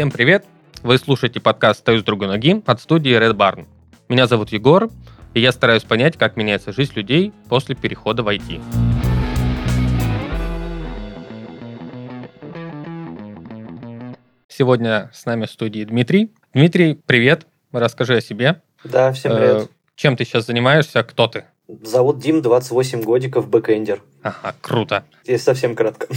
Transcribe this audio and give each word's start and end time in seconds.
Всем 0.00 0.10
привет! 0.10 0.46
Вы 0.82 0.96
слушаете 0.96 1.40
подкаст 1.40 1.80
«Стою 1.80 2.00
с 2.00 2.02
другой 2.02 2.28
ноги» 2.28 2.62
от 2.64 2.80
студии 2.80 3.14
Red 3.14 3.34
Barn. 3.34 3.66
Меня 4.08 4.26
зовут 4.26 4.50
Егор, 4.50 4.88
и 5.34 5.40
я 5.42 5.52
стараюсь 5.52 5.82
понять, 5.82 6.16
как 6.16 6.38
меняется 6.38 6.72
жизнь 6.72 6.92
людей 6.94 7.34
после 7.50 7.74
перехода 7.74 8.22
в 8.22 8.28
IT. 8.28 8.62
Сегодня 14.48 15.10
с 15.12 15.26
нами 15.26 15.44
в 15.44 15.50
студии 15.50 15.84
Дмитрий. 15.84 16.32
Дмитрий, 16.54 16.94
привет! 16.94 17.46
Расскажи 17.70 18.16
о 18.16 18.20
себе. 18.22 18.62
Да, 18.82 19.12
всем 19.12 19.36
привет. 19.36 19.64
Э, 19.64 19.66
чем 19.96 20.16
ты 20.16 20.24
сейчас 20.24 20.46
занимаешься? 20.46 21.02
Кто 21.02 21.26
ты? 21.26 21.44
Зовут 21.82 22.18
Дим, 22.18 22.42
28 22.42 23.02
годиков, 23.02 23.48
бэкэндер. 23.48 24.02
Ага, 24.22 24.54
круто. 24.60 25.04
Если 25.24 25.44
совсем 25.44 25.74
кратко. 25.74 26.08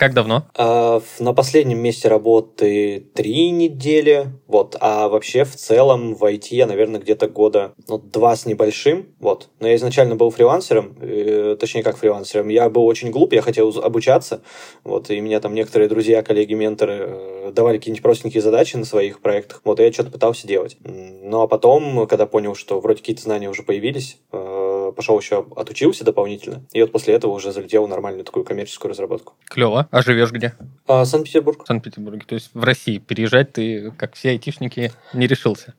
Как 0.00 0.14
давно? 0.14 0.46
А, 0.56 1.02
на 1.18 1.34
последнем 1.34 1.78
месте 1.78 2.08
работы 2.08 3.04
три 3.12 3.50
недели, 3.50 4.28
вот, 4.46 4.74
а 4.80 5.10
вообще 5.10 5.44
в 5.44 5.54
целом 5.54 6.14
в 6.14 6.24
IT 6.24 6.46
я, 6.52 6.66
наверное, 6.66 7.02
где-то 7.02 7.28
года 7.28 7.74
ну, 7.86 7.98
два 7.98 8.34
с 8.34 8.46
небольшим, 8.46 9.08
вот. 9.20 9.50
Но 9.60 9.68
я 9.68 9.74
изначально 9.74 10.16
был 10.16 10.30
фрилансером, 10.30 10.96
э, 11.02 11.54
точнее 11.60 11.82
как 11.82 11.98
фрилансером, 11.98 12.48
я 12.48 12.70
был 12.70 12.86
очень 12.86 13.10
глуп, 13.10 13.34
я 13.34 13.42
хотел 13.42 13.78
обучаться, 13.78 14.40
вот, 14.84 15.10
и 15.10 15.20
меня 15.20 15.38
там 15.38 15.52
некоторые 15.52 15.90
друзья, 15.90 16.22
коллеги, 16.22 16.54
менторы 16.54 16.96
э, 17.00 17.52
давали 17.54 17.76
какие-нибудь 17.76 18.02
простенькие 18.02 18.40
задачи 18.40 18.76
на 18.76 18.86
своих 18.86 19.20
проектах, 19.20 19.60
вот, 19.64 19.80
и 19.80 19.82
я 19.82 19.92
что-то 19.92 20.10
пытался 20.10 20.46
делать. 20.46 20.78
Ну, 20.82 21.42
а 21.42 21.46
потом, 21.46 22.06
когда 22.06 22.24
понял, 22.24 22.54
что 22.54 22.80
вроде 22.80 23.00
какие-то 23.00 23.20
знания 23.20 23.50
уже 23.50 23.64
появились, 23.64 24.16
э, 24.32 24.69
пошел 24.92 25.18
еще 25.18 25.46
отучился 25.56 26.04
дополнительно, 26.04 26.64
и 26.72 26.80
вот 26.80 26.92
после 26.92 27.14
этого 27.14 27.32
уже 27.32 27.52
залетел 27.52 27.86
в 27.86 27.88
нормальную 27.88 28.24
такую 28.24 28.44
коммерческую 28.44 28.90
разработку. 28.90 29.34
Клево. 29.46 29.88
А 29.90 30.02
живешь 30.02 30.32
где? 30.32 30.54
А, 30.86 31.04
Санкт-Петербург. 31.04 31.66
Санкт-Петербурге. 31.66 32.24
То 32.26 32.34
есть 32.34 32.50
в 32.54 32.62
России 32.62 32.98
переезжать 32.98 33.52
ты, 33.52 33.90
как 33.92 34.14
все 34.14 34.30
айтишники, 34.30 34.92
не 35.12 35.26
решился? 35.26 35.74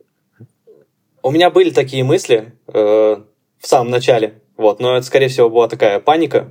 У 1.23 1.31
меня 1.31 1.50
были 1.50 1.70
такие 1.70 2.03
мысли 2.03 2.53
э, 2.68 2.73
в 2.73 3.68
самом 3.68 3.92
начале, 3.92 4.42
вот, 4.58 4.80
но 4.80 4.98
это, 4.98 5.06
скорее 5.06 5.28
всего, 5.28 5.50
была 5.50 5.68
такая 5.68 6.00
паника, 6.00 6.50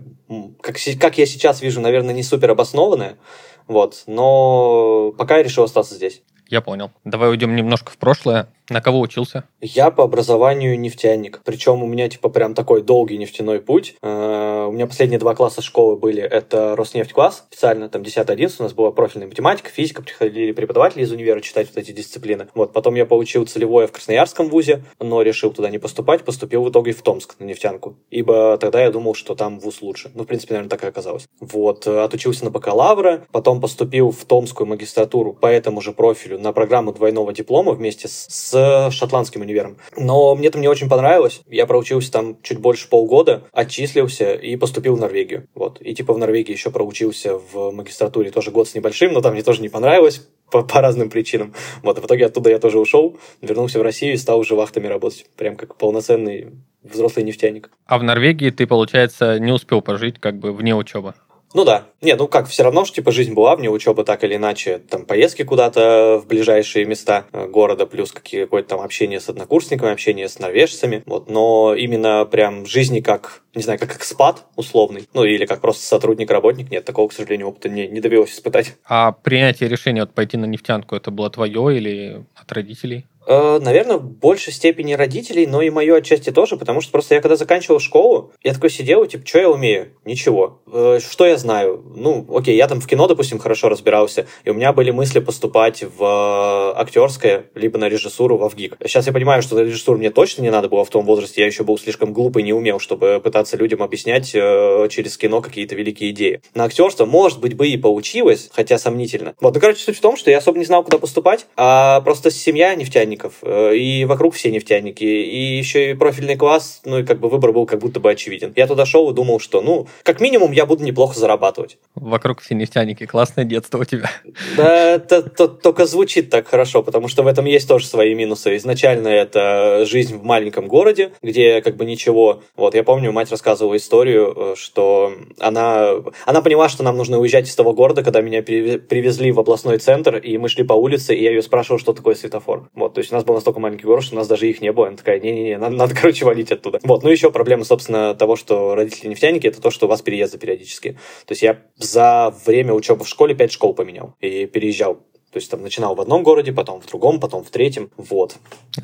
как, 0.60 0.76
как 1.00 1.18
я 1.18 1.26
сейчас 1.26 1.60
вижу, 1.60 1.80
наверное, 1.80 2.14
не 2.14 2.22
супер 2.22 2.50
обоснованная, 2.50 3.18
вот, 3.66 4.04
но 4.06 5.12
пока 5.18 5.38
я 5.38 5.42
решил 5.42 5.64
остаться 5.64 5.94
здесь. 5.94 6.22
Я 6.50 6.60
понял. 6.60 6.90
Давай 7.04 7.30
уйдем 7.30 7.54
немножко 7.54 7.92
в 7.92 7.96
прошлое. 7.96 8.48
На 8.68 8.80
кого 8.80 9.00
учился? 9.00 9.44
Я 9.60 9.90
по 9.90 10.04
образованию 10.04 10.78
нефтяник. 10.78 11.40
Причем 11.44 11.82
у 11.82 11.86
меня 11.86 12.08
типа 12.08 12.28
прям 12.28 12.54
такой 12.54 12.82
долгий 12.82 13.18
нефтяной 13.18 13.60
путь. 13.60 13.96
Э, 14.00 14.66
у 14.68 14.72
меня 14.72 14.86
последние 14.86 15.18
два 15.18 15.34
класса 15.34 15.60
школы 15.60 15.96
были. 15.96 16.22
Это 16.22 16.76
Роснефть 16.76 17.12
класс, 17.12 17.44
специально 17.50 17.88
там 17.88 18.02
10-11 18.02 18.54
у 18.60 18.62
нас 18.64 18.72
была 18.72 18.92
профильная 18.92 19.26
математика, 19.26 19.70
физика, 19.70 20.02
приходили 20.02 20.52
преподаватели 20.52 21.02
из 21.02 21.10
универа 21.10 21.40
читать 21.40 21.68
вот 21.68 21.78
эти 21.78 21.90
дисциплины. 21.90 22.46
Вот, 22.54 22.72
потом 22.72 22.94
я 22.94 23.06
получил 23.06 23.44
целевое 23.44 23.88
в 23.88 23.92
Красноярском 23.92 24.48
вузе, 24.48 24.84
но 25.00 25.22
решил 25.22 25.52
туда 25.52 25.68
не 25.68 25.78
поступать, 25.78 26.24
поступил 26.24 26.62
в 26.62 26.70
итоге 26.70 26.92
в 26.92 27.02
Томск 27.02 27.40
на 27.40 27.44
нефтянку. 27.44 27.96
Ибо 28.10 28.56
тогда 28.58 28.82
я 28.82 28.92
думал, 28.92 29.14
что 29.14 29.34
там 29.34 29.58
вуз 29.58 29.82
лучше. 29.82 30.12
Ну, 30.14 30.22
в 30.22 30.26
принципе, 30.26 30.54
наверное, 30.54 30.70
так 30.70 30.84
и 30.84 30.86
оказалось. 30.86 31.26
Вот, 31.40 31.88
э, 31.88 32.04
отучился 32.04 32.44
на 32.44 32.50
бакалавра, 32.50 33.24
потом 33.32 33.60
поступил 33.60 34.12
в 34.12 34.24
Томскую 34.24 34.68
магистратуру 34.68 35.32
по 35.32 35.46
этому 35.46 35.80
же 35.80 35.92
профилю 35.92 36.39
на 36.40 36.52
программу 36.52 36.92
двойного 36.92 37.32
диплома 37.32 37.72
вместе 37.72 38.08
с 38.08 38.90
шотландским 38.90 39.42
универом. 39.42 39.76
Но 39.96 40.34
мне 40.34 40.50
там 40.50 40.60
не 40.60 40.68
очень 40.68 40.88
понравилось. 40.88 41.42
Я 41.48 41.66
проучился 41.66 42.10
там 42.10 42.36
чуть 42.42 42.58
больше 42.58 42.88
полгода, 42.88 43.44
отчислился 43.52 44.34
и 44.34 44.56
поступил 44.56 44.96
в 44.96 45.00
Норвегию. 45.00 45.46
Вот. 45.54 45.80
И 45.80 45.94
типа 45.94 46.14
в 46.14 46.18
Норвегии 46.18 46.52
еще 46.52 46.70
проучился 46.70 47.38
в 47.38 47.70
магистратуре 47.70 48.30
тоже 48.30 48.50
год 48.50 48.68
с 48.68 48.74
небольшим, 48.74 49.12
но 49.12 49.20
там 49.20 49.34
мне 49.34 49.42
тоже 49.42 49.62
не 49.62 49.68
понравилось 49.68 50.26
по, 50.50 50.62
по 50.62 50.80
разным 50.80 51.10
причинам. 51.10 51.54
Вот, 51.82 51.98
и 51.98 52.00
в 52.00 52.06
итоге 52.06 52.26
оттуда 52.26 52.50
я 52.50 52.58
тоже 52.58 52.78
ушел, 52.78 53.18
вернулся 53.40 53.78
в 53.78 53.82
Россию 53.82 54.14
и 54.14 54.16
стал 54.16 54.38
уже 54.40 54.54
вахтами 54.54 54.86
работать. 54.86 55.26
Прям 55.36 55.56
как 55.56 55.76
полноценный 55.76 56.48
взрослый 56.82 57.24
нефтяник. 57.24 57.70
А 57.86 57.98
в 57.98 58.02
Норвегии 58.02 58.50
ты, 58.50 58.66
получается, 58.66 59.38
не 59.38 59.52
успел 59.52 59.82
пожить 59.82 60.18
как 60.18 60.38
бы 60.38 60.52
вне 60.52 60.74
учебы? 60.74 61.14
Ну 61.52 61.64
да. 61.64 61.86
Не, 62.00 62.14
ну 62.14 62.28
как, 62.28 62.46
все 62.46 62.62
равно, 62.62 62.84
что 62.84 62.96
типа 62.96 63.10
жизнь 63.10 63.34
была 63.34 63.56
вне 63.56 63.68
учебы 63.68 64.04
так 64.04 64.22
или 64.24 64.36
иначе. 64.36 64.78
Там 64.78 65.04
поездки 65.04 65.42
куда-то 65.42 66.20
в 66.22 66.26
ближайшие 66.28 66.84
места 66.84 67.24
э, 67.32 67.46
города, 67.46 67.86
плюс 67.86 68.12
какое-то 68.12 68.68
там 68.68 68.80
общение 68.80 69.20
с 69.20 69.28
однокурсниками, 69.28 69.92
общение 69.92 70.28
с 70.28 70.38
норвежцами. 70.38 71.02
Вот. 71.06 71.28
Но 71.28 71.74
именно 71.74 72.24
прям 72.24 72.66
жизни 72.66 73.00
как, 73.00 73.42
не 73.54 73.62
знаю, 73.62 73.78
как 73.78 73.96
экспат 73.96 74.44
условный, 74.54 75.08
ну 75.12 75.24
или 75.24 75.44
как 75.44 75.60
просто 75.60 75.84
сотрудник-работник, 75.84 76.70
нет, 76.70 76.84
такого, 76.84 77.08
к 77.08 77.12
сожалению, 77.12 77.48
опыта 77.48 77.68
не, 77.68 77.88
не 77.88 78.00
довелось 78.00 78.32
испытать. 78.32 78.76
А 78.84 79.12
принятие 79.12 79.68
решения 79.68 80.02
вот 80.02 80.14
пойти 80.14 80.36
на 80.36 80.44
нефтянку, 80.44 80.94
это 80.94 81.10
было 81.10 81.30
твое 81.30 81.76
или 81.76 82.24
от 82.36 82.52
родителей? 82.52 83.06
Э, 83.30 83.60
наверное, 83.62 83.98
в 83.98 84.10
большей 84.10 84.52
степени 84.52 84.94
родителей, 84.94 85.46
но 85.46 85.62
и 85.62 85.70
мое 85.70 85.98
отчасти 85.98 86.30
тоже, 86.30 86.56
потому 86.56 86.80
что 86.80 86.90
просто 86.90 87.14
я 87.14 87.20
когда 87.20 87.36
заканчивал 87.36 87.78
школу, 87.78 88.32
я 88.42 88.52
такой 88.52 88.70
сидел, 88.70 89.06
типа, 89.06 89.24
что 89.24 89.38
я 89.38 89.48
умею? 89.48 89.92
Ничего. 90.04 90.58
Э, 90.66 90.98
что 90.98 91.26
я 91.26 91.36
знаю? 91.36 91.80
Ну, 91.94 92.26
окей, 92.34 92.56
я 92.56 92.66
там 92.66 92.80
в 92.80 92.88
кино, 92.88 93.06
допустим, 93.06 93.38
хорошо 93.38 93.68
разбирался, 93.68 94.26
и 94.42 94.50
у 94.50 94.54
меня 94.54 94.72
были 94.72 94.90
мысли 94.90 95.20
поступать 95.20 95.84
в 95.84 96.02
э, 96.02 96.80
актерское, 96.80 97.44
либо 97.54 97.78
на 97.78 97.88
режиссуру 97.88 98.36
во 98.36 98.48
ВГИК. 98.48 98.78
Сейчас 98.82 99.06
я 99.06 99.12
понимаю, 99.12 99.42
что 99.42 99.54
на 99.54 99.60
режиссуру 99.60 99.96
мне 99.96 100.10
точно 100.10 100.42
не 100.42 100.50
надо 100.50 100.68
было 100.68 100.84
в 100.84 100.90
том 100.90 101.06
возрасте, 101.06 101.42
я 101.42 101.46
еще 101.46 101.62
был 101.62 101.78
слишком 101.78 102.12
глупый, 102.12 102.42
не 102.42 102.52
умел, 102.52 102.80
чтобы 102.80 103.20
пытаться 103.22 103.56
людям 103.56 103.80
объяснять 103.80 104.26
через 104.32 105.16
кино 105.16 105.40
какие-то 105.40 105.76
великие 105.76 106.10
идеи. 106.10 106.42
На 106.54 106.64
актерство, 106.64 107.06
может 107.06 107.38
быть, 107.38 107.54
бы 107.54 107.68
и 107.68 107.76
получилось, 107.76 108.50
хотя 108.52 108.76
сомнительно. 108.76 109.36
Вот, 109.40 109.54
ну, 109.54 109.60
короче, 109.60 109.84
суть 109.84 109.98
в 109.98 110.00
том, 110.00 110.16
что 110.16 110.32
я 110.32 110.38
особо 110.38 110.58
не 110.58 110.64
знал, 110.64 110.82
куда 110.82 110.98
поступать, 110.98 111.46
а 111.56 112.00
просто 112.00 112.32
семья 112.32 112.74
нефтяник 112.74 113.19
нефтяников, 113.20 113.34
э, 113.42 113.76
и 113.76 114.04
вокруг 114.04 114.34
все 114.34 114.50
нефтяники, 114.50 115.04
и 115.04 115.58
еще 115.58 115.90
и 115.90 115.94
профильный 115.94 116.36
класс, 116.36 116.80
ну 116.84 116.98
и 116.98 117.04
как 117.04 117.20
бы 117.20 117.28
выбор 117.28 117.52
был 117.52 117.66
как 117.66 117.80
будто 117.80 118.00
бы 118.00 118.10
очевиден. 118.10 118.52
Я 118.56 118.66
туда 118.66 118.86
шел 118.86 119.10
и 119.10 119.14
думал, 119.14 119.40
что, 119.40 119.60
ну, 119.60 119.86
как 120.02 120.20
минимум 120.20 120.52
я 120.52 120.66
буду 120.66 120.84
неплохо 120.84 121.18
зарабатывать. 121.18 121.78
Вокруг 121.94 122.40
все 122.40 122.54
нефтяники, 122.54 123.06
классное 123.06 123.44
детство 123.44 123.78
у 123.78 123.84
тебя. 123.84 124.10
Да, 124.56 124.94
это, 124.94 125.16
это 125.16 125.48
только 125.48 125.86
звучит 125.86 126.30
так 126.30 126.48
хорошо, 126.48 126.82
потому 126.82 127.08
что 127.08 127.22
в 127.22 127.26
этом 127.26 127.44
есть 127.44 127.68
тоже 127.68 127.86
свои 127.86 128.14
минусы. 128.14 128.56
Изначально 128.56 129.08
это 129.08 129.84
жизнь 129.86 130.16
в 130.16 130.24
маленьком 130.24 130.68
городе, 130.68 131.12
где 131.22 131.60
как 131.62 131.76
бы 131.76 131.84
ничего. 131.84 132.42
Вот, 132.56 132.74
я 132.74 132.84
помню, 132.84 133.12
мать 133.12 133.30
рассказывала 133.30 133.76
историю, 133.76 134.34
э, 134.36 134.54
что 134.56 135.12
она, 135.38 135.90
она 136.26 136.42
поняла, 136.42 136.68
что 136.68 136.82
нам 136.82 136.96
нужно 136.96 137.18
уезжать 137.18 137.48
из 137.48 137.54
того 137.54 137.72
города, 137.72 138.02
когда 138.02 138.20
меня 138.20 138.42
привезли 138.42 139.32
в 139.32 139.40
областной 139.40 139.78
центр, 139.78 140.16
и 140.16 140.38
мы 140.38 140.48
шли 140.48 140.64
по 140.64 140.74
улице, 140.74 141.14
и 141.14 141.22
я 141.22 141.30
ее 141.30 141.42
спрашивал, 141.42 141.78
что 141.78 141.92
такое 141.92 142.14
светофор. 142.14 142.68
Вот, 142.74 142.94
то 143.00 143.02
есть 143.02 143.12
у 143.12 143.14
нас 143.14 143.24
был 143.24 143.34
настолько 143.34 143.60
маленький 143.60 143.86
город, 143.86 144.04
что 144.04 144.14
у 144.14 144.18
нас 144.18 144.28
даже 144.28 144.46
их 144.46 144.60
не 144.60 144.72
было. 144.72 144.88
Она 144.88 144.96
такая, 144.98 145.20
не-не-не, 145.20 145.56
надо, 145.56 145.74
надо, 145.74 145.94
короче, 145.94 146.26
валить 146.26 146.52
оттуда. 146.52 146.80
Вот, 146.82 147.02
ну 147.02 147.08
еще 147.08 147.30
проблема, 147.30 147.64
собственно, 147.64 148.14
того, 148.14 148.36
что 148.36 148.74
родители 148.74 149.08
нефтяники, 149.08 149.46
это 149.46 149.62
то, 149.62 149.70
что 149.70 149.86
у 149.86 149.88
вас 149.88 150.02
переезды 150.02 150.36
периодически. 150.36 150.98
То 151.24 151.32
есть 151.32 151.42
я 151.42 151.62
за 151.76 152.34
время 152.44 152.74
учебы 152.74 153.04
в 153.04 153.08
школе 153.08 153.34
пять 153.34 153.52
школ 153.52 153.72
поменял 153.72 154.14
и 154.20 154.44
переезжал 154.44 155.00
то 155.32 155.38
есть 155.38 155.50
там 155.50 155.62
начинал 155.62 155.94
в 155.94 156.00
одном 156.00 156.24
городе, 156.24 156.52
потом 156.52 156.80
в 156.80 156.86
другом, 156.86 157.20
потом 157.20 157.44
в 157.44 157.50
третьем. 157.50 157.90
Вот. 157.96 158.36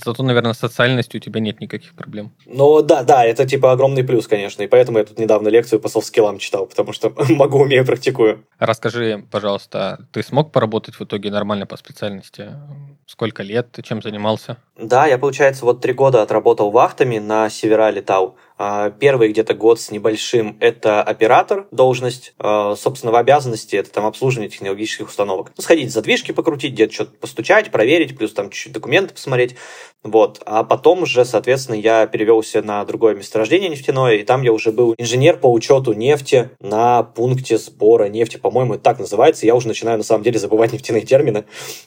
Зато, 0.04 0.22
наверное, 0.22 0.52
с 0.52 0.58
социальностью 0.58 1.18
у 1.18 1.22
тебя 1.22 1.40
нет 1.40 1.60
никаких 1.60 1.94
проблем. 1.94 2.30
Ну 2.46 2.82
да, 2.82 3.02
да, 3.02 3.24
это 3.24 3.46
типа 3.46 3.72
огромный 3.72 4.04
плюс, 4.04 4.28
конечно. 4.28 4.62
И 4.62 4.68
поэтому 4.68 4.98
я 4.98 5.04
тут 5.04 5.18
недавно 5.18 5.48
лекцию 5.48 5.80
по 5.80 5.88
софт-скиллам 5.88 6.38
читал, 6.38 6.66
потому 6.66 6.92
что 6.92 7.12
могу, 7.30 7.58
умею, 7.58 7.84
практикую. 7.84 8.44
Расскажи, 8.60 9.24
пожалуйста, 9.30 10.06
ты 10.12 10.22
смог 10.22 10.52
поработать 10.52 10.94
в 10.94 11.02
итоге 11.02 11.30
нормально 11.30 11.66
по 11.66 11.76
специальности? 11.76 12.52
Сколько 13.06 13.42
лет? 13.42 13.72
Ты 13.72 13.82
чем 13.82 14.00
занимался? 14.00 14.56
Да, 14.78 15.06
я, 15.06 15.18
получается, 15.18 15.64
вот 15.64 15.80
три 15.80 15.92
года 15.92 16.22
отработал 16.22 16.70
вахтами 16.70 17.18
на 17.18 17.50
севера 17.50 17.90
летал. 17.90 18.36
А, 18.58 18.90
первый 18.90 19.28
где-то 19.28 19.54
год 19.54 19.80
с 19.80 19.90
небольшим– 19.90 20.56
это 20.60 21.02
оператор, 21.02 21.66
должность. 21.70 22.34
А, 22.38 22.74
собственно, 22.74 23.12
в 23.12 23.16
обязанности– 23.16 23.76
это 23.76 23.90
там 23.90 24.06
обслуживание 24.06 24.48
технологических 24.48 25.08
установок. 25.08 25.52
Ну, 25.56 25.62
сходить 25.62 25.92
задвижки 25.92 26.32
покрутить, 26.32 26.72
где-то 26.72 26.92
что-то 26.92 27.12
постучать, 27.18 27.70
проверить, 27.70 28.16
плюс 28.16 28.32
там 28.32 28.50
чуть-чуть 28.50 28.72
документы 28.72 29.14
посмотреть. 29.14 29.56
Вот. 30.02 30.40
А 30.46 30.64
потом 30.64 31.02
уже, 31.02 31.24
соответственно, 31.24 31.76
я 31.76 32.06
перевелся 32.06 32.62
на 32.62 32.84
другое 32.84 33.14
месторождение 33.14 33.68
нефтяное, 33.68 34.16
и 34.16 34.24
там 34.24 34.42
я 34.42 34.52
уже 34.52 34.72
был 34.72 34.94
инженер 34.98 35.36
по 35.36 35.52
учету 35.52 35.92
нефти 35.92 36.50
на 36.60 37.02
пункте 37.02 37.58
сбора 37.58 38.04
нефти, 38.08 38.36
по-моему, 38.36 38.78
так 38.78 38.98
называется. 38.98 39.46
Я 39.46 39.54
уже 39.54 39.68
начинаю, 39.68 39.98
на 39.98 40.04
самом 40.04 40.22
деле, 40.22 40.38
забывать 40.38 40.72
нефтяные 40.72 41.02
термины. 41.02 41.44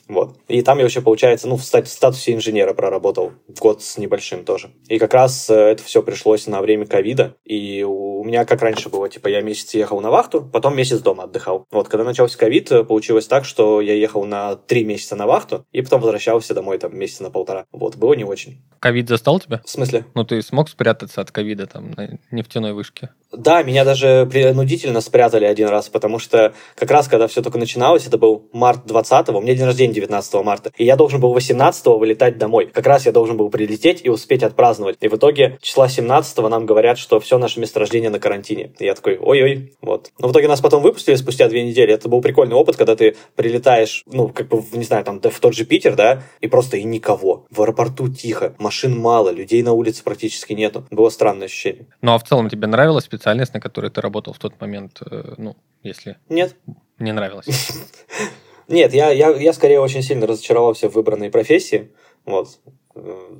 Вот. 0.08 0.36
И 0.48 0.62
там 0.62 0.78
я 0.78 0.84
вообще, 0.84 1.00
получается, 1.00 1.48
ну, 1.48 1.56
в 1.56 1.64
статусе 1.64 2.34
инженера 2.34 2.74
проработал 2.74 3.32
год 3.58 3.82
с 3.82 3.98
небольшим 3.98 4.44
тоже. 4.44 4.70
И 4.88 4.98
как 4.98 5.14
раз 5.14 5.48
э, 5.50 5.54
это 5.54 5.82
все 5.82 6.02
пришлось 6.02 6.46
на 6.46 6.59
на 6.60 6.62
время 6.62 6.86
ковида, 6.86 7.36
и 7.44 7.82
у 7.82 8.22
меня 8.22 8.44
как 8.44 8.60
раньше 8.60 8.90
было, 8.90 9.08
типа, 9.08 9.28
я 9.28 9.40
месяц 9.40 9.72
ехал 9.74 10.00
на 10.00 10.10
вахту, 10.10 10.42
потом 10.42 10.76
месяц 10.76 11.00
дома 11.00 11.24
отдыхал. 11.24 11.66
Вот, 11.70 11.88
когда 11.88 12.04
начался 12.04 12.38
ковид, 12.38 12.68
получилось 12.86 13.26
так, 13.26 13.44
что 13.44 13.80
я 13.80 13.94
ехал 13.94 14.24
на 14.24 14.56
три 14.56 14.84
месяца 14.84 15.16
на 15.16 15.26
вахту, 15.26 15.64
и 15.72 15.80
потом 15.80 16.02
возвращался 16.02 16.54
домой 16.54 16.78
там 16.78 16.96
месяца 16.96 17.22
на 17.22 17.30
полтора. 17.30 17.64
Вот, 17.72 17.96
было 17.96 18.12
не 18.12 18.24
очень. 18.24 18.62
Ковид 18.78 19.08
застал 19.08 19.40
тебя? 19.40 19.62
В 19.64 19.70
смысле? 19.70 20.04
Ну, 20.14 20.24
ты 20.24 20.42
смог 20.42 20.68
спрятаться 20.68 21.20
от 21.22 21.30
ковида 21.30 21.66
там 21.66 21.92
на 21.92 22.18
нефтяной 22.30 22.74
вышке? 22.74 23.10
Да, 23.32 23.62
меня 23.62 23.84
даже 23.84 24.28
принудительно 24.30 25.00
спрятали 25.00 25.44
один 25.44 25.68
раз, 25.68 25.88
потому 25.88 26.18
что 26.18 26.52
как 26.74 26.90
раз 26.90 27.08
когда 27.08 27.28
все 27.28 27.42
только 27.42 27.58
начиналось, 27.58 28.06
это 28.06 28.18
был 28.18 28.48
март 28.52 28.86
20-го, 28.86 29.38
у 29.38 29.40
меня 29.40 29.54
день 29.54 29.66
рождения 29.66 29.94
19 29.94 30.34
марта, 30.44 30.72
и 30.76 30.84
я 30.84 30.96
должен 30.96 31.20
был 31.20 31.36
18-го 31.36 31.98
вылетать 31.98 32.38
домой. 32.38 32.66
Как 32.66 32.86
раз 32.86 33.06
я 33.06 33.12
должен 33.12 33.36
был 33.36 33.48
прилететь 33.50 34.00
и 34.04 34.08
успеть 34.08 34.42
отпраздновать. 34.42 34.96
И 35.00 35.08
в 35.08 35.14
итоге 35.14 35.58
числа 35.62 35.86
17-го 35.86 36.48
нам 36.48 36.66
говорят, 36.66 36.98
что 36.98 37.20
все 37.20 37.38
наше 37.38 37.60
месторождение 37.60 38.10
на 38.10 38.18
карантине. 38.18 38.72
И 38.78 38.84
я 38.84 38.94
такой, 38.94 39.18
ой-ой, 39.18 39.74
вот. 39.80 40.10
Но 40.18 40.28
в 40.28 40.32
итоге 40.32 40.48
нас 40.48 40.60
потом 40.60 40.82
выпустили 40.82 41.14
спустя 41.14 41.48
две 41.48 41.64
недели. 41.64 41.92
Это 41.92 42.08
был 42.08 42.20
прикольный 42.20 42.56
опыт, 42.56 42.76
когда 42.76 42.96
ты 42.96 43.16
прилетаешь, 43.36 44.02
ну, 44.06 44.28
как 44.28 44.48
бы, 44.48 44.62
не 44.72 44.84
знаю, 44.84 45.04
там, 45.04 45.20
в 45.20 45.40
тот 45.40 45.54
же 45.54 45.64
Питер, 45.64 45.94
да, 45.94 46.22
и 46.40 46.48
просто 46.48 46.76
и 46.76 46.84
никого. 46.84 47.46
В 47.50 47.62
аэропорту 47.62 48.08
тихо, 48.08 48.54
машин 48.58 48.98
мало, 48.98 49.30
людей 49.30 49.62
на 49.62 49.72
улице 49.72 50.02
практически 50.02 50.52
нету. 50.52 50.84
Было 50.90 51.10
странное 51.10 51.46
ощущение. 51.46 51.86
Ну, 52.02 52.12
а 52.12 52.18
в 52.18 52.24
целом 52.24 52.48
тебе 52.48 52.66
нравилось 52.66 53.06
специальность, 53.20 53.52
на 53.52 53.60
которой 53.60 53.90
ты 53.90 54.00
работал 54.00 54.32
в 54.32 54.38
тот 54.38 54.58
момент, 54.60 55.02
э, 55.10 55.34
ну, 55.36 55.54
если... 55.82 56.16
Нет. 56.30 56.56
Не 56.98 57.12
нравилось? 57.12 57.46
Нет, 58.68 58.94
я, 58.94 59.10
я, 59.10 59.28
я 59.30 59.52
скорее 59.52 59.80
очень 59.80 60.02
сильно 60.02 60.26
разочаровался 60.26 60.88
в 60.88 60.94
выбранной 60.94 61.30
профессии. 61.30 61.90
Вот. 62.24 62.48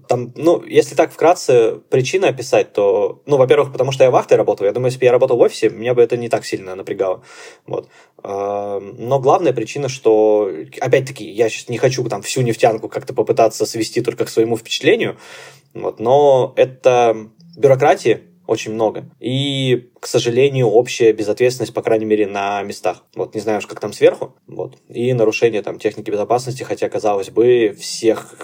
Там, 0.07 0.33
ну, 0.37 0.63
если 0.63 0.95
так 0.95 1.13
вкратце 1.13 1.81
причины 1.89 2.27
описать, 2.27 2.73
то, 2.75 3.23
ну, 3.25 3.39
во-первых, 3.39 3.73
потому 3.73 3.91
что 3.91 4.05
я 4.05 4.11
вахтой 4.11 4.37
работал. 4.37 4.67
Я 4.67 4.73
думаю, 4.73 4.89
если 4.89 4.99
бы 5.01 5.07
я 5.07 5.13
работал 5.13 5.39
в 5.39 5.41
офисе, 5.41 5.71
меня 5.71 5.95
бы 5.95 6.03
это 6.03 6.17
не 6.17 6.29
так 6.29 6.45
сильно 6.45 6.75
напрягало. 6.75 7.23
Вот. 7.67 7.89
Но 8.23 9.19
главная 9.21 9.53
причина, 9.53 9.89
что, 9.89 10.51
опять-таки, 10.81 11.29
я 11.29 11.49
сейчас 11.49 11.69
не 11.69 11.79
хочу 11.79 12.05
там 12.09 12.23
всю 12.23 12.43
нефтянку 12.43 12.89
как-то 12.89 13.15
попытаться 13.15 13.67
свести 13.67 14.03
только 14.03 14.25
к 14.25 14.29
своему 14.29 14.57
впечатлению, 14.57 15.17
вот, 15.75 16.01
но 16.01 16.53
это 16.57 17.31
бюрократия, 17.57 18.30
очень 18.51 18.73
много. 18.73 19.05
И, 19.21 19.91
к 20.01 20.07
сожалению, 20.07 20.69
общая 20.69 21.13
безответственность, 21.13 21.75
по 21.75 21.83
крайней 21.83 22.07
мере, 22.07 22.27
на 22.27 22.63
местах. 22.63 23.05
Вот, 23.15 23.35
не 23.35 23.41
знаю 23.41 23.59
уж, 23.59 23.67
как 23.67 23.81
там 23.81 23.93
сверху. 23.93 24.35
Вот. 24.47 24.79
И 24.89 25.13
нарушение 25.13 25.63
там 25.63 25.79
техники 25.79 26.11
безопасности, 26.11 26.63
хотя, 26.63 26.89
казалось 26.89 27.29
бы, 27.29 27.77
всех, 27.79 28.35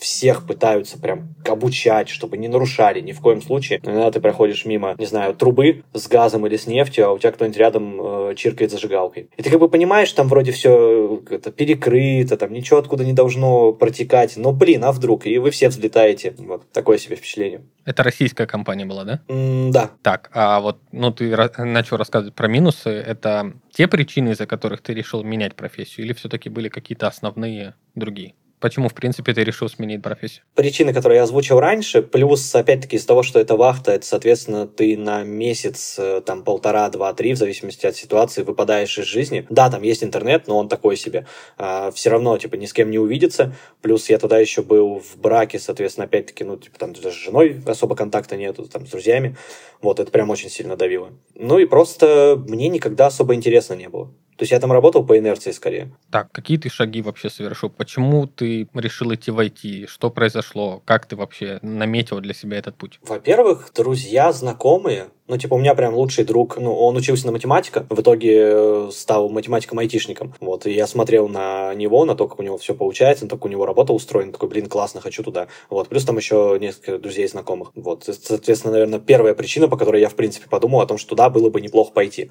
всех 0.00 0.46
пытаются 0.46 0.98
прям 0.98 1.34
обучать, 1.48 2.08
чтобы 2.08 2.36
не 2.36 2.48
нарушали 2.48 3.00
ни 3.00 3.12
в 3.12 3.20
коем 3.20 3.42
случае. 3.42 3.80
Но 3.84 3.92
иногда 3.92 4.10
ты 4.10 4.20
проходишь 4.20 4.64
мимо, 4.64 4.96
не 4.98 5.06
знаю, 5.06 5.34
трубы 5.34 5.84
с 5.92 6.08
газом 6.08 6.46
или 6.46 6.56
с 6.56 6.66
нефтью, 6.66 7.06
а 7.06 7.12
у 7.12 7.18
тебя 7.18 7.30
кто-нибудь 7.30 7.58
рядом 7.58 8.00
э, 8.30 8.34
чиркает 8.34 8.72
зажигалкой. 8.72 9.28
И 9.36 9.42
ты 9.42 9.50
как 9.50 9.60
бы 9.60 9.68
понимаешь, 9.68 10.10
там 10.12 10.26
вроде 10.26 10.50
все 10.50 11.22
это 11.30 11.52
перекрыто, 11.52 12.36
там 12.36 12.52
ничего 12.52 12.80
откуда 12.80 13.04
не 13.04 13.12
должно 13.12 13.72
протекать. 13.72 14.36
Но, 14.36 14.52
блин, 14.52 14.84
а 14.84 14.90
вдруг? 14.90 15.26
И 15.26 15.38
вы 15.38 15.50
все 15.50 15.68
взлетаете. 15.68 16.34
Вот 16.38 16.70
такое 16.72 16.98
себе 16.98 17.14
впечатление. 17.14 17.62
Это 17.84 18.02
российская 18.02 18.46
компания 18.46 18.84
была, 18.84 19.04
да? 19.04 19.20
М 19.28 19.70
да. 19.70 19.90
Так, 20.02 20.30
а 20.32 20.60
вот, 20.60 20.78
ну, 20.92 21.03
ты 21.12 21.36
начал 21.58 21.96
рассказывать 21.96 22.34
про 22.34 22.48
минусы. 22.48 22.90
Это 22.90 23.54
те 23.72 23.88
причины, 23.88 24.30
из-за 24.30 24.46
которых 24.46 24.82
ты 24.82 24.94
решил 24.94 25.22
менять 25.22 25.54
профессию, 25.56 26.06
или 26.06 26.12
все-таки 26.12 26.48
были 26.48 26.68
какие-то 26.68 27.06
основные 27.06 27.74
другие? 27.94 28.34
Почему, 28.64 28.88
в 28.88 28.94
принципе, 28.94 29.34
ты 29.34 29.44
решил 29.44 29.68
сменить 29.68 30.00
профессию? 30.00 30.42
Причины, 30.54 30.94
которые 30.94 31.18
я 31.18 31.24
озвучил 31.24 31.60
раньше, 31.60 32.00
плюс, 32.00 32.54
опять-таки, 32.54 32.96
из 32.96 33.04
того, 33.04 33.22
что 33.22 33.38
это 33.38 33.56
вахта, 33.56 33.92
это, 33.92 34.06
соответственно, 34.06 34.66
ты 34.66 34.96
на 34.96 35.22
месяц, 35.22 35.96
э, 35.98 36.22
там, 36.24 36.42
полтора, 36.42 36.88
два, 36.88 37.12
три, 37.12 37.34
в 37.34 37.36
зависимости 37.36 37.84
от 37.84 37.94
ситуации, 37.94 38.42
выпадаешь 38.42 38.98
из 38.98 39.04
жизни. 39.04 39.46
Да, 39.50 39.68
там 39.68 39.82
есть 39.82 40.02
интернет, 40.02 40.48
но 40.48 40.56
он 40.56 40.70
такой 40.70 40.96
себе. 40.96 41.26
А, 41.58 41.90
все 41.90 42.08
равно, 42.08 42.38
типа, 42.38 42.54
ни 42.54 42.64
с 42.64 42.72
кем 42.72 42.90
не 42.90 42.98
увидеться. 42.98 43.54
Плюс 43.82 44.08
я 44.08 44.16
тогда 44.16 44.38
еще 44.38 44.62
был 44.62 44.98
в 44.98 45.18
браке, 45.18 45.58
соответственно, 45.58 46.06
опять-таки, 46.06 46.42
ну, 46.44 46.56
типа, 46.56 46.78
там 46.78 46.94
даже 46.94 47.10
с 47.10 47.22
женой 47.22 47.60
особо 47.66 47.94
контакта 47.94 48.38
нету, 48.38 48.66
там, 48.66 48.86
с 48.86 48.90
друзьями. 48.90 49.36
Вот, 49.82 50.00
это 50.00 50.10
прям 50.10 50.30
очень 50.30 50.48
сильно 50.48 50.74
давило. 50.74 51.10
Ну 51.34 51.58
и 51.58 51.66
просто 51.66 52.42
мне 52.48 52.70
никогда 52.70 53.08
особо 53.08 53.34
интересно 53.34 53.74
не 53.74 53.90
было. 53.90 54.10
То 54.36 54.42
есть 54.42 54.50
я 54.50 54.58
там 54.58 54.72
работал 54.72 55.06
по 55.06 55.16
инерции 55.16 55.52
скорее. 55.52 55.92
Так, 56.10 56.32
какие 56.32 56.58
ты 56.58 56.68
шаги 56.68 57.02
вообще 57.02 57.30
совершил? 57.30 57.70
Почему 57.70 58.26
ты 58.26 58.53
решил 58.74 59.14
идти 59.14 59.30
в 59.30 59.38
IT? 59.38 59.86
Что 59.86 60.10
произошло? 60.10 60.82
Как 60.84 61.06
ты 61.06 61.16
вообще 61.16 61.58
наметил 61.62 62.20
для 62.20 62.34
себя 62.34 62.58
этот 62.58 62.76
путь? 62.76 62.98
Во-первых, 63.02 63.70
друзья, 63.74 64.32
знакомые 64.32 65.08
ну, 65.26 65.38
типа, 65.38 65.54
у 65.54 65.58
меня 65.58 65.74
прям 65.74 65.94
лучший 65.94 66.24
друг, 66.24 66.58
ну, 66.58 66.74
он 66.74 66.96
учился 66.96 67.24
на 67.24 67.32
математика, 67.32 67.86
в 67.88 67.98
итоге 67.98 68.42
э, 68.42 68.90
стал 68.92 69.30
математиком-айтишником. 69.30 70.34
Вот, 70.40 70.66
и 70.66 70.72
я 70.72 70.86
смотрел 70.86 71.28
на 71.28 71.74
него, 71.74 72.04
на 72.04 72.14
то, 72.14 72.28
как 72.28 72.40
у 72.40 72.42
него 72.42 72.58
все 72.58 72.74
получается, 72.74 73.24
на 73.24 73.30
то, 73.30 73.36
как 73.36 73.46
у 73.46 73.48
него 73.48 73.64
работа 73.64 73.94
устроена, 73.94 74.32
такой, 74.32 74.50
блин, 74.50 74.66
классно, 74.66 75.00
хочу 75.00 75.22
туда. 75.22 75.48
Вот, 75.70 75.88
плюс 75.88 76.04
там 76.04 76.18
еще 76.18 76.58
несколько 76.60 76.98
друзей 76.98 77.26
знакомых. 77.26 77.70
Вот, 77.74 78.04
соответственно, 78.04 78.72
наверное, 78.72 78.98
первая 78.98 79.34
причина, 79.34 79.66
по 79.66 79.78
которой 79.78 80.02
я, 80.02 80.10
в 80.10 80.14
принципе, 80.14 80.46
подумал 80.46 80.82
о 80.82 80.86
том, 80.86 80.98
что 80.98 81.10
туда 81.10 81.30
было 81.30 81.48
бы 81.48 81.62
неплохо 81.62 81.92
пойти. 81.92 82.30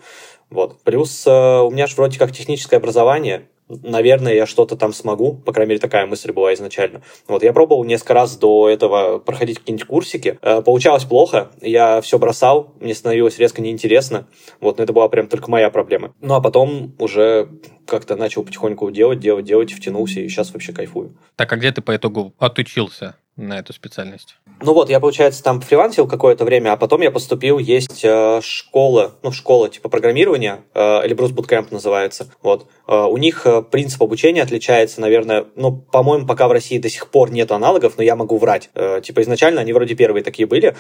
Вот, 0.52 0.80
плюс 0.84 1.26
э, 1.26 1.32
у 1.32 1.72
меня 1.72 1.88
же 1.88 1.96
вроде 1.96 2.20
как 2.20 2.32
техническое 2.32 2.78
образование, 2.78 3.48
наверное, 3.70 4.34
я 4.34 4.46
что-то 4.46 4.76
там 4.76 4.94
смогу. 4.94 5.34
По 5.34 5.54
крайней 5.54 5.72
мере, 5.72 5.80
такая 5.80 6.06
мысль 6.06 6.32
была 6.32 6.54
изначально. 6.54 7.02
Вот, 7.28 7.44
я 7.44 7.54
пробовал 7.54 7.84
несколько 7.84 8.14
раз 8.14 8.38
до 8.38 8.70
этого 8.70 9.20
проходить 9.20 9.60
какие-нибудь 9.60 9.88
курсики. 9.88 10.38
Э, 10.42 10.62
получалось 10.62 11.06
плохо, 11.06 11.52
я 11.62 12.02
все 12.02 12.20
бросал, 12.20 12.74
мне 12.80 12.94
становилось 12.94 13.40
резко 13.40 13.62
неинтересно. 13.62 14.28
Вот, 14.60 14.78
но 14.78 14.84
это 14.84 14.94
была 14.94 15.08
прям 15.10 15.28
только 15.28 15.50
моя 15.50 15.70
проблема. 15.70 16.14
Ну, 16.22 16.36
а 16.36 16.42
потом 16.42 16.94
уже 17.00 17.50
как-то 17.86 18.16
начал 18.16 18.44
потихоньку 18.44 18.92
делать, 18.92 19.20
делать, 19.20 19.46
делать, 19.46 19.72
втянулся, 19.72 20.20
и 20.20 20.30
сейчас 20.30 20.54
вообще 20.54 20.74
кайфую. 20.74 21.16
Так, 21.36 21.52
а 21.52 21.58
где 21.58 21.72
ты 21.72 21.82
по 21.82 21.96
итогу 21.96 22.34
отучился? 22.38 23.16
на 23.36 23.60
эту 23.60 23.74
специальность? 23.74 24.38
Ну 24.62 24.74
вот, 24.74 24.90
я, 24.90 25.00
получается, 25.00 25.44
там 25.44 25.62
фрилансил 25.62 26.08
какое-то 26.08 26.46
время, 26.46 26.74
а 26.74 26.78
потом 26.78 27.02
я 27.02 27.12
поступил, 27.12 27.58
есть 27.58 28.04
э, 28.04 28.42
школа, 28.44 29.16
ну, 29.24 29.32
школа 29.32 29.70
типа 29.70 29.90
программирования, 29.90 30.64
э, 30.74 31.06
Эльбрус 31.06 31.32
Bootcamp 31.32 31.68
называется, 31.72 32.28
вот. 32.42 32.68
Э, 32.94 33.06
у 33.06 33.18
них 33.18 33.46
э, 33.46 33.62
принцип 33.62 34.02
обучения 34.04 34.44
отличается, 34.44 35.02
наверное, 35.02 35.46
ну, 35.56 35.72
по-моему, 35.72 36.28
пока 36.28 36.48
в 36.48 36.52
России 36.52 36.78
до 36.78 36.90
сих 36.90 37.08
пор 37.08 37.32
нет 37.32 37.52
аналогов, 37.52 37.94
но 37.98 38.04
я 38.04 38.16
могу 38.16 38.38
врать. 38.38 38.70
Э, 38.76 39.02
типа, 39.04 39.22
изначально 39.22 39.62
они 39.62 39.74
вроде 39.74 39.96
первые 39.96 40.24
такие 40.24 40.48
были. 40.48 40.76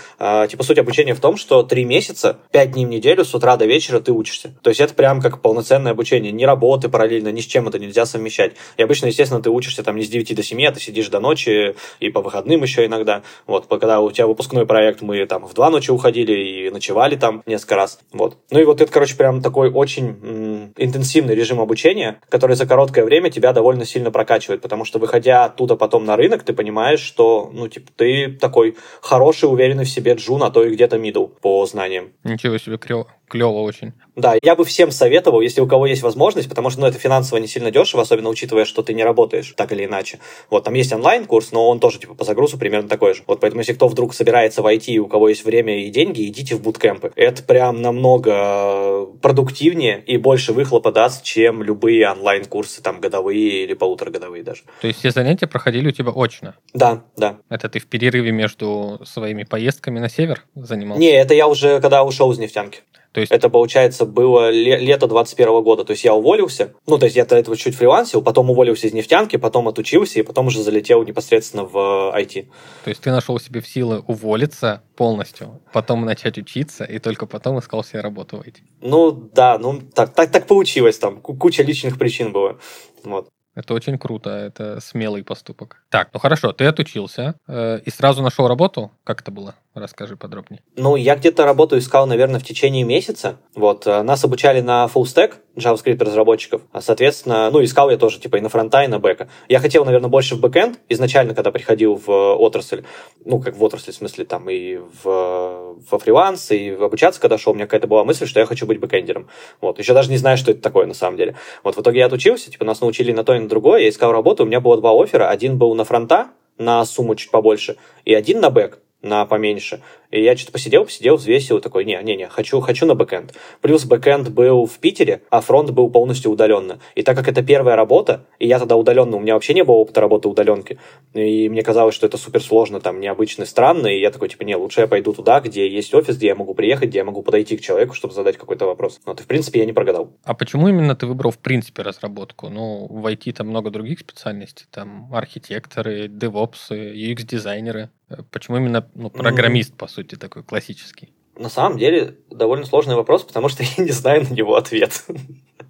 Типа, 0.50 0.64
суть 0.64 0.78
обучения 0.78 1.14
в 1.14 1.20
том, 1.20 1.38
что 1.38 1.64
три 1.64 1.86
месяца, 1.86 2.38
пять 2.52 2.72
дней 2.72 2.86
в 2.86 2.90
неделю, 2.90 3.26
с 3.26 3.34
утра 3.34 3.58
до 3.58 3.66
вечера 3.66 4.00
ты 4.00 4.12
учишься. 4.12 4.54
То 4.62 4.70
есть 4.70 4.82
это 4.82 4.94
прям 4.94 5.22
как 5.22 5.42
полноценное 5.42 5.92
обучение. 5.92 6.32
Ни 6.32 6.44
работы 6.44 6.90
параллельно, 6.90 7.30
ни 7.30 7.42
с 7.42 7.46
чем 7.46 7.68
это 7.68 7.80
нельзя 7.80 8.06
совмещать. 8.06 8.54
И 8.78 8.84
обычно, 8.84 9.08
естественно, 9.08 9.42
ты 9.42 9.50
учишься 9.50 9.84
там 9.84 9.96
не 9.96 10.04
с 10.04 10.10
9 10.10 10.36
до 10.36 10.44
7, 10.44 10.66
а 10.66 10.72
ты 10.72 10.80
сидишь 10.80 11.10
до 11.10 11.20
ночи 11.20 11.76
и 12.00 12.10
по 12.10 12.22
выходным 12.22 12.64
еще 12.64 12.86
иногда. 12.86 13.24
Вот, 13.48 13.68
когда 13.68 14.02
у 14.02 14.12
тебя 14.12 14.28
выпускной 14.28 14.66
проект, 14.66 15.02
мы 15.02 15.26
там 15.26 15.46
в 15.46 15.54
два 15.54 15.70
ночи 15.70 15.92
уходили 15.92 16.34
и 16.34 16.70
ночевали 16.70 17.16
там 17.16 17.44
несколько 17.46 17.76
раз. 17.76 18.00
Вот. 18.12 18.38
Ну 18.52 18.60
и 18.60 18.66
вот 18.66 18.82
это, 18.82 18.92
короче, 18.92 19.16
прям 19.16 19.42
такой 19.42 19.70
очень 19.72 20.08
м- 20.22 20.74
интенсивный 20.78 21.36
режим 21.36 21.60
обучения, 21.60 22.03
который 22.30 22.56
за 22.56 22.66
короткое 22.66 23.06
время 23.06 23.30
тебя 23.30 23.54
довольно 23.54 23.86
сильно 23.86 24.12
прокачивает, 24.12 24.62
потому 24.62 24.86
что, 24.86 25.00
выходя 25.00 25.46
оттуда 25.46 25.76
потом 25.76 26.06
на 26.06 26.16
рынок, 26.16 26.44
ты 26.44 26.54
понимаешь, 26.54 27.00
что, 27.00 27.50
ну, 27.54 27.68
типа, 27.68 27.92
ты 27.96 28.38
такой 28.40 28.76
хороший, 29.02 29.46
уверенный 29.46 29.86
в 29.86 29.90
себе 29.90 30.14
джун, 30.14 30.44
а 30.44 30.50
то 30.50 30.64
и 30.64 30.74
где-то 30.74 30.98
мидл 30.98 31.28
по 31.28 31.66
знаниям. 31.66 32.12
Ничего 32.24 32.58
себе, 32.58 32.78
клево 32.78 33.08
клево 33.34 33.62
очень. 33.62 33.94
Да, 34.16 34.36
я 34.44 34.56
бы 34.56 34.64
всем 34.64 34.92
советовал, 34.92 35.42
если 35.42 35.60
у 35.60 35.66
кого 35.66 35.88
есть 35.88 36.04
возможность, 36.04 36.48
потому 36.48 36.70
что 36.70 36.82
ну, 36.82 36.86
это 36.86 37.00
финансово 37.00 37.40
не 37.40 37.48
сильно 37.48 37.72
дешево, 37.72 38.04
особенно 38.04 38.30
учитывая, 38.30 38.64
что 38.64 38.84
ты 38.84 38.94
не 38.94 39.04
работаешь 39.04 39.56
так 39.58 39.72
или 39.72 39.86
иначе. 39.86 40.20
Вот, 40.52 40.66
там 40.66 40.76
есть 40.76 40.94
онлайн-курс, 40.94 41.52
но 41.52 41.68
он 41.68 41.80
тоже 41.80 41.98
типа 41.98 42.14
по 42.14 42.26
загрузу 42.26 42.60
примерно 42.60 42.88
такой 42.88 43.16
же. 43.16 43.24
Вот, 43.26 43.40
поэтому 43.40 43.62
если 43.62 43.74
кто 43.74 43.88
вдруг 43.88 44.14
собирается 44.14 44.62
войти, 44.62 45.00
у 45.00 45.08
кого 45.08 45.30
есть 45.30 45.44
время 45.46 45.84
и 45.84 45.90
деньги, 45.90 46.28
идите 46.28 46.56
в 46.56 46.62
буткемпы. 46.62 47.12
Это 47.16 47.42
прям 47.42 47.82
намного 47.82 49.08
продуктивнее 49.24 50.04
и 50.06 50.18
больше 50.18 50.54
выхлопа 50.54 50.92
даст, 50.92 51.24
чем 51.24 51.64
любые 51.64 52.08
онлайн-курсы, 52.12 52.84
там, 52.84 53.02
годовые 53.02 53.64
или 53.64 53.74
полуторагодовые 53.74 54.44
даже. 54.44 54.62
То 54.82 54.88
есть 54.88 55.00
все 55.00 55.10
занятия 55.10 55.48
проходили 55.48 55.88
у 55.88 55.92
тебя 55.92 56.12
очно? 56.12 56.54
Да, 56.76 57.04
да. 57.18 57.40
Это 57.50 57.68
ты 57.68 57.80
в 57.80 57.88
перерыве 57.88 58.32
между 58.32 59.02
своими 59.06 59.44
поездками 59.44 59.98
на 59.98 60.10
север 60.10 60.44
занимался? 60.54 61.02
Не, 61.02 61.14
это 61.14 61.34
я 61.34 61.48
уже 61.48 61.82
когда 61.82 62.04
ушел 62.04 62.32
из 62.32 62.38
нефтянки. 62.38 62.82
То 63.14 63.22
есть... 63.22 63.32
Это, 63.32 63.50
получается, 63.50 64.06
было 64.06 64.50
лето 64.50 65.08
21 65.08 65.64
года. 65.64 65.86
То 65.86 65.92
есть 65.92 66.04
я 66.04 66.14
уволился. 66.16 66.74
Ну, 66.88 66.98
то 66.98 67.06
есть 67.06 67.16
я 67.16 67.26
до 67.26 67.36
этого 67.36 67.56
чуть 67.56 67.76
фрилансил, 67.76 68.24
потом 68.24 68.50
уволился 68.50 68.88
из 68.88 68.94
нефтянки, 68.94 69.38
потом 69.38 69.68
отучился, 69.68 70.20
и 70.20 70.24
потом 70.24 70.48
уже 70.48 70.64
залетел 70.64 71.04
непосредственно 71.04 71.64
в 71.64 71.78
IT. 72.16 72.48
То 72.84 72.90
есть 72.90 73.02
ты 73.02 73.12
нашел 73.12 73.40
себе 73.40 73.62
в 73.62 73.68
силы 73.68 74.04
уволиться 74.08 74.82
полностью, 74.96 75.62
потом 75.72 76.06
начать 76.06 76.40
учиться, 76.40 76.84
и 76.86 76.98
только 76.98 77.28
потом 77.28 77.60
искал 77.60 77.84
себе 77.84 78.02
работу 78.02 78.38
в 78.38 78.42
IT. 78.42 78.56
Ну, 78.82 79.12
да, 79.12 79.60
ну, 79.60 79.82
так, 79.94 80.14
так, 80.16 80.32
так 80.32 80.48
получилось 80.48 80.98
там. 80.98 81.22
Куча 81.22 81.62
личных 81.62 82.00
причин 82.00 82.32
было. 82.32 82.58
Вот. 83.04 83.30
Это 83.56 83.76
очень 83.76 84.00
круто, 84.00 84.32
это 84.32 84.80
смелый 84.80 85.24
поступок. 85.24 85.84
Так, 85.90 86.10
ну 86.14 86.20
хорошо, 86.20 86.52
ты 86.54 86.66
отучился 86.66 87.36
э, 87.48 87.80
и 87.86 87.90
сразу 87.92 88.24
нашел 88.24 88.48
работу? 88.48 88.92
Как 89.04 89.22
это 89.22 89.30
было? 89.30 89.54
Расскажи 89.74 90.16
подробнее. 90.16 90.62
Ну, 90.76 90.96
я 90.96 91.16
где-то 91.16 91.46
работу 91.46 91.80
искал, 91.80 92.06
наверное, 92.06 92.40
в 92.40 92.44
течение 92.44 92.84
месяца. 92.84 93.40
Вот, 93.56 93.88
э, 93.88 94.04
нас 94.04 94.24
обучали 94.24 94.62
на 94.62 94.88
full 94.94 95.02
stack 95.02 95.34
JavaScript 95.56 96.04
разработчиков. 96.04 96.62
А, 96.72 96.80
соответственно, 96.80 97.50
ну, 97.50 97.64
искал 97.64 97.90
я 97.90 97.98
тоже, 97.98 98.20
типа, 98.20 98.36
и 98.36 98.42
на 98.42 98.50
фронта, 98.50 98.84
и 98.84 98.88
на 98.88 99.00
бэка. 99.00 99.30
Я 99.50 99.60
хотел, 99.60 99.84
наверное, 99.84 100.12
больше 100.12 100.36
в 100.36 100.42
бэкэнд 100.42 100.80
изначально, 100.90 101.34
когда 101.34 101.52
приходил 101.52 101.96
в 101.96 102.36
отрасль. 102.36 102.84
Ну, 103.26 103.40
как 103.40 103.58
в 103.58 103.64
отрасль, 103.64 103.94
в 103.94 103.96
смысле, 103.96 104.26
там, 104.26 104.48
и 104.48 104.78
в, 104.78 105.76
во 105.90 106.00
фриланс, 106.00 106.52
и 106.52 106.72
в 106.72 106.84
обучаться, 106.84 107.20
когда 107.20 107.40
шел, 107.40 107.54
у 107.54 107.56
меня 107.56 107.66
какая-то 107.66 107.88
была 107.88 108.04
мысль, 108.04 108.28
что 108.28 108.40
я 108.40 108.46
хочу 108.46 108.68
быть 108.68 108.80
бэкэндером. 108.80 109.28
Вот, 109.60 109.80
еще 109.80 109.96
даже 109.96 110.12
не 110.12 110.18
знаю, 110.18 110.38
что 110.38 110.52
это 110.52 110.62
такое 110.62 110.86
на 110.86 110.94
самом 110.94 111.18
деле. 111.18 111.36
Вот, 111.64 111.76
в 111.76 111.82
итоге 111.82 112.00
я 112.00 112.06
отучился, 112.06 112.52
типа, 112.52 112.64
нас 112.64 112.82
научили 112.82 113.12
на 113.12 113.24
то 113.24 113.34
и 113.34 113.40
на 113.40 113.50
другое, 113.50 113.82
я 113.82 113.90
искал 113.90 114.12
работу, 114.12 114.44
у 114.44 114.46
меня 114.46 114.60
было 114.60 114.78
два 114.78 114.92
оффера, 114.92 115.30
один 115.30 115.58
был 115.58 115.74
на 115.74 115.84
фронта, 115.84 116.28
на 116.60 116.86
сумму 116.86 117.16
чуть 117.16 117.32
побольше, 117.32 117.78
и 118.06 118.14
один 118.14 118.40
на 118.40 118.52
бэк 118.52 118.78
на 119.04 119.26
поменьше. 119.26 119.82
И 120.10 120.24
я 120.24 120.38
что-то 120.38 120.54
посидел, 120.54 120.86
посидел, 120.86 121.16
взвесил, 121.16 121.60
такой, 121.60 121.86
не-не-не, 121.86 122.30
хочу, 122.30 122.60
хочу 122.62 122.86
на 122.86 122.96
бэкэнд. 122.96 123.34
Плюс 123.62 123.84
бэкэнд 123.84 124.30
был 124.30 124.66
в 124.66 124.78
Питере, 124.80 125.24
а 125.30 125.42
фронт 125.42 125.72
был 125.72 125.90
полностью 125.90 126.32
удаленно. 126.32 126.80
И 126.96 127.04
так 127.04 127.18
как 127.18 127.28
это 127.28 127.42
первая 127.42 127.76
работа, 127.76 128.26
и 128.40 128.48
я 128.48 128.60
тогда 128.60 128.76
удаленно, 128.76 129.18
у 129.18 129.20
меня 129.20 129.34
вообще 129.34 129.54
не 129.54 129.64
было 129.64 129.78
опыта 129.78 130.02
работы 130.02 130.30
удаленки, 130.30 130.78
и 131.14 131.50
мне 131.50 131.64
казалось, 131.64 131.96
что 131.96 132.06
это 132.06 132.18
супер 132.18 132.42
сложно, 132.42 132.80
там, 132.80 133.00
необычно, 133.00 133.46
странно, 133.46 133.88
и 133.88 134.00
я 134.00 134.12
такой, 134.12 134.30
типа, 134.30 134.44
не, 134.44 134.56
лучше 134.56 134.82
я 134.82 134.88
пойду 134.88 135.14
туда, 135.14 135.42
где 135.42 135.68
есть 135.68 135.94
офис, 135.94 136.18
где 136.18 136.28
я 136.28 136.36
могу 136.36 136.54
приехать, 136.54 136.90
где 136.90 137.00
я 137.00 137.06
могу 137.06 137.24
подойти 137.24 137.58
к 137.58 137.62
человеку, 137.62 137.94
чтобы 137.94 138.14
задать 138.14 138.38
какой-то 138.38 138.66
вопрос. 138.68 139.02
Вот, 139.06 139.20
и, 139.20 139.24
в 139.24 139.28
принципе, 139.28 139.60
я 139.60 139.66
не 139.66 139.74
прогадал. 139.74 140.12
А 140.24 140.36
почему 140.36 140.68
именно 140.68 140.96
ты 140.96 141.08
выбрал, 141.08 141.32
в 141.32 141.40
принципе, 141.40 141.82
разработку? 141.82 142.50
Ну, 142.50 142.88
в 142.88 143.06
IT 143.08 143.34
там 143.34 143.48
много 143.48 143.72
других 143.72 144.00
специальностей, 144.00 144.68
там, 144.72 145.10
архитекторы, 145.12 146.08
девопсы, 146.08 146.94
UX-дизайнеры. 146.94 147.90
Почему 148.32 148.58
именно 148.58 148.88
ну, 148.96 149.10
программист, 149.10 149.74
mm-hmm. 149.74 149.78
по 149.78 149.88
сути, 149.88 150.16
такой 150.16 150.44
классический? 150.44 151.14
На 151.36 151.50
самом 151.50 151.78
деле, 151.78 152.18
довольно 152.30 152.66
сложный 152.66 152.96
вопрос, 152.96 153.24
потому 153.24 153.50
что 153.50 153.64
я 153.78 153.84
не 153.84 153.92
знаю 153.92 154.24
на 154.24 154.34
него 154.34 154.56
ответ. 154.56 155.06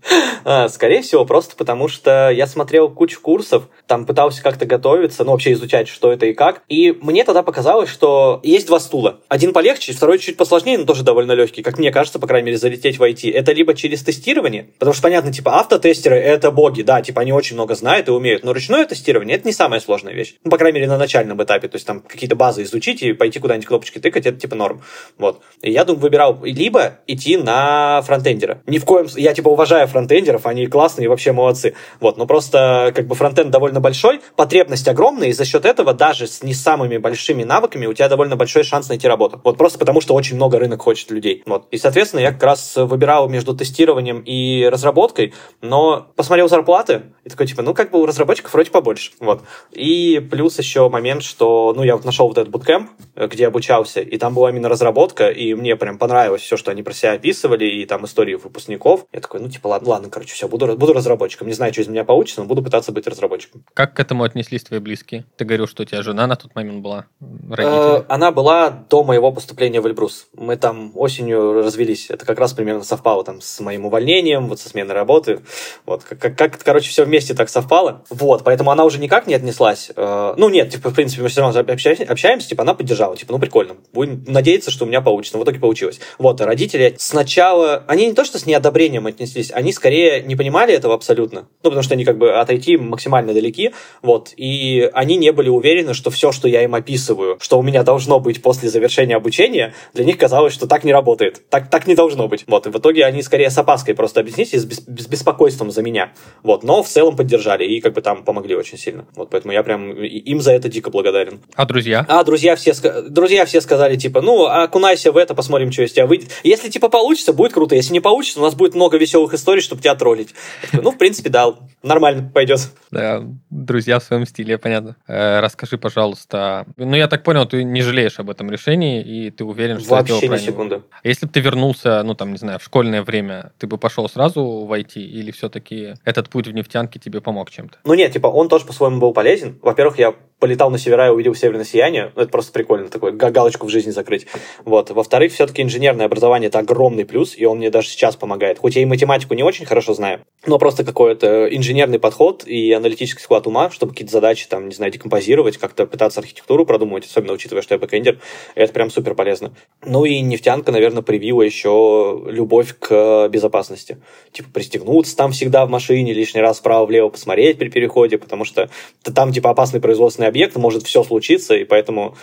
А, 0.46 0.68
скорее 0.68 1.02
всего, 1.02 1.24
просто 1.26 1.56
потому 1.56 1.88
что 1.88 2.30
я 2.30 2.48
смотрел 2.48 2.90
кучу 2.90 3.22
курсов, 3.22 3.70
там 3.88 4.06
пытался 4.06 4.44
как-то 4.44 4.66
готовиться, 4.66 5.24
ну, 5.24 5.32
вообще 5.32 5.54
изучать, 5.54 5.88
что 5.88 6.12
это 6.12 6.26
и 6.26 6.34
как. 6.34 6.64
И 6.68 6.92
мне 7.02 7.24
тогда 7.24 7.44
показалось, 7.44 7.90
что 7.90 8.42
есть 8.44 8.68
два 8.68 8.82
стула. 8.82 9.22
Один 9.30 9.54
полегче, 9.54 9.94
второй 9.94 10.20
чуть 10.20 10.36
посложнее, 10.36 10.78
но 10.78 10.84
тоже 10.84 11.04
довольно 11.04 11.32
легкий, 11.32 11.62
как 11.64 11.78
мне 11.78 11.92
кажется, 11.92 12.20
по 12.20 12.28
крайней 12.28 12.48
мере, 12.48 12.58
залететь 12.58 13.00
в 13.00 13.04
IT. 13.04 13.32
Это 13.32 13.54
либо 13.54 13.74
через 13.74 14.04
тестирование, 14.04 14.68
потому 14.80 14.94
что, 14.94 15.04
понятно, 15.04 15.32
типа, 15.32 15.60
автотестеры— 15.60 16.16
это 16.18 16.52
боги, 16.52 16.82
да, 16.82 17.02
типа, 17.02 17.22
они 17.22 17.32
очень 17.32 17.56
много 17.56 17.76
знают 17.76 18.10
и 18.10 18.12
умеют, 18.12 18.44
но 18.44 18.52
ручное 18.52 18.86
тестирование— 18.86 19.38
это 19.38 19.48
не 19.48 19.54
самая 19.54 19.80
сложная 19.80 20.14
вещь. 20.14 20.36
Ну, 20.44 20.52
по 20.52 20.58
крайней 20.58 20.80
мере, 20.80 20.90
на 20.90 20.98
начальном 20.98 21.42
этапе, 21.42 21.70
то 21.70 21.78
есть 21.78 21.88
там 21.88 22.02
какие-то 22.02 22.36
базы 22.36 22.64
изучить 22.64 23.02
и 23.02 23.14
пойти 23.14 23.40
куда-нибудь 23.40 23.68
кнопочки 23.68 24.00
тыкать, 24.00 24.26
это 24.26 24.38
типа 24.38 24.56
норм. 24.56 24.82
Вот. 25.18 25.42
И 25.62 25.72
я 25.72 25.86
думаю, 25.86 26.02
выбирал 26.02 26.40
либо 26.44 27.00
идти 27.08 27.38
на 27.38 28.02
фронтендера. 28.02 28.62
Ни 28.68 28.78
в 28.78 28.86
коем... 28.86 29.08
Я, 29.16 29.34
типа, 29.34 29.48
уважаю 29.48 29.88
фронтендеров, 29.94 30.46
они 30.46 30.68
классные 30.68 31.06
и 31.06 31.08
вообще 31.08 31.32
молодцы. 31.32 31.76
Вот, 32.02 32.18
но 32.18 32.26
просто 32.26 32.92
как 32.94 33.08
бы 33.08 33.16
фронтенд 33.16 33.52
довольно 33.52 33.80
большой, 33.80 34.20
потребность 34.36 34.88
огромная, 34.88 35.30
и 35.30 35.34
за 35.34 35.46
счет 35.46 35.66
этого 35.66 35.94
даже 35.94 36.28
с 36.28 36.44
не 36.44 36.54
самыми 36.54 36.98
большими 36.98 37.44
навыками 37.44 37.86
у 37.86 37.94
тебя 37.94 38.10
довольно 38.10 38.36
большой 38.36 38.64
шанс 38.64 38.90
найти 38.90 39.08
работу. 39.08 39.40
Вот 39.44 39.58
просто 39.58 39.80
потому, 39.80 40.02
что 40.02 40.14
очень 40.16 40.36
много 40.36 40.60
рынок 40.60 40.82
хочет 40.82 41.12
людей. 41.12 41.44
Вот. 41.46 41.68
И, 41.72 41.78
соответственно, 41.78 42.22
я 42.22 42.32
как 42.32 42.44
раз 42.44 42.76
выбирал 42.76 43.30
между 43.30 43.56
тестированием 43.56 44.22
и 44.26 44.66
разработкой, 44.66 45.34
но 45.62 46.08
посмотрел 46.16 46.50
зарплаты, 46.50 47.04
и 47.24 47.30
такой, 47.30 47.48
типа, 47.48 47.62
ну, 47.62 47.74
как 47.74 47.92
бы 47.92 48.02
у 48.02 48.06
разработчиков 48.06 48.54
вроде 48.54 48.72
побольше. 48.72 49.12
Вот. 49.20 49.44
И 49.72 50.20
плюс 50.32 50.58
еще 50.58 50.90
момент, 50.90 51.24
что, 51.24 51.74
ну, 51.76 51.84
я 51.84 51.96
вот 51.96 52.04
нашел 52.04 52.28
вот 52.28 52.38
этот 52.38 52.52
буткемп, 52.52 52.90
где 53.16 53.48
обучался, 53.48 54.02
и 54.02 54.18
там 54.18 54.34
была 54.34 54.50
именно 54.50 54.70
разработка, 54.70 55.30
и 55.30 55.54
мне 55.54 55.76
прям 55.76 55.98
понравилось 55.98 56.42
все, 56.42 56.58
что 56.58 56.72
они 56.72 56.84
про 56.84 56.94
себя 56.94 57.14
описывали, 57.14 57.66
и 57.66 57.86
там 57.86 58.06
истории 58.06 58.36
выпускников. 58.36 59.06
Я 59.14 59.20
такой, 59.22 59.40
ну, 59.40 59.50
типа, 59.50 59.68
ладно, 59.68 59.83
ладно, 59.88 60.10
короче, 60.10 60.34
все, 60.34 60.48
буду, 60.48 60.76
буду 60.78 60.94
разработчиком. 60.94 61.48
Не 61.48 61.54
знаю, 61.54 61.74
что 61.74 61.82
из 61.82 61.88
меня 61.88 62.04
получится, 62.04 62.42
но 62.42 62.48
буду 62.48 62.62
пытаться 62.62 62.92
быть 62.92 63.08
разработчиком. 63.08 63.64
Как 63.74 63.94
к 63.94 64.00
этому 64.00 64.24
отнеслись 64.24 64.64
твои 64.64 64.80
близкие? 64.80 65.26
Ты 65.38 65.46
говорил, 65.46 65.68
что 65.68 65.84
у 65.84 65.86
тебя 65.86 66.02
жена 66.02 66.28
на 66.28 66.36
тот 66.36 66.56
момент 66.56 66.82
была, 66.82 67.06
родители? 67.50 68.02
Э, 68.02 68.04
она 68.08 68.32
была 68.32 68.70
до 68.70 69.04
моего 69.04 69.32
поступления 69.32 69.82
в 69.82 69.88
Эльбрус. 69.88 70.28
Мы 70.36 70.56
там 70.56 70.92
осенью 70.96 71.54
развелись. 71.54 72.10
Это 72.10 72.26
как 72.26 72.40
раз 72.40 72.54
примерно 72.54 72.84
совпало 72.84 73.24
там 73.24 73.42
с 73.42 73.60
моим 73.60 73.86
увольнением, 73.86 74.48
вот 74.48 74.60
со 74.60 74.70
сменой 74.70 74.96
работы. 74.96 75.42
Вот, 75.86 76.04
как, 76.04 76.38
как 76.38 76.58
короче, 76.64 76.90
все 76.90 77.06
вместе 77.06 77.34
так 77.34 77.50
совпало. 77.50 78.04
Вот, 78.10 78.44
поэтому 78.44 78.72
она 78.72 78.86
уже 78.86 79.00
никак 79.00 79.28
не 79.28 79.34
отнеслась. 79.34 79.92
Э, 79.96 80.34
ну, 80.38 80.50
нет, 80.50 80.72
типа, 80.72 80.90
в 80.90 80.94
принципе, 80.94 81.24
мы 81.24 81.30
все 81.30 81.42
равно 81.42 81.60
общаемся, 81.60 82.04
общаемся 82.04 82.50
типа, 82.50 82.64
она 82.64 82.74
поддержала. 82.74 83.18
Типа, 83.18 83.34
ну, 83.34 83.40
прикольно. 83.40 83.76
Будем 83.92 84.24
надеяться, 84.28 84.72
что 84.72 84.86
у 84.86 84.88
меня 84.88 85.02
получится. 85.02 85.38
Но 85.38 85.44
в 85.44 85.46
итоге 85.46 85.60
получилось. 85.60 86.00
Вот, 86.18 86.40
а 86.42 86.46
родители 86.46 86.96
сначала... 86.98 87.84
Они 87.88 88.08
не 88.08 88.14
то, 88.14 88.24
что 88.24 88.40
с 88.40 88.46
неодобрением 88.46 89.08
отнеслись, 89.08 89.52
они 89.52 89.73
скорее 89.74 90.22
не 90.22 90.36
понимали 90.36 90.74
этого 90.74 90.94
абсолютно. 90.94 91.48
Ну, 91.64 91.70
потому 91.70 91.84
что 91.84 91.94
они 91.94 92.06
как 92.06 92.18
бы 92.18 92.34
от 92.34 92.50
IT 92.50 92.78
максимально 92.78 93.34
далеки. 93.34 93.72
Вот, 94.02 94.34
и 94.38 94.90
они 94.94 95.18
не 95.18 95.32
были 95.32 95.50
уверены, 95.50 95.94
что 95.94 96.10
все, 96.12 96.32
что 96.32 96.48
я 96.48 96.64
им 96.64 96.76
описываю, 96.76 97.38
что 97.40 97.60
у 97.60 97.62
меня 97.62 97.84
должно 97.84 98.20
быть 98.20 98.42
после 98.42 98.70
завершения 98.70 99.16
обучения, 99.16 99.74
для 99.94 100.06
них 100.06 100.18
казалось, 100.18 100.54
что 100.54 100.68
так 100.68 100.84
не 100.84 100.94
работает. 100.94 101.42
Так, 101.50 101.70
так 101.70 101.88
не 101.88 101.96
должно 101.96 102.28
быть. 102.28 102.44
Вот, 102.48 102.68
и 102.68 102.70
в 102.70 102.78
итоге 102.78 103.06
они 103.06 103.22
скорее 103.22 103.50
с 103.50 103.58
опаской 103.58 103.96
просто 103.96 104.20
объяснились, 104.20 104.54
с, 104.54 104.66
с 104.66 105.08
беспокойством 105.08 105.72
за 105.72 105.82
меня. 105.82 106.14
Вот, 106.44 106.64
но 106.64 106.84
в 106.84 106.88
целом 106.88 107.16
поддержали 107.16 107.66
и 107.66 107.82
как 107.82 107.94
бы 107.94 108.02
там 108.02 108.24
помогли 108.24 108.56
очень 108.56 108.78
сильно. 108.78 109.06
Вот, 109.16 109.30
поэтому 109.30 109.54
я 109.54 109.64
прям 109.64 109.92
им 109.94 110.42
за 110.42 110.54
это 110.54 110.70
дико 110.70 110.90
благодарен. 110.90 111.40
А 111.56 111.66
друзья? 111.66 112.06
А 112.08 112.24
друзья 112.24 112.56
все, 112.56 112.74
друзья 113.10 113.46
все 113.46 113.62
сказали, 113.62 113.96
типа, 113.96 114.22
ну, 114.22 114.46
окунайся 114.46 115.12
в 115.12 115.18
это, 115.18 115.34
посмотрим, 115.34 115.72
что 115.72 115.84
из 115.84 115.94
тебя 115.94 116.06
выйдет. 116.06 116.30
Если, 116.44 116.70
типа, 116.70 116.90
получится, 116.90 117.34
будет 117.34 117.54
круто. 117.54 117.76
Если 117.76 117.94
не 117.94 118.00
получится, 118.00 118.40
у 118.40 118.44
нас 118.44 118.56
будет 118.56 118.76
много 118.76 118.98
веселых 118.98 119.34
историй, 119.34 119.62
чтобы 119.64 119.82
тебя 119.82 119.96
троллить. 119.96 120.34
Такой, 120.62 120.82
ну, 120.84 120.92
в 120.92 120.98
принципе, 120.98 121.30
да, 121.30 121.54
нормально 121.82 122.30
пойдет. 122.34 122.70
Да, 122.92 123.24
друзья 123.50 124.00
в 124.00 124.04
своем 124.04 124.26
стиле, 124.26 124.58
понятно. 124.58 124.96
Э, 125.08 125.40
расскажи, 125.40 125.78
пожалуйста. 125.78 126.66
Ну, 126.78 126.96
я 126.96 127.08
так 127.08 127.24
понял, 127.24 127.46
ты 127.46 127.64
не 127.64 127.82
жалеешь 127.82 128.20
об 128.20 128.30
этом 128.30 128.50
решении, 128.52 129.02
и 129.02 129.32
ты 129.32 129.44
уверен, 129.44 129.80
что 129.80 129.96
Вообще 129.96 130.18
это 130.18 130.28
не 130.28 130.40
секунды. 130.40 130.82
А 130.92 131.08
если 131.08 131.26
бы 131.26 131.32
ты 131.32 131.40
вернулся, 131.40 132.04
ну, 132.04 132.14
там, 132.14 132.32
не 132.32 132.38
знаю, 132.38 132.60
в 132.60 132.64
школьное 132.64 133.04
время, 133.04 133.52
ты 133.58 133.68
бы 133.68 133.78
пошел 133.78 134.08
сразу 134.10 134.66
в 134.66 134.72
IT, 134.72 134.96
или 134.96 135.32
все-таки 135.32 135.96
этот 136.04 136.30
путь 136.30 136.48
в 136.48 136.52
нефтянке 136.52 137.00
тебе 137.00 137.22
помог 137.22 137.50
чем-то? 137.50 137.78
Ну, 137.84 137.94
нет, 137.94 138.12
типа, 138.12 138.28
он 138.28 138.50
тоже 138.50 138.66
по-своему 138.66 139.00
был 139.00 139.14
полезен. 139.14 139.60
Во-первых, 139.62 140.00
я 140.00 140.14
полетал 140.44 140.70
на 140.70 140.78
севера 140.78 141.08
и 141.08 141.10
увидел 141.10 141.36
северное 141.36 141.64
сияние. 141.64 142.12
Ну, 142.16 142.22
это 142.22 142.30
просто 142.30 142.52
прикольно, 142.52 142.90
такой 142.90 143.14
галочку 143.14 143.68
в 143.68 143.70
жизни 143.70 143.92
закрыть. 143.92 144.28
Вот. 144.66 144.90
Во-вторых, 144.90 145.32
все-таки 145.32 145.62
инженерное 145.62 146.06
образование– 146.06 146.48
это 146.50 146.60
огромный 146.60 147.06
плюс, 147.06 147.38
и 147.38 147.46
он 147.46 147.60
мне 147.60 147.70
даже 147.70 147.88
сейчас 147.88 148.18
помогает. 148.18 148.60
Хоть 148.60 148.76
я 148.76 148.82
и 148.82 148.86
математику 148.86 149.36
не 149.36 149.44
очень 149.44 149.53
хорошо 149.62 149.94
знаю, 149.94 150.22
но 150.46 150.58
просто 150.58 150.84
какой-то 150.84 151.48
инженерный 151.56 152.00
подход 152.00 152.46
и 152.46 152.72
аналитический 152.74 153.22
склад 153.22 153.48
ума, 153.48 153.70
чтобы 153.70 153.94
какие-то 153.94 154.12
задачи, 154.12 154.48
там, 154.48 154.68
не 154.68 154.76
знаю, 154.76 154.92
декомпозировать, 154.92 155.58
как-то 155.58 155.86
пытаться 155.86 156.20
архитектуру 156.20 156.66
продумывать, 156.66 157.06
особенно 157.06 157.34
учитывая, 157.34 157.62
что 157.62 157.76
я 157.76 157.80
бэкэндер, 157.80 158.20
это 158.56 158.74
прям 158.74 158.90
супер 158.90 159.16
полезно. 159.16 159.54
Ну 159.86 160.06
и 160.06 160.20
нефтянка, 160.20 160.72
наверное, 160.72 161.04
привила 161.04 161.44
еще 161.44 162.24
любовь 162.28 162.76
к 162.80 163.30
безопасности. 163.30 163.98
Типа 164.32 164.50
пристегнуться 164.52 165.16
там 165.16 165.32
всегда 165.32 165.66
в 165.66 165.70
машине, 165.70 166.14
лишний 166.14 166.42
раз 166.42 166.60
вправо-влево 166.60 167.10
посмотреть 167.10 167.58
при 167.58 167.70
переходе, 167.70 168.18
потому 168.18 168.46
что 168.46 168.70
там, 169.14 169.32
типа, 169.32 169.52
опасный 169.52 169.80
производственный 169.80 170.28
объект, 170.28 170.56
может 170.56 170.84
все 170.84 171.04
случиться, 171.04 171.56
и 171.56 171.64
поэтому 171.64 172.16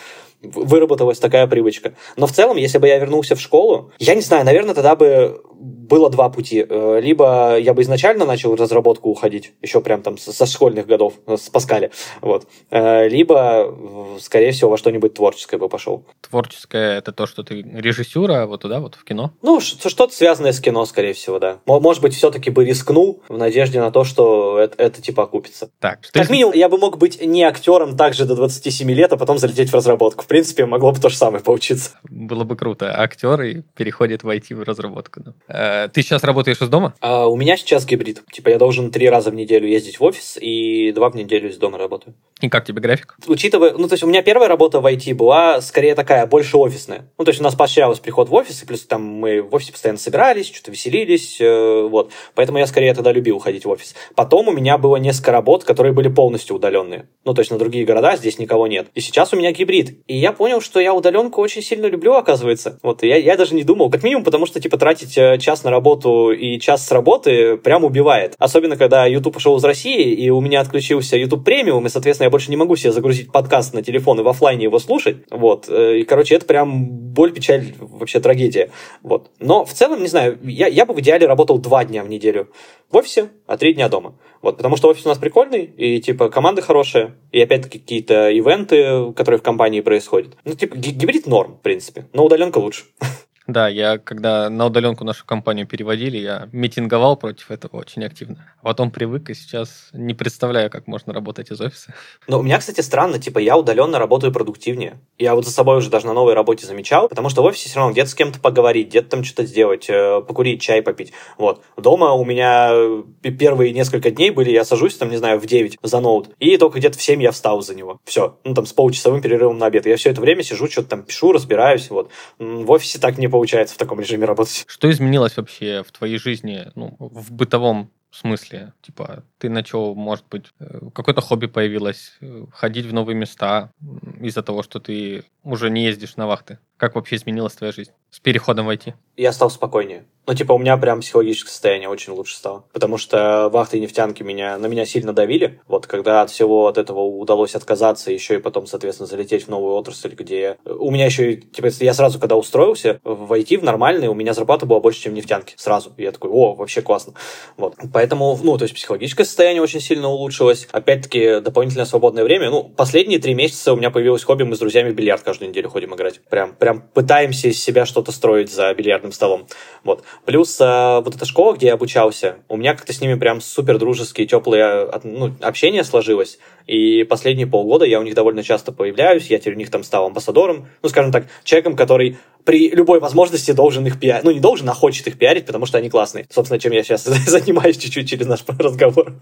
выработалась 0.43 1.19
такая 1.19 1.47
привычка. 1.47 1.95
Но 2.17 2.27
в 2.27 2.33
целом, 2.33 2.57
если 2.57 2.79
бы 2.79 2.89
я 2.89 2.99
вернулся 2.99 3.37
в 3.37 3.41
школу, 3.41 3.93
я 3.99 4.15
не 4.15 4.23
знаю, 4.23 4.45
наверное, 4.45 4.75
тогда 4.75 4.97
бы 4.97 5.43
было 5.91 6.09
два 6.09 6.31
пути. 6.31 6.65
Э, 6.67 7.01
либо 7.03 7.59
я 7.59 7.75
бы 7.75 7.83
изначально 7.83 8.25
начал 8.25 8.53
в 8.53 8.61
разработку 8.61 9.11
уходить, 9.11 9.53
еще 9.61 9.81
прям 9.81 10.03
там 10.03 10.17
со 10.17 10.47
школьных 10.47 10.87
годов, 10.87 11.15
э, 11.27 11.37
с 11.37 11.51
Паскаля, 11.51 11.91
вот. 12.21 12.47
Э, 12.71 13.09
либо, 13.09 13.75
скорее 14.21 14.53
всего, 14.53 14.71
во 14.71 14.79
что-нибудь 14.79 15.15
творческое 15.15 15.59
бы 15.59 15.69
пошел. 15.69 16.05
Творческое— 16.21 16.99
это 16.99 17.13
то, 17.13 17.27
что 17.27 17.43
ты 17.43 17.63
режиссера 17.63 18.47
вот 18.47 18.63
туда, 18.63 18.81
вот 18.81 18.95
в 18.95 19.05
кино? 19.05 19.33
Ну, 19.43 19.61
что-то 19.61 20.15
связанное 20.15 20.53
с 20.53 20.61
кино, 20.61 20.87
скорее 20.87 21.13
всего, 21.13 21.39
да. 21.39 21.59
Может 21.67 22.03
быть, 22.03 22.15
все-таки 22.15 22.51
бы 22.51 22.65
рискнул 22.65 23.23
в 23.29 23.37
надежде 23.37 23.81
на 23.81 23.91
то, 23.91 24.05
что 24.05 24.59
это, 24.59 24.81
это 24.83 25.03
типа 25.03 25.25
окупится. 25.25 25.71
Так, 25.81 26.05
что 26.05 26.19
как 26.19 26.31
минимум, 26.31 26.55
я 26.55 26.69
бы 26.69 26.79
мог 26.79 26.99
быть 26.99 27.21
не 27.21 27.43
актером 27.43 27.97
также 27.97 28.25
до 28.27 28.37
27 28.37 28.91
лет, 28.93 29.13
а 29.13 29.17
потом 29.17 29.39
залететь 29.39 29.71
в 29.71 29.75
разработку. 29.75 30.23
В 30.23 30.27
принципе, 30.27 30.67
могло 30.67 30.93
бы 30.93 31.01
то 31.01 31.09
же 31.09 31.17
самое 31.17 31.43
получиться. 31.43 31.91
Было 32.09 32.45
бы 32.45 32.57
круто. 32.57 32.95
Актер 32.97 33.43
и 33.43 33.63
переходит 33.75 34.23
в 34.23 34.29
IT 34.29 34.55
в 34.55 34.63
разработку. 34.63 35.21
Да. 35.21 35.80
Ты 35.89 36.03
сейчас 36.03 36.25
работаешь 36.25 36.61
из 36.61 36.69
дома? 36.69 36.95
А, 37.01 37.27
у 37.27 37.37
меня 37.37 37.57
сейчас 37.57 37.85
гибрид. 37.87 38.23
Типа 38.33 38.49
я 38.49 38.59
должен 38.59 38.91
три 38.91 39.09
раза 39.09 39.31
в 39.31 39.35
неделю 39.35 39.69
ездить 39.69 40.01
в 40.01 40.05
офис 40.05 40.39
и 40.41 40.93
два 40.93 41.11
в 41.11 41.17
неделю 41.17 41.51
из 41.51 41.57
дома 41.57 41.79
работаю. 41.79 42.15
И 42.41 42.49
как 42.49 42.65
тебе 42.65 42.81
график? 42.81 43.17
Учитывая, 43.27 43.73
ну, 43.73 43.87
то 43.87 43.95
есть 43.95 44.03
у 44.03 44.07
меня 44.07 44.23
первая 44.23 44.49
работа 44.49 44.81
в 44.81 44.87
IT 44.87 45.15
была 45.15 45.61
скорее 45.61 45.95
такая, 45.95 46.27
больше 46.27 46.57
офисная. 46.57 47.11
Ну, 47.19 47.25
то 47.25 47.31
есть 47.31 47.41
у 47.41 47.45
нас 47.45 47.55
поощрялось 47.55 47.99
приход 47.99 48.29
в 48.29 48.35
офис, 48.35 48.63
и 48.63 48.67
плюс 48.67 48.85
там 48.87 49.03
мы 49.03 49.43
в 49.43 49.55
офисе 49.55 49.73
постоянно 49.73 49.99
собирались, 49.99 50.47
что-то 50.47 50.71
веселились, 50.71 51.41
э, 51.41 51.89
вот. 51.89 52.13
Поэтому 52.35 52.59
я 52.59 52.67
скорее 52.67 52.95
тогда 52.95 53.13
любил 53.13 53.39
ходить 53.39 53.65
в 53.65 53.71
офис. 53.71 53.95
Потом 54.15 54.49
у 54.49 54.53
меня 54.53 54.79
было 54.79 54.97
несколько 54.97 55.33
работ, 55.33 55.65
которые 55.65 55.93
были 55.93 56.09
полностью 56.09 56.57
удаленные. 56.57 57.09
Ну, 57.25 57.35
то 57.35 57.41
есть 57.41 57.51
на 57.51 57.59
другие 57.59 57.85
города 57.85 58.17
здесь 58.17 58.39
никого 58.39 58.67
нет. 58.67 58.89
И 58.95 59.01
сейчас 59.01 59.33
у 59.33 59.37
меня 59.37 59.53
гибрид. 59.53 59.99
И 60.07 60.17
я 60.17 60.33
понял, 60.33 60.61
что 60.61 60.81
я 60.81 60.95
удаленку 60.95 61.41
очень 61.41 61.63
сильно 61.63 61.87
люблю, 61.87 62.15
оказывается. 62.15 62.79
Вот, 62.83 63.03
я, 63.03 63.17
я 63.17 63.37
даже 63.37 63.55
не 63.55 63.65
думал. 63.65 63.91
Как 63.91 64.03
минимум, 64.03 64.25
потому 64.25 64.47
что, 64.47 64.61
типа, 64.61 64.79
тратить 64.79 65.17
э, 65.19 65.39
час 65.39 65.65
на 65.65 65.70
работу 65.71 66.31
и 66.33 66.59
час 66.59 66.87
с 66.87 66.93
работы 66.93 67.57
прям 67.57 67.85
убивает. 67.85 68.35
Особенно, 68.39 68.77
когда 68.77 69.07
YouTube 69.07 69.37
ушел 69.37 69.57
из 69.57 69.65
России, 69.65 70.13
и 70.13 70.31
у 70.31 70.41
меня 70.41 70.61
отключился 70.61 71.17
YouTube 71.17 71.45
премиум, 71.45 71.87
и, 71.87 71.89
соответственно, 71.89 72.27
я 72.27 72.31
больше 72.31 72.51
не 72.51 72.57
могу 72.57 72.77
себе 72.77 72.93
загрузить 72.93 73.33
подкаст 73.33 73.75
на 73.75 73.83
телефон 73.83 74.21
и 74.21 74.23
в 74.23 74.29
офлайне 74.29 74.65
его 74.65 74.79
слушать. 74.79 75.19
Вот. 75.31 75.69
Э, 75.69 75.99
и, 75.99 76.05
короче, 76.05 76.35
это 76.35 76.47
прям 76.47 76.89
боль, 76.89 77.33
печаль, 77.33 77.75
вообще 77.79 78.21
трагедия. 78.21 78.71
Вот. 79.03 79.31
Но 79.39 79.65
в 79.65 79.73
целом, 79.73 80.03
не 80.03 80.09
знаю, 80.09 80.39
я, 80.43 80.67
я 80.67 80.87
бы 80.87 80.95
в 80.95 81.01
идеале 81.01 81.27
работал 81.27 81.59
два 81.59 81.85
дня 81.85 82.03
в 82.05 82.09
неделю 82.09 82.49
в 82.91 82.97
офисе, 82.97 83.31
а 83.47 83.57
три 83.57 83.75
дня 83.75 83.89
дома. 83.89 84.15
Вот, 84.43 84.57
потому 84.57 84.77
что 84.77 84.89
офис 84.89 85.05
у 85.05 85.09
нас 85.09 85.19
прикольный, 85.19 85.65
и, 85.65 86.01
типа, 86.01 86.31
команда 86.31 86.63
хорошая, 86.63 87.17
и, 87.31 87.41
опять-таки, 87.41 87.79
какие-то 87.79 88.31
ивенты, 88.31 89.13
которые 89.13 89.39
в 89.39 89.43
компании 89.43 89.81
происходят. 89.81 90.37
Ну, 90.45 90.55
типа, 90.55 90.77
гибрид 90.77 91.27
норм, 91.27 91.57
в 91.57 91.61
принципе, 91.61 92.07
но 92.13 92.25
удаленка 92.25 92.59
лучше. 92.59 92.85
Да, 93.51 93.69
я 93.69 93.99
когда 93.99 94.49
на 94.49 94.67
удаленку 94.67 95.05
нашу 95.05 95.27
компанию 95.27 95.67
переводили, 95.67 96.19
я 96.19 96.49
митинговал 96.53 97.17
против 97.17 97.51
этого 97.51 97.79
очень 97.79 98.05
активно. 98.05 98.47
А 98.63 98.67
потом 98.67 98.93
привык, 98.93 99.29
и 99.31 99.35
сейчас 99.35 99.89
не 99.93 100.15
представляю, 100.15 100.71
как 100.71 100.87
можно 100.87 101.13
работать 101.13 101.51
из 101.51 101.61
офиса. 101.61 101.93
Но 102.29 102.39
у 102.39 102.43
меня, 102.43 102.59
кстати, 102.59 102.81
странно, 102.81 103.19
типа, 103.19 103.39
я 103.41 103.57
удаленно 103.57 103.99
работаю 103.99 104.33
продуктивнее. 104.33 105.01
Я 105.19 105.35
вот 105.35 105.45
за 105.45 105.51
собой 105.51 105.79
уже 105.79 105.91
даже 105.91 106.07
на 106.07 106.13
новой 106.13 106.35
работе 106.35 106.65
замечал, 106.65 107.09
потому 107.09 107.29
что 107.29 107.43
в 107.43 107.47
офисе 107.47 107.69
все 107.69 107.79
равно 107.79 107.93
где-то 107.93 108.11
с 108.11 108.15
кем-то 108.15 108.39
поговорить, 108.39 108.89
где-то 108.89 109.11
там 109.11 109.25
что-то 109.25 109.47
сделать, 109.47 109.87
э, 109.89 110.23
покурить, 110.27 110.63
чай 110.63 110.81
попить. 110.81 111.13
Вот. 111.37 111.63
Дома 111.77 112.13
у 112.13 112.25
меня 112.25 113.03
первые 113.23 113.73
несколько 113.73 114.11
дней 114.11 114.31
были, 114.31 114.51
я 114.53 114.65
сажусь 114.65 114.95
там, 114.97 115.11
не 115.11 115.17
знаю, 115.17 115.41
в 115.41 115.47
9 115.47 115.79
за 115.83 116.01
ноут, 116.01 116.31
и 116.39 116.57
только 116.57 116.79
где-то 116.79 116.99
в 116.99 117.03
7 117.03 117.21
я 117.21 117.33
встал 117.33 117.63
за 117.63 117.75
него. 117.75 118.01
Все. 118.05 118.37
Ну, 118.45 118.55
там, 118.55 118.67
с 118.67 118.73
получасовым 118.73 119.21
перерывом 119.21 119.59
на 119.59 119.67
обед. 119.67 119.87
Я 119.87 119.97
все 119.97 120.11
это 120.11 120.21
время 120.21 120.45
сижу, 120.45 120.69
что-то 120.69 120.91
там 120.91 121.03
пишу, 121.03 121.33
разбираюсь. 121.33 121.91
Вот. 121.91 122.11
В 122.39 122.71
офисе 122.71 122.99
так 122.99 123.19
не 123.19 123.27
получается 123.41 123.75
в 123.75 123.79
таком 123.79 123.99
режиме 124.01 124.27
работать. 124.27 124.65
Что 124.67 124.91
изменилось 124.91 125.39
вообще 125.39 125.83
в 125.83 125.91
твоей 125.93 126.19
жизни, 126.19 126.67
ну, 126.75 126.95
в 126.99 127.33
бытовом 127.33 127.91
смысле? 128.11 128.75
Типа, 128.83 129.25
ты 129.39 129.49
начал, 129.49 129.95
может 129.95 130.27
быть, 130.31 130.45
э, 130.59 130.91
какое-то 130.95 131.23
хобби 131.23 131.47
появилось, 131.47 132.19
э, 132.21 132.45
ходить 132.53 132.85
в 132.85 132.93
новые 132.93 133.17
места 133.17 133.73
из-за 134.21 134.43
того, 134.43 134.63
что 134.63 134.79
ты 134.79 135.25
уже 135.43 135.71
не 135.71 135.85
ездишь 135.85 136.17
на 136.17 136.27
вахты? 136.27 136.59
Как 136.81 136.95
вообще 136.95 137.17
изменилась 137.17 137.53
твоя 137.53 137.75
жизнь 137.75 137.91
с 138.11 138.21
переходом 138.21 138.65
в 138.65 138.71
IT? 138.71 138.95
Я 139.19 139.35
стал 139.35 139.51
спокойнее. 139.51 140.07
Ну, 140.27 140.35
типа, 140.35 140.53
у 140.53 140.59
меня 140.59 140.77
прям 140.77 141.01
психологическое 141.01 141.51
состояние 141.51 141.89
очень 141.89 142.13
лучше 142.13 142.37
стало. 142.37 142.65
Потому 142.73 142.99
что 142.99 143.49
вахты 143.49 143.79
и 143.79 143.81
нефтянки 143.81 144.23
меня, 144.23 144.57
на 144.59 144.67
меня 144.67 144.87
сильно 144.87 145.13
давили. 145.13 145.61
Вот, 145.67 145.87
когда 145.87 146.23
от 146.23 146.31
всего 146.31 146.69
от 146.69 146.79
этого 146.79 147.01
удалось 147.01 147.55
отказаться, 147.55 148.13
еще 148.13 148.37
и 148.37 148.39
потом, 148.39 148.67
соответственно, 148.67 149.09
залететь 149.09 149.47
в 149.47 149.49
новую 149.49 149.75
отрасль, 149.75 150.15
где... 150.15 150.57
У 150.65 150.91
меня 150.91 151.07
еще, 151.07 151.35
типа, 151.35 151.69
я 151.81 151.93
сразу, 151.95 152.21
когда 152.21 152.37
устроился 152.37 153.01
в 153.03 153.33
IT, 153.33 153.59
в 153.59 153.65
нормальный, 153.65 154.09
у 154.09 154.15
меня 154.15 154.33
зарплата 154.33 154.67
была 154.67 154.79
больше, 154.79 155.03
чем 155.03 155.15
в 155.15 155.17
нефтянке. 155.17 155.55
Сразу. 155.57 155.93
И 155.97 156.03
я 156.05 156.13
такой, 156.13 156.31
о, 156.31 156.55
вообще 156.55 156.81
классно. 156.81 157.15
Вот. 157.57 157.75
Поэтому, 157.93 158.39
ну, 158.41 158.57
то 158.57 158.65
есть 158.65 158.75
психологическое 158.75 159.25
состояние 159.25 159.63
очень 159.63 159.81
сильно 159.81 160.09
улучшилось. 160.09 160.69
Опять-таки, 160.71 161.41
дополнительное 161.41 161.87
свободное 161.87 162.23
время. 162.23 162.51
Ну, 162.51 162.63
последние 162.65 163.19
три 163.19 163.35
месяца 163.35 163.73
у 163.73 163.77
меня 163.77 163.91
появилось 163.91 164.23
хобби, 164.23 164.45
мы 164.45 164.55
с 164.55 164.61
друзьями 164.61 164.91
в 164.91 164.95
бильярд 164.95 165.23
каждую 165.23 165.49
неделю 165.49 165.71
ходим 165.71 165.95
играть. 165.95 166.21
Прям, 166.31 166.55
прям 166.55 166.70
пытаемся 166.75 167.49
из 167.49 167.63
себя 167.63 167.87
что-то 167.87 168.13
строить 168.13 168.51
за 168.51 168.73
бильярдным 168.75 169.13
столом. 169.13 169.47
Вот. 169.85 170.05
Плюс 170.25 170.61
э, 170.61 171.01
вот 171.05 171.15
эта 171.15 171.25
школа, 171.25 171.55
где 171.55 171.69
я 171.69 171.75
обучался, 171.75 172.37
у 172.49 172.57
меня 172.57 172.75
как-то 172.75 172.93
с 172.93 173.01
ними 173.01 173.15
прям 173.15 173.41
супер 173.41 173.79
дружеские, 173.79 174.27
теплые 174.27 174.91
ну, 175.05 175.35
общение 175.41 175.85
сложилось. 175.85 176.39
И 176.67 177.05
последние 177.05 177.47
полгода 177.47 177.85
я 177.85 178.01
у 178.01 178.03
них 178.03 178.15
довольно 178.15 178.43
часто 178.43 178.73
появляюсь, 178.73 179.27
я 179.27 179.39
теперь 179.39 179.55
у 179.55 179.59
них 179.59 179.71
там 179.71 179.83
стал 179.83 180.07
амбассадором, 180.07 180.69
ну, 180.83 180.89
скажем 180.89 181.13
так, 181.13 181.27
человеком, 181.45 181.77
который 181.77 182.19
при 182.51 182.69
любой 182.71 182.99
возможности 182.99 183.53
должен 183.53 183.87
их 183.87 184.01
пиарить. 184.01 184.25
Ну, 184.25 184.33
не 184.33 184.41
должен, 184.41 184.69
а 184.69 184.75
хочет 184.75 185.07
их 185.07 185.17
пиарить, 185.17 185.47
потому 185.47 185.67
что 185.67 185.79
они 185.79 185.89
классные. 185.89 186.27
Собственно, 186.31 186.59
чем 186.59 186.73
я 186.73 186.83
сейчас 186.83 187.05
занимаюсь 187.29 187.77
чуть-чуть 187.77 188.11
через 188.11 188.27
наш 188.27 188.41
разговор. 188.59 189.15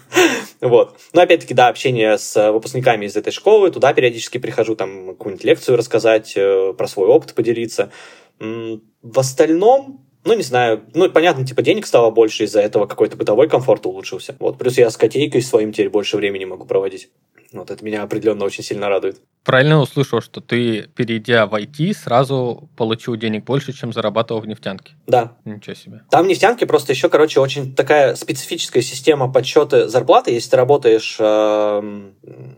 вот. 0.62 0.96
Но, 1.12 1.20
опять-таки, 1.20 1.52
да, 1.52 1.68
общение 1.68 2.16
с 2.16 2.50
выпускниками 2.50 3.04
из 3.04 3.16
этой 3.16 3.30
школы, 3.30 3.70
туда 3.70 3.92
периодически 3.92 4.38
прихожу, 4.38 4.76
там, 4.76 5.08
какую-нибудь 5.08 5.44
лекцию 5.44 5.76
рассказать, 5.76 6.32
э, 6.36 6.72
про 6.72 6.88
свой 6.88 7.08
опыт 7.08 7.34
поделиться. 7.34 7.90
В 8.38 9.18
остальном, 9.18 10.06
ну, 10.24 10.32
не 10.32 10.42
знаю, 10.42 10.86
ну, 10.94 11.10
понятно, 11.10 11.44
типа, 11.44 11.60
денег 11.60 11.86
стало 11.86 12.10
больше 12.10 12.44
из-за 12.44 12.62
этого, 12.62 12.86
какой-то 12.86 13.18
бытовой 13.18 13.46
комфорт 13.46 13.84
улучшился. 13.84 14.36
Вот, 14.38 14.56
плюс 14.56 14.78
я 14.78 14.88
с 14.88 14.96
котейкой 14.96 15.42
своим 15.42 15.74
теперь 15.74 15.90
больше 15.90 16.16
времени 16.16 16.46
могу 16.46 16.64
проводить. 16.64 17.10
Вот 17.52 17.70
это 17.70 17.82
меня 17.84 18.02
определенно 18.02 18.44
очень 18.44 18.62
сильно 18.62 18.88
радует. 18.88 19.20
Правильно 19.42 19.80
услышал, 19.80 20.20
что 20.20 20.42
ты, 20.42 20.90
перейдя 20.94 21.46
в 21.46 21.54
IT, 21.54 21.94
сразу 21.94 22.68
получил 22.76 23.16
денег 23.16 23.44
больше, 23.44 23.72
чем 23.72 23.94
зарабатывал 23.94 24.42
в 24.42 24.46
нефтянке. 24.46 24.92
Да. 25.06 25.38
Ничего 25.46 25.74
себе. 25.74 26.02
Там 26.10 26.26
в 26.26 26.28
нефтянке 26.28 26.66
просто 26.66 26.92
еще, 26.92 27.08
короче, 27.08 27.40
очень 27.40 27.74
такая 27.74 28.14
специфическая 28.16 28.82
система 28.82 29.32
подсчета 29.32 29.88
зарплаты, 29.88 30.32
если 30.32 30.50
ты 30.50 30.56
работаешь 30.56 31.16
э, 31.18 32.10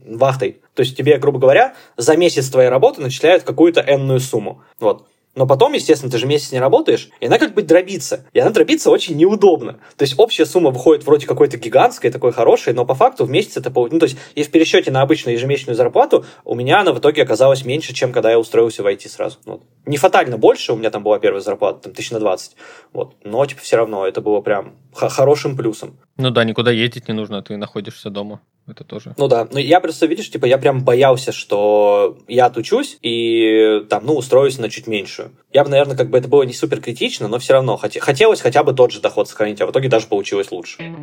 вахтой. 0.07 0.61
То 0.75 0.83
есть 0.83 0.97
тебе, 0.97 1.19
грубо 1.19 1.39
говоря, 1.39 1.77
за 1.97 2.17
месяц 2.17 2.49
твоей 2.49 2.71
работы 2.71 3.01
начисляют 3.01 3.45
какую-то 3.45 3.81
энную 3.81 4.19
сумму. 4.19 4.63
Вот. 4.81 5.07
Но 5.35 5.47
потом, 5.47 5.73
естественно, 5.75 6.11
ты 6.11 6.19
же 6.19 6.27
месяц 6.27 6.51
не 6.51 6.59
работаешь, 6.59 7.09
и 7.21 7.27
она 7.27 7.39
как 7.39 7.55
бы 7.55 7.63
дробится. 7.63 8.27
И 8.33 8.41
она 8.41 8.51
дробится 8.51 8.91
очень 8.91 9.17
неудобно. 9.17 9.79
То 9.97 10.03
есть 10.03 10.15
общая 10.19 10.45
сумма 10.45 10.71
выходит 10.71 11.05
вроде 11.05 11.27
какой-то 11.27 11.57
гигантской, 11.57 12.11
такой 12.11 12.33
хорошей, 12.33 12.73
но 12.73 12.85
по 12.85 12.95
факту 12.95 13.25
в 13.25 13.31
месяц 13.31 13.57
это... 13.57 13.71
Ну, 13.71 13.99
то 13.99 14.07
есть 14.07 14.17
и 14.35 14.43
в 14.43 14.51
пересчете 14.51 14.91
на 14.91 15.03
обычную 15.03 15.37
ежемесячную 15.37 15.77
зарплату 15.77 16.25
у 16.45 16.55
меня 16.55 16.81
она 16.81 16.93
в 16.93 16.99
итоге 16.99 17.23
оказалась 17.23 17.65
меньше, 17.65 17.95
чем 17.95 18.13
когда 18.13 18.31
я 18.31 18.39
устроился 18.39 18.83
в 18.83 18.87
IT 18.87 19.09
сразу. 19.09 19.39
Вот. 19.45 19.63
Не 19.87 19.99
фатально 19.99 20.37
больше, 20.37 20.73
у 20.73 20.77
меня 20.77 20.91
там 20.91 21.05
была 21.05 21.21
первая 21.21 21.41
зарплата, 21.41 21.85
там, 21.85 21.93
тысяч 21.93 22.11
на 22.11 22.19
20. 22.19 22.57
Вот. 22.93 23.15
Но, 23.23 23.47
типа, 23.47 23.61
все 23.63 23.77
равно 23.77 24.07
это 24.07 24.21
было 24.21 24.41
прям 24.41 24.75
хорошим 24.93 25.57
плюсом. 25.57 25.97
Ну 26.17 26.31
да, 26.31 26.45
никуда 26.45 26.73
ездить 26.73 27.09
не 27.09 27.15
нужно, 27.15 27.43
ты 27.43 27.57
находишься 27.57 28.11
дома. 28.11 28.41
Это 28.71 28.85
тоже. 28.85 29.15
Ну 29.17 29.29
да. 29.29 29.49
Ну 29.51 29.59
я 29.59 29.81
просто, 29.81 30.07
видишь, 30.07 30.31
типа, 30.31 30.47
я 30.47 30.59
прям 30.59 30.85
боялся, 30.85 31.33
что 31.33 32.17
я 32.29 32.47
отучусь 32.47 32.99
и 33.03 33.85
там, 33.89 34.07
ну, 34.07 34.15
устроюсь 34.15 34.59
на 34.59 34.71
чуть 34.71 34.87
меньшую. 34.87 35.33
Я 35.53 35.65
бы, 35.65 35.71
наверное, 35.71 35.97
как 35.97 36.11
бы 36.11 36.19
это 36.19 36.29
было 36.29 36.45
не 36.45 36.53
супер 36.53 36.81
критично, 36.81 37.27
но 37.29 37.39
все 37.39 37.55
равно 37.55 37.77
хот... 37.77 37.97
хотелось 37.99 38.41
хотя 38.41 38.63
бы 38.63 38.73
тот 38.73 38.93
же 38.93 39.01
доход 39.01 39.29
сохранить, 39.29 39.61
а 39.61 39.67
в 39.67 39.71
итоге 39.71 39.89
даже 39.89 40.07
получилось 40.07 40.53
лучше. 40.53 40.95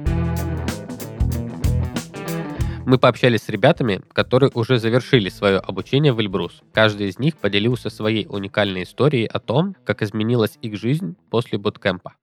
Мы 2.85 2.97
пообщались 2.97 3.41
с 3.41 3.49
ребятами, 3.49 3.99
которые 4.13 4.49
уже 4.53 4.79
завершили 4.79 5.27
свое 5.27 5.57
обучение 5.57 6.13
в 6.13 6.21
Эльбрус. 6.21 6.61
Каждый 6.71 7.09
из 7.09 7.19
них 7.19 7.35
поделился 7.35 7.89
своей 7.89 8.25
уникальной 8.29 8.83
историей 8.83 9.25
о 9.25 9.39
том, 9.39 9.75
как 9.83 10.01
изменилась 10.01 10.57
их 10.61 10.77
жизнь 10.77 11.17
после 11.29 11.57
буткемпа. 11.57 12.13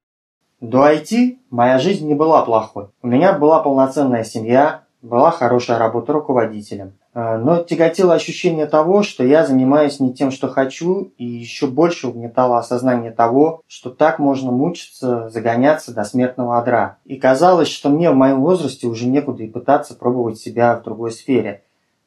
До 0.63 0.91
IT 0.91 1.37
моя 1.51 1.79
жизнь 1.79 2.07
не 2.09 2.15
была 2.15 2.43
плохой. 2.47 2.87
У 3.03 3.07
меня 3.07 3.35
была 3.35 3.61
полноценная 3.61 4.25
семья, 4.25 4.84
была 5.05 5.31
хорошая 5.31 5.79
работа 5.79 6.13
руководителем. 6.13 6.95
Э, 7.13 7.37
но 7.37 7.63
тяготило 7.63 8.15
ощущение 8.15 8.67
того, 8.67 9.03
что 9.03 9.23
я 9.23 9.47
занимаюсь 9.47 10.01
не 10.01 10.15
тем, 10.15 10.31
что 10.31 10.49
хочу, 10.49 11.13
и 11.19 11.25
еще 11.25 11.67
больше 11.67 12.09
угнетало 12.09 12.59
осознание 12.59 13.13
того, 13.13 13.61
что 13.67 13.91
так 13.91 14.19
можно 14.19 14.51
мучиться, 14.51 15.29
загоняться 15.29 15.95
до 15.95 16.05
смертного 16.05 16.59
одра. 16.59 16.97
И 17.05 17.17
казалось, 17.17 17.69
что 17.69 17.91
мне 17.91 18.11
в 18.11 18.17
моем 18.17 18.41
возрасте 18.41 18.87
уже 18.87 19.07
некуда 19.07 19.43
и 19.43 19.49
пытаться 19.49 19.95
пробовать 19.95 20.39
себя 20.39 20.77
в 20.77 20.85
другой 20.85 21.13
сфере, 21.13 21.63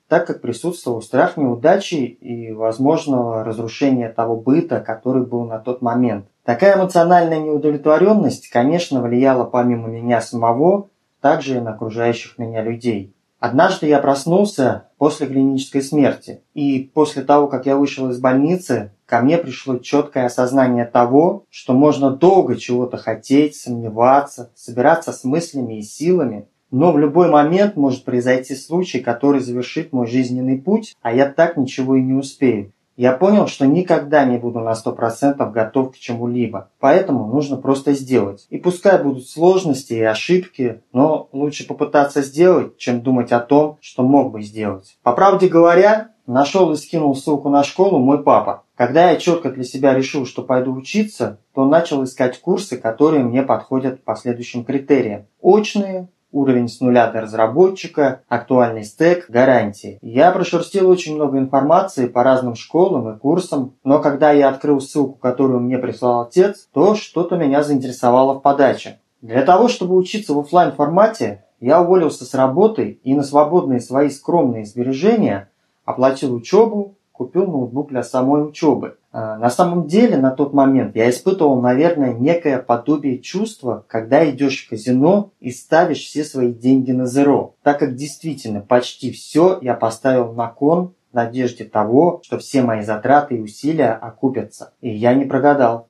так 0.07 0.25
как 0.25 0.41
присутствовал 0.41 1.01
страх 1.01 1.37
неудачи 1.37 1.95
и 1.95 2.51
возможного 2.51 3.43
разрушения 3.43 4.09
того 4.09 4.37
быта, 4.37 4.79
который 4.79 5.25
был 5.25 5.43
на 5.45 5.59
тот 5.59 5.81
момент. 5.81 6.25
Такая 6.43 6.77
эмоциональная 6.77 7.39
неудовлетворенность, 7.39 8.49
конечно, 8.49 9.01
влияла 9.01 9.43
помимо 9.43 9.87
меня 9.87 10.21
самого, 10.21 10.89
также 11.21 11.57
и 11.57 11.59
на 11.59 11.71
окружающих 11.71 12.37
меня 12.37 12.61
людей. 12.61 13.13
Однажды 13.39 13.85
я 13.85 13.99
проснулся 13.99 14.87
после 14.97 15.27
клинической 15.27 15.83
смерти, 15.83 16.41
и 16.55 16.89
после 16.93 17.23
того, 17.23 17.47
как 17.47 17.67
я 17.67 17.77
вышел 17.77 18.09
из 18.09 18.19
больницы, 18.19 18.91
ко 19.05 19.21
мне 19.21 19.37
пришло 19.37 19.77
четкое 19.77 20.25
осознание 20.25 20.85
того, 20.85 21.45
что 21.51 21.73
можно 21.73 22.09
долго 22.09 22.55
чего-то 22.55 22.97
хотеть, 22.97 23.55
сомневаться, 23.55 24.51
собираться 24.55 25.11
с 25.11 25.23
мыслями 25.23 25.77
и 25.77 25.83
силами, 25.83 26.47
но 26.71 26.91
в 26.91 26.97
любой 26.97 27.29
момент 27.29 27.75
может 27.75 28.03
произойти 28.03 28.55
случай, 28.55 28.99
который 28.99 29.39
завершит 29.39 29.93
мой 29.93 30.07
жизненный 30.07 30.57
путь, 30.57 30.95
а 31.01 31.13
я 31.13 31.29
так 31.29 31.57
ничего 31.57 31.95
и 31.95 32.01
не 32.01 32.13
успею. 32.13 32.73
Я 32.97 33.11
понял, 33.13 33.45
что 33.45 33.67
никогда 33.67 34.25
не 34.25 34.37
буду 34.37 34.59
на 34.59 34.71
100% 34.71 35.51
готов 35.51 35.93
к 35.93 35.97
чему-либо, 35.97 36.71
поэтому 36.79 37.27
нужно 37.27 37.55
просто 37.57 37.93
сделать. 37.93 38.47
И 38.49 38.57
пускай 38.57 39.01
будут 39.01 39.29
сложности 39.29 39.93
и 39.93 40.01
ошибки, 40.01 40.81
но 40.91 41.29
лучше 41.31 41.67
попытаться 41.67 42.23
сделать, 42.23 42.77
чем 42.79 43.01
думать 43.01 43.31
о 43.31 43.39
том, 43.39 43.77
что 43.81 44.01
мог 44.01 44.31
бы 44.31 44.41
сделать. 44.41 44.97
По 45.03 45.13
правде 45.13 45.47
говоря, 45.47 46.09
нашел 46.25 46.71
и 46.71 46.75
скинул 46.75 47.15
ссылку 47.15 47.49
на 47.49 47.63
школу 47.63 47.99
мой 47.99 48.23
папа. 48.23 48.63
Когда 48.75 49.11
я 49.11 49.17
четко 49.17 49.51
для 49.51 49.63
себя 49.63 49.93
решил, 49.93 50.25
что 50.25 50.41
пойду 50.41 50.73
учиться, 50.73 51.39
то 51.53 51.65
начал 51.65 52.03
искать 52.03 52.41
курсы, 52.41 52.77
которые 52.77 53.23
мне 53.23 53.43
подходят 53.43 54.03
по 54.03 54.15
следующим 54.15 54.65
критериям. 54.65 55.27
Очные, 55.39 56.09
уровень 56.31 56.67
с 56.67 56.81
нуля 56.81 57.11
до 57.11 57.21
разработчика, 57.21 58.21
актуальный 58.27 58.83
стек, 58.83 59.29
гарантии. 59.29 59.97
Я 60.01 60.31
прошерстил 60.31 60.89
очень 60.89 61.15
много 61.15 61.37
информации 61.37 62.07
по 62.07 62.23
разным 62.23 62.55
школам 62.55 63.09
и 63.09 63.17
курсам, 63.17 63.75
но 63.83 63.99
когда 63.99 64.31
я 64.31 64.49
открыл 64.49 64.81
ссылку, 64.81 65.17
которую 65.17 65.61
мне 65.61 65.77
прислал 65.77 66.21
отец, 66.21 66.67
то 66.73 66.95
что-то 66.95 67.37
меня 67.37 67.63
заинтересовало 67.63 68.33
в 68.33 68.41
подаче. 68.41 68.99
Для 69.21 69.43
того, 69.43 69.67
чтобы 69.67 69.95
учиться 69.95 70.33
в 70.33 70.39
офлайн 70.39 70.73
формате, 70.73 71.45
я 71.59 71.81
уволился 71.81 72.23
с 72.23 72.33
работы 72.33 72.99
и 73.03 73.15
на 73.15 73.23
свободные 73.23 73.79
свои 73.79 74.09
скромные 74.09 74.65
сбережения 74.65 75.49
оплатил 75.85 76.35
учебу, 76.35 76.96
купил 77.17 77.47
ноутбук 77.47 77.89
для 77.89 78.03
самой 78.03 78.47
учебы. 78.47 78.97
А, 79.11 79.37
на 79.37 79.49
самом 79.49 79.87
деле, 79.87 80.17
на 80.17 80.31
тот 80.31 80.53
момент 80.53 80.95
я 80.95 81.09
испытывал, 81.09 81.59
наверное, 81.59 82.13
некое 82.13 82.59
подобие 82.59 83.19
чувства, 83.19 83.83
когда 83.87 84.29
идешь 84.29 84.65
в 84.65 84.69
казино 84.69 85.31
и 85.39 85.49
ставишь 85.51 86.05
все 86.05 86.23
свои 86.23 86.53
деньги 86.53 86.91
на 86.91 87.07
зеро, 87.07 87.55
так 87.63 87.79
как 87.79 87.95
действительно 87.95 88.61
почти 88.61 89.11
все 89.11 89.57
я 89.61 89.73
поставил 89.73 90.33
на 90.33 90.47
кон 90.47 90.93
в 91.11 91.15
надежде 91.15 91.65
того, 91.65 92.21
что 92.23 92.37
все 92.37 92.61
мои 92.61 92.81
затраты 92.81 93.37
и 93.37 93.41
усилия 93.41 93.93
окупятся. 93.93 94.73
И 94.81 94.89
я 94.89 95.15
не 95.15 95.25
прогадал. 95.25 95.89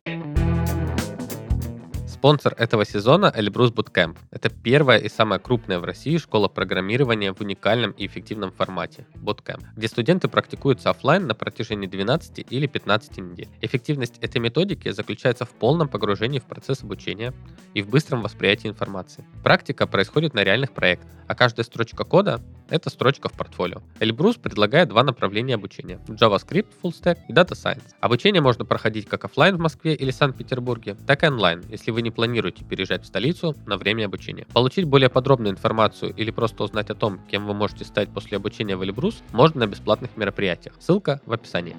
Спонсор 2.27 2.55
этого 2.57 2.83
сезона 2.83 3.31
Эльбрус 3.33 3.71
Bootcamp. 3.71 4.17
Это 4.31 4.49
первая 4.49 4.99
и 4.99 5.07
самая 5.07 5.39
крупная 5.39 5.79
в 5.79 5.85
России 5.85 6.17
школа 6.17 6.49
программирования 6.49 7.31
в 7.31 7.39
уникальном 7.39 7.91
и 7.91 8.05
эффективном 8.05 8.51
формате– 8.51 9.07
Bootcamp, 9.15 9.63
где 9.77 9.87
студенты 9.87 10.27
практикуются 10.27 10.89
офлайн 10.89 11.25
на 11.25 11.35
протяжении 11.35 11.87
12 11.87 12.45
или 12.49 12.67
15 12.67 13.17
недель. 13.19 13.47
Эффективность 13.61 14.17
этой 14.19 14.39
методики 14.39 14.91
заключается 14.91 15.45
в 15.45 15.51
полном 15.51 15.87
погружении 15.87 16.39
в 16.39 16.43
процесс 16.43 16.83
обучения 16.83 17.33
и 17.73 17.81
в 17.81 17.87
быстром 17.87 18.21
восприятии 18.21 18.67
информации. 18.67 19.23
Практика 19.41 19.87
происходит 19.87 20.33
на 20.33 20.43
реальных 20.43 20.73
проектах, 20.73 21.09
а 21.27 21.35
каждая 21.35 21.63
строчка 21.63 22.03
кода– 22.03 22.41
это 22.69 22.89
строчка 22.89 23.29
в 23.29 23.33
портфолио. 23.33 23.81
Эльбрус 24.01 24.35
предлагает 24.35 24.89
два 24.89 25.05
направления 25.05 25.55
обучения– 25.55 26.01
JavaScript, 26.09 26.67
Full 26.83 26.91
Stack 26.91 27.19
и 27.29 27.31
Data 27.31 27.51
Science. 27.51 27.93
Обучение 28.01 28.41
можно 28.41 28.65
проходить 28.65 29.07
как 29.07 29.23
офлайн 29.23 29.55
в 29.55 29.59
Москве 29.59 29.93
или 29.93 30.11
Санкт-Петербурге, 30.11 30.97
так 31.07 31.23
и 31.23 31.27
онлайн, 31.27 31.63
если 31.69 31.91
вы 31.91 32.01
не 32.01 32.11
планируете 32.17 32.65
переезжать 32.65 33.03
в 33.03 33.05
столицу 33.05 33.55
на 33.67 33.77
время 33.77 34.05
обучения. 34.05 34.47
Получить 34.51 34.85
более 34.85 35.07
подробную 35.07 35.53
информацию 35.53 36.11
или 36.15 36.31
просто 36.31 36.63
узнать 36.63 36.89
о 36.89 36.95
том, 36.95 37.19
кем 37.29 37.45
вы 37.45 37.53
можете 37.53 37.85
стать 37.85 38.09
после 38.09 38.37
обучения 38.37 38.75
в 38.75 38.83
Эльбрус, 38.83 39.21
можно 39.33 39.59
на 39.59 39.67
бесплатных 39.67 40.17
мероприятиях. 40.17 40.73
Ссылка 40.79 41.21
в 41.27 41.31
описании. 41.31 41.75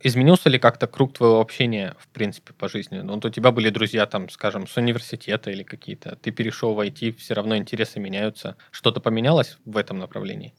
Изменился 0.00 0.48
ли 0.48 0.58
как-то 0.58 0.88
круг 0.88 1.12
твоего 1.12 1.40
общения, 1.40 1.94
в 2.00 2.08
принципе, 2.08 2.52
по 2.52 2.68
жизни? 2.68 2.98
Ну, 2.98 3.14
вот 3.14 3.24
у 3.24 3.30
тебя 3.30 3.52
были 3.52 3.70
друзья, 3.70 4.06
там, 4.06 4.28
скажем, 4.28 4.66
с 4.66 4.76
университета 4.76 5.52
или 5.52 5.62
какие-то. 5.62 6.16
Ты 6.16 6.32
перешел 6.32 6.74
в 6.74 6.80
IT, 6.80 7.16
все 7.18 7.34
равно 7.34 7.56
интересы 7.56 8.00
меняются. 8.00 8.56
Что-то 8.72 9.00
поменялось 9.00 9.56
в 9.64 9.76
этом 9.76 10.00
направлении? 10.00 10.52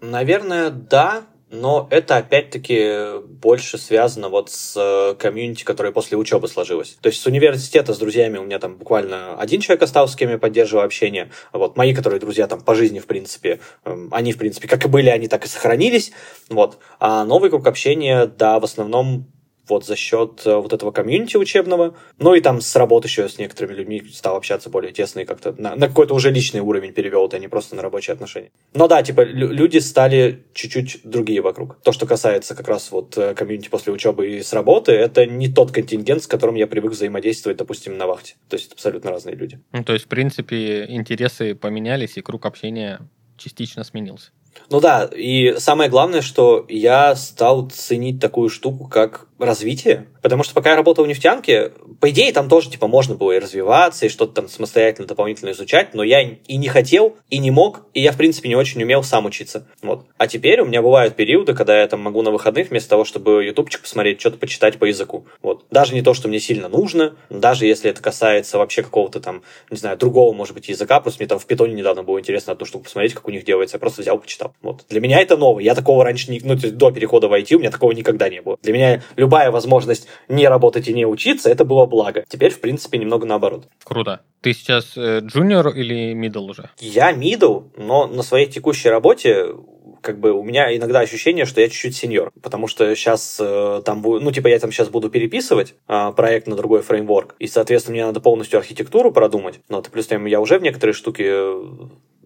Наверное, 0.00 0.70
да 0.70 1.24
но 1.50 1.88
это 1.90 2.16
опять-таки 2.16 3.20
больше 3.26 3.76
связано 3.76 4.28
вот 4.28 4.50
с 4.50 4.74
э, 4.76 5.14
комьюнити, 5.16 5.64
которое 5.64 5.92
после 5.92 6.16
учебы 6.16 6.46
сложилось. 6.48 6.96
То 7.00 7.08
есть 7.08 7.20
с 7.20 7.26
университета 7.26 7.92
с 7.92 7.98
друзьями 7.98 8.38
у 8.38 8.44
меня 8.44 8.58
там 8.58 8.76
буквально 8.76 9.34
один 9.34 9.60
человек 9.60 9.82
остался, 9.82 10.14
с 10.14 10.16
кем 10.16 10.30
я 10.30 10.38
поддерживаю 10.38 10.84
общение. 10.84 11.30
Вот 11.52 11.76
мои, 11.76 11.92
которые 11.92 12.20
друзья 12.20 12.46
там 12.46 12.60
по 12.60 12.74
жизни, 12.74 13.00
в 13.00 13.06
принципе, 13.06 13.58
эм, 13.84 14.08
они, 14.12 14.32
в 14.32 14.38
принципе, 14.38 14.68
как 14.68 14.84
и 14.84 14.88
были, 14.88 15.10
они 15.10 15.26
так 15.26 15.44
и 15.44 15.48
сохранились. 15.48 16.12
Вот. 16.48 16.78
А 17.00 17.24
новый 17.24 17.50
круг 17.50 17.66
общения, 17.66 18.26
да, 18.26 18.60
в 18.60 18.64
основном 18.64 19.26
вот 19.70 19.86
за 19.86 19.96
счет 19.96 20.42
э, 20.44 20.56
вот 20.56 20.72
этого 20.72 20.90
комьюнити 20.90 21.36
учебного. 21.36 21.94
Ну 22.18 22.34
и 22.34 22.40
там 22.40 22.60
с 22.60 22.76
работы 22.76 23.08
еще 23.08 23.28
с 23.28 23.38
некоторыми 23.38 23.74
людьми 23.74 24.02
стал 24.12 24.36
общаться 24.36 24.68
более 24.70 24.92
тесно 24.92 25.20
и 25.20 25.24
как-то 25.24 25.54
на, 25.56 25.76
на 25.76 25.88
какой-то 25.88 26.14
уже 26.14 26.30
личный 26.30 26.60
уровень 26.60 26.92
перевел 26.92 27.26
это, 27.26 27.36
а 27.36 27.40
не 27.40 27.48
просто 27.48 27.76
на 27.76 27.82
рабочие 27.82 28.14
отношения. 28.14 28.50
Но 28.74 28.88
да, 28.88 29.02
типа 29.02 29.22
люди 29.22 29.78
стали 29.78 30.44
чуть-чуть 30.52 31.00
другие 31.04 31.40
вокруг. 31.40 31.80
То, 31.82 31.92
что 31.92 32.06
касается 32.06 32.54
как 32.54 32.68
раз 32.68 32.90
вот 32.90 33.16
э, 33.16 33.34
комьюнити 33.34 33.68
после 33.68 33.92
учебы 33.92 34.28
и 34.30 34.42
с 34.42 34.52
работы, 34.52 34.92
это 34.92 35.26
не 35.26 35.48
тот 35.48 35.72
контингент, 35.72 36.22
с 36.22 36.26
которым 36.26 36.56
я 36.56 36.66
привык 36.66 36.92
взаимодействовать, 36.92 37.58
допустим, 37.58 37.96
на 37.96 38.06
вахте. 38.06 38.34
То 38.48 38.56
есть 38.56 38.72
абсолютно 38.72 39.10
разные 39.10 39.36
люди. 39.36 39.60
Ну, 39.72 39.84
то 39.84 39.92
есть, 39.92 40.06
в 40.06 40.08
принципе, 40.08 40.86
интересы 40.88 41.54
поменялись, 41.54 42.16
и 42.16 42.22
круг 42.22 42.46
общения 42.46 43.00
частично 43.36 43.84
сменился. 43.84 44.30
Ну 44.68 44.80
да, 44.80 45.08
и 45.12 45.54
самое 45.58 45.90
главное, 45.90 46.22
что 46.22 46.66
я 46.68 47.14
стал 47.16 47.70
ценить 47.70 48.20
такую 48.20 48.50
штуку, 48.50 48.88
как 48.88 49.26
развитие. 49.40 50.06
Потому 50.22 50.42
что 50.42 50.54
пока 50.54 50.70
я 50.70 50.76
работал 50.76 51.04
в 51.04 51.08
нефтянке, 51.08 51.72
по 52.00 52.10
идее, 52.10 52.32
там 52.32 52.48
тоже, 52.48 52.70
типа, 52.70 52.86
можно 52.86 53.14
было 53.14 53.32
и 53.32 53.38
развиваться, 53.38 54.06
и 54.06 54.08
что-то 54.08 54.34
там 54.34 54.48
самостоятельно 54.48 55.06
дополнительно 55.06 55.50
изучать, 55.50 55.94
но 55.94 56.02
я 56.02 56.22
и 56.22 56.56
не 56.56 56.68
хотел, 56.68 57.16
и 57.28 57.38
не 57.38 57.50
мог, 57.50 57.86
и 57.94 58.00
я, 58.00 58.12
в 58.12 58.16
принципе, 58.16 58.48
не 58.48 58.56
очень 58.56 58.82
умел 58.82 59.02
сам 59.02 59.26
учиться. 59.26 59.66
Вот. 59.82 60.06
А 60.18 60.26
теперь 60.26 60.60
у 60.60 60.66
меня 60.66 60.82
бывают 60.82 61.16
периоды, 61.16 61.54
когда 61.54 61.80
я 61.80 61.86
там 61.88 62.00
могу 62.00 62.22
на 62.22 62.30
выходных 62.30 62.70
вместо 62.70 62.90
того, 62.90 63.04
чтобы 63.04 63.44
ютубчик 63.44 63.82
посмотреть, 63.82 64.20
что-то 64.20 64.38
почитать 64.38 64.78
по 64.78 64.84
языку. 64.84 65.26
Вот. 65.42 65.64
Даже 65.70 65.94
не 65.94 66.02
то, 66.02 66.14
что 66.14 66.28
мне 66.28 66.40
сильно 66.40 66.68
нужно, 66.68 67.16
даже 67.28 67.66
если 67.66 67.90
это 67.90 68.02
касается 68.02 68.58
вообще 68.58 68.82
какого-то 68.82 69.20
там, 69.20 69.42
не 69.70 69.76
знаю, 69.76 69.96
другого, 69.96 70.32
может 70.32 70.54
быть, 70.54 70.68
языка, 70.68 71.00
просто 71.00 71.22
мне 71.22 71.28
там 71.28 71.38
в 71.38 71.46
питоне 71.46 71.74
недавно 71.74 72.02
было 72.02 72.18
интересно 72.18 72.52
одну 72.52 72.66
штуку 72.66 72.84
посмотреть, 72.84 73.14
как 73.14 73.26
у 73.28 73.30
них 73.30 73.44
делается, 73.44 73.76
я 73.76 73.80
просто 73.80 74.02
взял, 74.02 74.18
почитал. 74.18 74.54
Вот. 74.62 74.84
Для 74.88 75.00
меня 75.00 75.20
это 75.20 75.36
ново. 75.36 75.60
Я 75.60 75.74
такого 75.74 76.04
раньше, 76.04 76.30
не, 76.30 76.40
ну, 76.42 76.56
до 76.56 76.90
перехода 76.90 77.28
в 77.28 77.32
IT 77.32 77.54
у 77.54 77.58
меня 77.58 77.70
такого 77.70 77.92
никогда 77.92 78.28
не 78.28 78.40
было. 78.40 78.58
Для 78.62 78.72
меня 78.72 79.02
любая 79.30 79.52
возможность 79.52 80.08
не 80.28 80.48
работать 80.48 80.88
и 80.88 80.92
не 80.92 81.06
учиться, 81.06 81.48
это 81.48 81.64
было 81.64 81.86
благо. 81.86 82.24
Теперь, 82.28 82.50
в 82.50 82.60
принципе, 82.60 82.98
немного 82.98 83.26
наоборот. 83.26 83.68
Круто. 83.84 84.22
Ты 84.40 84.52
сейчас 84.52 84.98
джуниор 84.98 85.68
э, 85.68 85.78
или 85.78 86.14
мидл 86.14 86.50
уже? 86.50 86.70
Я 86.80 87.12
мидл, 87.12 87.60
но 87.76 88.08
на 88.08 88.24
своей 88.24 88.46
текущей 88.46 88.88
работе 88.88 89.54
как 90.00 90.18
бы 90.18 90.32
у 90.32 90.42
меня 90.42 90.74
иногда 90.76 91.00
ощущение, 91.00 91.44
что 91.44 91.60
я 91.60 91.68
чуть-чуть 91.68 91.94
сеньор, 91.94 92.32
потому 92.42 92.66
что 92.66 92.92
сейчас 92.96 93.38
э, 93.38 93.82
там 93.84 94.02
будет, 94.02 94.22
ну, 94.22 94.32
типа, 94.32 94.48
я 94.48 94.58
там 94.58 94.72
сейчас 94.72 94.88
буду 94.88 95.10
переписывать 95.10 95.74
э, 95.86 96.12
проект 96.16 96.48
на 96.48 96.56
другой 96.56 96.80
фреймворк, 96.82 97.36
и, 97.38 97.46
соответственно, 97.46 97.94
мне 97.96 98.06
надо 98.06 98.20
полностью 98.20 98.58
архитектуру 98.58 99.12
продумать, 99.12 99.60
но 99.68 99.82
плюс 99.82 100.06
там 100.06 100.24
я 100.26 100.40
уже 100.40 100.58
в 100.58 100.62
некоторые 100.62 100.94
штуки 100.94 101.22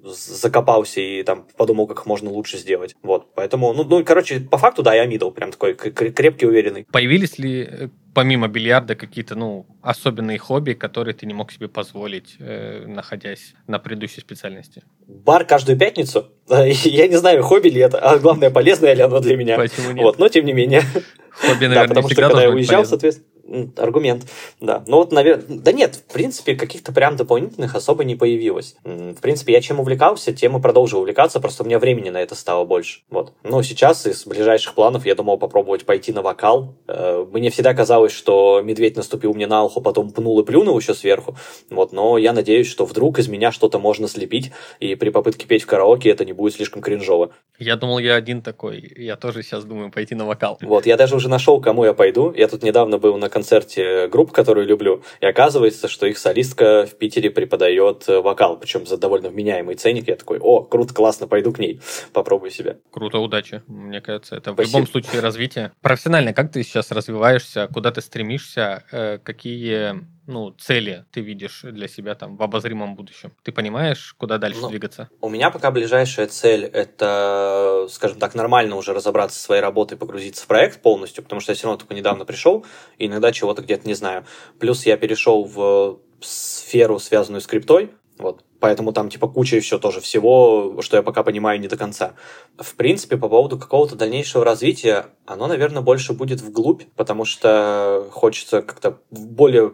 закопался 0.05 1.01
и 1.01 1.23
там 1.23 1.47
подумал, 1.57 1.87
как 1.87 2.07
можно 2.07 2.31
лучше 2.31 2.59
сделать. 2.59 2.95
Вот, 3.03 3.27
поэтому, 3.35 3.73
ну, 3.73 3.85
ну 3.85 4.05
короче, 4.05 4.40
по 4.40 4.59
факту, 4.59 4.83
да, 4.83 4.95
я 4.95 5.07
мидл, 5.07 5.31
прям 5.31 5.51
такой 5.51 5.75
крепкий, 5.75 6.47
уверенный. 6.47 6.87
Появились 6.90 7.38
ли 7.38 7.67
э, 7.69 7.88
помимо 8.14 8.48
бильярда 8.48 8.94
какие-то, 8.94 9.35
ну, 9.35 9.66
особенные 9.83 10.38
хобби, 10.38 10.72
которые 10.72 11.14
ты 11.14 11.27
не 11.27 11.35
мог 11.35 11.53
себе 11.53 11.68
позволить, 11.68 12.37
э, 12.38 12.85
находясь 12.87 13.55
на 13.66 13.79
предыдущей 13.79 14.20
специальности? 14.20 14.83
Бар 15.07 15.44
каждую 15.44 15.79
пятницу. 15.79 16.29
Я 16.48 17.09
не 17.09 17.16
знаю, 17.16 17.42
хобби 17.42 17.68
ли 17.68 17.81
это, 17.81 17.98
а 17.98 18.18
главное, 18.18 18.50
полезное 18.50 18.94
ли 18.94 19.03
оно 19.03 19.20
для 19.20 19.37
меня. 19.37 19.57
Почему 19.57 19.90
нет? 19.90 20.03
Вот, 20.03 20.18
но 20.18 20.29
тем 20.29 20.46
не 20.46 20.53
менее. 20.53 20.83
Хобби, 21.31 21.64
наверное, 21.66 21.88
да, 21.88 21.88
потому 21.88 22.09
что 22.09 22.22
когда 22.22 22.42
я 22.42 22.50
уезжал, 22.50 22.85
соответственно, 22.85 23.29
аргумент, 23.77 24.24
да. 24.61 24.83
Ну 24.87 24.96
вот, 24.98 25.12
наверное, 25.12 25.44
да 25.48 25.72
нет, 25.72 25.96
в 25.96 26.12
принципе, 26.12 26.55
каких-то 26.55 26.92
прям 26.92 27.16
дополнительных 27.16 27.74
особо 27.74 28.05
не 28.05 28.14
появилось. 28.14 28.77
В 28.85 29.20
принципе, 29.20 29.53
я 29.53 29.61
чем 29.61 29.81
увлекался, 29.81 30.33
тем 30.33 30.57
и 30.57 30.61
продолжил 30.61 31.00
увлекаться, 31.00 31.40
просто 31.40 31.62
у 31.62 31.66
меня 31.66 31.79
времени 31.79 32.11
на 32.11 32.22
это 32.22 32.35
стало 32.35 32.64
больше. 32.64 33.00
Вот. 33.11 33.33
Но 33.42 33.62
сейчас 33.62 34.07
из 34.07 34.27
ближайших 34.27 34.74
планов 34.74 35.07
я 35.07 35.14
думал 35.14 35.38
попробовать 35.38 35.85
пойти 35.85 36.12
на 36.12 36.22
вокал. 36.22 36.74
Э, 36.87 37.24
мне 37.31 37.50
всегда 37.50 37.74
казалось, 37.74 38.04
что 38.12 38.61
медведь 38.62 38.97
наступил 38.97 39.35
мне 39.35 39.47
на 39.47 39.64
ухо, 39.64 39.81
потом 39.81 40.11
пнул 40.11 40.40
и 40.40 40.45
плюнул 40.45 40.79
еще 40.79 40.95
сверху. 40.95 41.37
Вот, 41.71 41.93
но 41.93 42.19
я 42.19 42.33
надеюсь, 42.33 42.69
что 42.69 42.85
вдруг 42.85 43.19
из 43.19 43.29
меня 43.29 43.53
что-то 43.53 43.79
можно 43.79 44.09
слепить, 44.09 44.53
и 44.81 44.95
при 44.95 45.11
попытке 45.11 45.47
петь 45.47 45.62
в 45.62 45.67
караоке 45.67 46.11
это 46.11 46.25
не 46.25 46.33
будет 46.33 46.55
слишком 46.55 46.83
кринжово. 46.83 47.33
Я 47.59 47.77
думал, 47.77 47.99
я 47.99 48.17
один 48.17 48.43
такой. 48.43 48.93
Я 48.97 49.17
тоже 49.17 49.43
сейчас 49.43 49.64
думаю 49.64 49.90
пойти 49.90 50.14
на 50.14 50.27
вокал. 50.27 50.59
Вот, 50.61 50.87
я 50.87 50.97
даже 50.97 51.14
уже 51.17 51.29
нашел, 51.29 51.61
кому 51.61 51.85
я 51.85 51.95
пойду. 51.95 52.33
Я 52.33 52.49
тут 52.49 52.62
недавно 52.62 52.99
был 52.99 53.17
на 53.17 53.29
концерте 53.29 54.09
групп, 54.09 54.33
которую 54.33 54.67
люблю, 54.67 55.03
и 55.21 55.27
оказывается, 55.27 55.88
что 55.88 56.07
их 56.07 56.19
солистка 56.19 56.87
в 56.87 56.97
Питере 56.97 57.31
преподает 57.31 58.05
э, 58.09 58.21
вокал, 58.21 58.59
причем 58.59 58.87
за 58.87 58.97
довольно 58.97 59.29
вменяемый 59.29 59.77
ценник. 59.77 60.09
Я 60.09 60.17
такой, 60.17 60.38
о, 60.40 60.62
круто, 60.62 60.93
классно, 60.95 61.29
пойду 61.29 61.53
к 61.53 61.59
ней, 61.59 61.81
попробую 62.12 62.51
себя. 62.51 62.77
Круто, 62.90 63.19
удачи. 63.19 63.62
Мне 63.67 64.01
кажется, 64.01 64.37
это 64.37 64.53
Спасибо. 64.53 64.71
в 64.71 64.81
любом 64.81 64.87
случае 64.90 65.21
развитие. 65.21 65.73
Профессионально, 65.81 66.33
как 66.33 66.51
ты 66.51 66.62
сейчас 66.62 66.90
развиваешься, 66.90 67.69
куда 67.73 67.93
ты 67.94 68.02
стремишься, 68.02 68.85
э, 68.92 69.18
какие 69.18 70.04
ну, 70.26 70.50
цели 70.52 71.04
ты 71.11 71.20
видишь 71.20 71.62
для 71.62 71.88
себя 71.88 72.14
там 72.14 72.37
в 72.37 72.42
обозримом 72.42 72.94
будущем? 72.94 73.33
Ты 73.42 73.52
понимаешь, 73.52 74.14
куда 74.18 74.38
дальше 74.38 74.61
ну, 74.61 74.68
двигаться? 74.68 75.09
У 75.20 75.28
меня 75.28 75.50
пока 75.50 75.70
ближайшая 75.70 76.26
цель– 76.26 76.64
это, 76.72 77.87
скажем 77.90 78.18
так, 78.18 78.35
нормально 78.35 78.76
уже 78.76 78.92
разобраться 78.92 79.38
со 79.38 79.44
своей 79.44 79.62
работой, 79.62 79.96
погрузиться 79.96 80.44
в 80.44 80.46
проект 80.46 80.83
полностью, 80.83 81.24
потому 81.24 81.40
что 81.40 81.52
я 81.52 81.57
все 81.57 81.66
равно 81.66 81.78
только 81.78 81.94
недавно 81.94 82.24
пришел, 82.24 82.66
и 82.98 83.07
иногда 83.07 83.33
чего-то 83.33 83.62
где-то 83.62 83.87
не 83.87 83.94
знаю. 83.94 84.26
Плюс 84.59 84.85
я 84.85 84.96
перешел 84.96 85.44
в 85.44 86.00
сферу, 86.20 86.98
связанную 86.98 87.40
с 87.40 87.46
криптой, 87.46 87.92
вот, 88.18 88.44
поэтому 88.64 88.94
там 88.94 89.11
типа 89.11 89.29
куча 89.29 89.57
еще 89.57 89.79
тоже 89.79 90.00
всего, 90.00 90.81
что 90.81 90.96
я 90.96 91.03
пока 91.03 91.22
понимаю 91.22 91.61
не 91.61 91.68
до 91.68 91.77
конца. 91.77 92.14
В 92.57 92.77
принципе, 92.77 93.18
по 93.18 93.29
поводу 93.29 93.59
какого-то 93.59 93.94
дальнейшего 93.94 94.42
развития, 94.42 95.09
оно, 95.27 95.48
наверное, 95.48 95.83
больше 95.83 96.14
будет 96.14 96.40
вглубь, 96.40 96.85
потому 96.96 97.27
что 97.27 98.09
хочется 98.11 98.62
как-то 98.62 99.00
более 99.11 99.72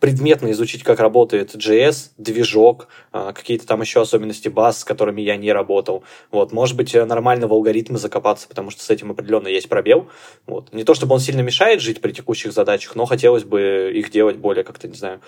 предметно 0.00 0.50
изучить, 0.50 0.82
как 0.82 0.98
работает 0.98 1.54
JS, 1.54 2.10
движок, 2.18 2.88
а, 3.12 3.32
какие-то 3.32 3.68
там 3.68 3.82
еще 3.82 4.00
особенности 4.00 4.48
баз, 4.48 4.80
с 4.80 4.84
которыми 4.84 5.20
я 5.20 5.36
не 5.36 5.52
работал. 5.52 6.02
Вот, 6.32 6.50
может 6.50 6.76
быть, 6.76 6.92
нормально 6.92 7.46
в 7.46 7.52
алгоритмы 7.52 7.98
закопаться, 7.98 8.48
потому 8.48 8.70
что 8.70 8.82
с 8.82 8.90
этим 8.90 9.12
определенно 9.12 9.46
есть 9.46 9.68
пробел. 9.68 10.08
Вот. 10.48 10.72
Не 10.72 10.82
то, 10.82 10.94
чтобы 10.94 11.14
он 11.14 11.20
сильно 11.20 11.42
мешает 11.42 11.80
жить 11.80 12.00
при 12.00 12.10
текущих 12.10 12.52
задачах, 12.52 12.96
но 12.96 13.04
хотелось 13.04 13.44
бы 13.44 13.92
их 13.94 14.10
делать 14.10 14.38
более 14.38 14.64
как-то, 14.64 14.88
не 14.88 14.96
знаю, 14.96 15.20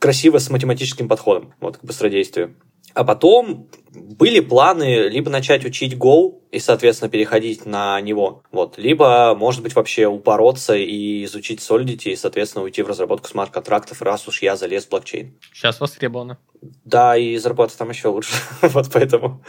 красиво 0.00 0.38
с 0.38 0.50
математическим 0.50 1.08
подходом, 1.08 1.54
вот, 1.60 1.76
к 1.76 1.84
быстродействию 1.84 2.31
действию. 2.32 2.56
А 2.94 3.04
потом 3.04 3.68
были 3.94 4.40
планы 4.40 5.08
либо 5.08 5.30
начать 5.30 5.64
учить 5.64 5.94
Go 5.94 6.40
и, 6.50 6.58
соответственно, 6.58 7.10
переходить 7.10 7.64
на 7.64 7.98
него, 8.02 8.42
вот, 8.50 8.76
либо, 8.76 9.34
может 9.34 9.62
быть, 9.62 9.74
вообще 9.74 10.06
упороться 10.06 10.74
и 10.74 11.24
изучить 11.24 11.60
Solidity 11.60 12.10
и, 12.10 12.16
соответственно, 12.16 12.64
уйти 12.64 12.82
в 12.82 12.88
разработку 12.88 13.28
смарт-контрактов, 13.28 14.02
раз 14.02 14.28
уж 14.28 14.42
я 14.42 14.56
залез 14.56 14.84
в 14.84 14.90
блокчейн. 14.90 15.34
Сейчас 15.54 15.80
востребовано. 15.80 16.38
Да, 16.84 17.16
и 17.16 17.38
зарплата 17.38 17.76
там 17.78 17.88
еще 17.88 18.08
лучше. 18.08 18.34
вот 18.62 18.90
поэтому 18.92 19.42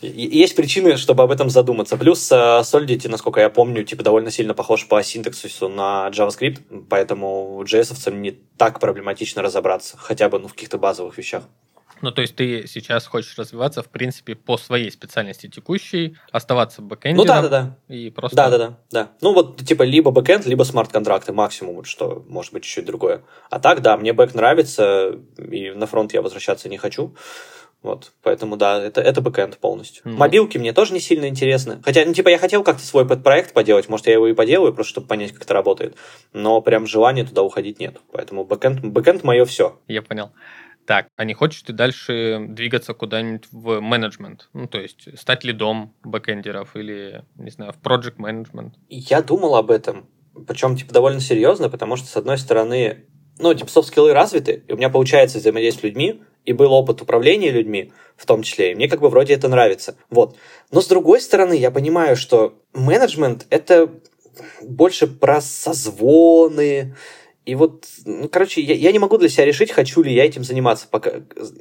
есть 0.00 0.56
причины, 0.56 0.96
чтобы 0.96 1.22
об 1.22 1.30
этом 1.30 1.50
задуматься. 1.50 1.98
Плюс 1.98 2.32
uh, 2.32 2.62
Solidity, 2.62 3.08
насколько 3.08 3.40
я 3.40 3.50
помню, 3.50 3.84
типа 3.84 4.02
довольно 4.02 4.30
сильно 4.30 4.54
похож 4.54 4.88
по 4.88 5.02
синтаксису 5.02 5.68
на 5.68 6.08
JavaScript, 6.10 6.86
поэтому 6.88 7.62
JS-овцам 7.64 8.20
не 8.20 8.30
так 8.56 8.80
проблематично 8.80 9.42
разобраться, 9.42 9.98
хотя 9.98 10.30
бы 10.30 10.38
ну, 10.38 10.48
в 10.48 10.54
каких-то 10.54 10.78
базовых 10.78 11.18
вещах. 11.18 11.44
Ну, 12.02 12.10
то 12.12 12.22
есть 12.22 12.36
ты 12.36 12.66
сейчас 12.66 13.06
хочешь 13.06 13.36
развиваться, 13.38 13.82
в 13.82 13.88
принципе, 13.88 14.34
по 14.34 14.56
своей 14.58 14.90
специальности 14.90 15.48
текущей, 15.48 16.16
оставаться 16.30 16.82
бэкэндером. 16.82 17.16
Ну 17.16 17.24
да, 17.24 17.42
да, 17.42 17.48
да. 17.48 17.94
И 17.94 18.10
просто... 18.10 18.36
Да, 18.36 18.50
да, 18.50 18.58
да, 18.58 18.78
да. 18.90 19.10
Ну 19.20 19.32
вот 19.32 19.64
типа 19.64 19.82
либо 19.82 20.10
бэкэнд, 20.10 20.46
либо 20.46 20.62
смарт-контракты 20.62 21.32
максимум, 21.32 21.84
что 21.84 22.24
может 22.28 22.52
быть 22.52 22.64
чуть-чуть 22.64 22.84
другое. 22.84 23.22
А 23.50 23.58
так, 23.58 23.82
да, 23.82 23.96
мне 23.96 24.12
бэк 24.12 24.34
нравится, 24.34 25.18
и 25.38 25.70
на 25.70 25.86
фронт 25.86 26.12
я 26.12 26.22
возвращаться 26.22 26.68
не 26.68 26.78
хочу. 26.78 27.14
Вот, 27.82 28.12
поэтому 28.22 28.56
да, 28.56 28.82
это, 28.82 29.00
это 29.00 29.20
бэкэнд 29.20 29.58
полностью. 29.58 30.02
Mm-hmm. 30.04 30.16
Мобилки 30.16 30.58
мне 30.58 30.72
тоже 30.72 30.92
не 30.92 30.98
сильно 30.98 31.28
интересны. 31.28 31.80
Хотя, 31.84 32.04
ну, 32.04 32.12
типа, 32.14 32.30
я 32.30 32.38
хотел 32.38 32.64
как-то 32.64 32.82
свой 32.84 33.06
pet 33.06 33.21
проект 33.21 33.52
поделать, 33.52 33.88
может, 33.88 34.08
я 34.08 34.14
его 34.14 34.26
и 34.26 34.34
поделаю, 34.34 34.72
просто 34.72 34.90
чтобы 34.90 35.06
понять, 35.06 35.32
как 35.32 35.42
это 35.42 35.54
работает. 35.54 35.94
Но 36.32 36.60
прям 36.62 36.86
желания 36.86 37.24
туда 37.24 37.42
уходить 37.42 37.78
нет. 37.78 37.98
Поэтому 38.10 38.44
бэкэнд, 38.44 38.84
бэкэнд 38.84 39.22
мое 39.22 39.44
все. 39.44 39.78
Я 39.86 40.02
понял. 40.02 40.30
Так, 40.86 41.08
а 41.16 41.24
не 41.24 41.34
хочешь 41.34 41.62
ты 41.62 41.72
дальше 41.72 42.46
двигаться 42.48 42.94
куда-нибудь 42.94 43.46
в 43.50 43.80
менеджмент? 43.80 44.48
Ну, 44.52 44.66
то 44.68 44.78
есть 44.78 45.18
стать 45.18 45.44
лидом 45.44 45.94
бэкэндеров 46.04 46.76
или, 46.76 47.24
не 47.36 47.50
знаю, 47.50 47.72
в 47.72 47.84
project 47.84 48.16
management? 48.18 48.72
Я 48.88 49.20
думал 49.22 49.56
об 49.56 49.70
этом, 49.70 50.08
причем, 50.46 50.76
типа, 50.76 50.94
довольно 50.94 51.20
серьезно, 51.20 51.68
потому 51.68 51.96
что, 51.96 52.06
с 52.06 52.16
одной 52.16 52.38
стороны, 52.38 53.04
ну, 53.38 53.52
типа, 53.52 53.70
софт-скиллы 53.70 54.12
развиты, 54.12 54.64
и 54.66 54.72
у 54.72 54.76
меня 54.76 54.88
получается 54.88 55.38
взаимодействовать 55.38 55.94
с 55.94 55.96
людьми, 55.96 56.22
и 56.44 56.52
был 56.52 56.72
опыт 56.72 57.02
управления 57.02 57.50
людьми, 57.50 57.92
в 58.16 58.24
том 58.24 58.42
числе, 58.42 58.72
и 58.72 58.74
мне 58.76 58.88
как 58.88 59.00
бы 59.00 59.08
вроде 59.08 59.34
это 59.34 59.48
нравится. 59.48 59.96
Вот. 60.10 60.36
Но, 60.70 60.80
с 60.80 60.86
другой 60.86 61.20
стороны, 61.20 61.54
я 61.54 61.72
понимаю, 61.72 62.16
что 62.16 62.62
менеджмент— 62.72 63.46
это 63.50 63.90
больше 64.62 65.08
про 65.08 65.40
созвоны, 65.40 66.94
и 67.46 67.54
вот, 67.54 67.86
ну, 68.04 68.28
короче, 68.28 68.60
я, 68.60 68.74
я 68.74 68.90
не 68.90 68.98
могу 68.98 69.18
для 69.18 69.28
себя 69.28 69.44
решить, 69.44 69.70
хочу 69.70 70.02
ли 70.02 70.12
я 70.12 70.24
этим 70.24 70.42
заниматься. 70.42 70.88
Пока. 70.90 71.12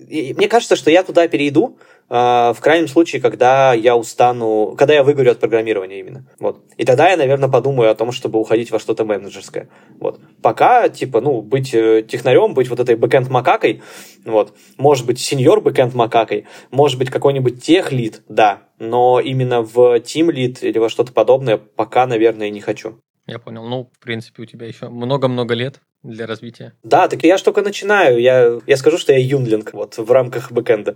И 0.09 0.33
мне 0.33 0.47
кажется, 0.47 0.75
что 0.75 0.89
я 0.89 1.03
туда 1.03 1.27
перейду, 1.27 1.77
э, 2.09 2.13
в 2.15 2.57
крайнем 2.59 2.87
случае, 2.87 3.21
когда 3.21 3.75
я 3.75 3.95
устану, 3.95 4.75
когда 4.79 4.95
я 4.95 5.03
выгорю 5.03 5.33
от 5.33 5.39
программирования 5.39 5.99
именно. 5.99 6.27
Вот. 6.39 6.63
И 6.77 6.85
тогда 6.85 7.11
я, 7.11 7.17
наверное, 7.17 7.49
подумаю 7.49 7.91
о 7.91 7.95
том, 7.95 8.11
чтобы 8.11 8.39
уходить 8.39 8.71
во 8.71 8.79
что-то 8.79 9.05
менеджерское. 9.05 9.69
Вот. 9.99 10.19
Пока, 10.41 10.89
типа, 10.89 11.21
ну, 11.21 11.43
быть 11.43 11.71
э, 11.75 12.01
технарем, 12.01 12.55
быть 12.55 12.67
вот 12.67 12.79
этой 12.79 12.95
бэкенд 12.95 13.29
макакой, 13.29 13.83
вот, 14.25 14.55
может 14.77 15.05
быть, 15.05 15.19
сеньор 15.19 15.61
бэкенд 15.61 15.93
макакой, 15.93 16.47
может 16.71 16.97
быть, 16.97 17.11
какой-нибудь 17.11 17.63
tech 17.63 17.91
lead, 17.91 18.23
да, 18.27 18.63
но 18.79 19.19
именно 19.19 19.61
в 19.61 19.99
team 19.99 20.31
lead 20.31 20.63
или 20.63 20.79
во 20.79 20.89
что-то 20.89 21.13
подобное 21.13 21.57
пока, 21.57 22.07
наверное, 22.07 22.49
не 22.49 22.59
хочу. 22.59 22.97
Я 23.27 23.39
понял. 23.39 23.65
Ну, 23.65 23.89
в 23.91 23.99
принципе, 23.99 24.43
у 24.43 24.45
тебя 24.45 24.67
еще 24.67 24.89
много-много 24.89 25.55
лет 25.55 25.81
для 26.03 26.27
развития. 26.27 26.73
Да, 26.83 27.07
так 27.07 27.23
я 27.23 27.37
же 27.37 27.43
только 27.43 27.61
начинаю. 27.61 28.19
Я, 28.19 28.59
я 28.67 28.77
скажу, 28.77 28.97
что 28.97 29.13
я 29.13 29.19
youngling 29.19 29.73
вот 29.73 29.97
в 29.97 30.11
рамках 30.11 30.51
бэкэнда. 30.51 30.95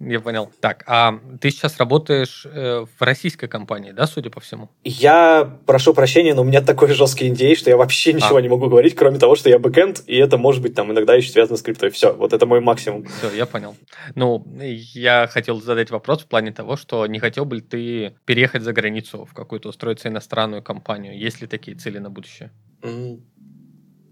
Я 0.00 0.20
понял. 0.20 0.52
Так, 0.60 0.84
а 0.86 1.18
ты 1.40 1.50
сейчас 1.50 1.76
работаешь 1.78 2.46
э, 2.46 2.84
в 2.98 3.02
российской 3.02 3.48
компании, 3.48 3.90
да, 3.90 4.06
судя 4.06 4.30
по 4.30 4.38
всему? 4.38 4.70
Я 4.84 5.58
прошу 5.66 5.92
прощения, 5.92 6.34
но 6.34 6.42
у 6.42 6.44
меня 6.44 6.60
такой 6.62 6.88
жесткий 6.88 7.26
индей, 7.26 7.56
что 7.56 7.68
я 7.70 7.76
вообще 7.76 8.12
ничего 8.12 8.36
а. 8.36 8.42
не 8.42 8.48
могу 8.48 8.68
говорить, 8.68 8.94
кроме 8.94 9.18
того, 9.18 9.34
что 9.34 9.50
я 9.50 9.58
бэкэнд, 9.58 10.04
и 10.06 10.16
это 10.16 10.38
может 10.38 10.62
быть 10.62 10.74
там 10.74 10.92
иногда 10.92 11.14
еще 11.14 11.32
связано 11.32 11.56
с 11.56 11.62
криптой. 11.62 11.90
Все, 11.90 12.12
вот 12.12 12.32
это 12.32 12.46
мой 12.46 12.60
максимум. 12.60 13.06
Все, 13.06 13.30
я 13.34 13.46
понял. 13.46 13.76
Ну, 14.14 14.46
я 14.60 15.26
хотел 15.28 15.60
задать 15.60 15.90
вопрос 15.90 16.22
в 16.22 16.26
плане 16.26 16.52
того, 16.52 16.76
что 16.76 17.04
не 17.06 17.18
хотел 17.18 17.44
бы 17.44 17.60
ты 17.60 18.14
переехать 18.24 18.62
за 18.62 18.72
границу 18.72 19.24
в 19.24 19.34
какую-то 19.34 19.68
устроиться 19.68 20.08
иностранную 20.08 20.62
компанию? 20.62 21.18
Есть 21.18 21.40
ли 21.40 21.48
такие 21.48 21.76
цели 21.76 21.98
на 21.98 22.08
будущее? 22.08 22.52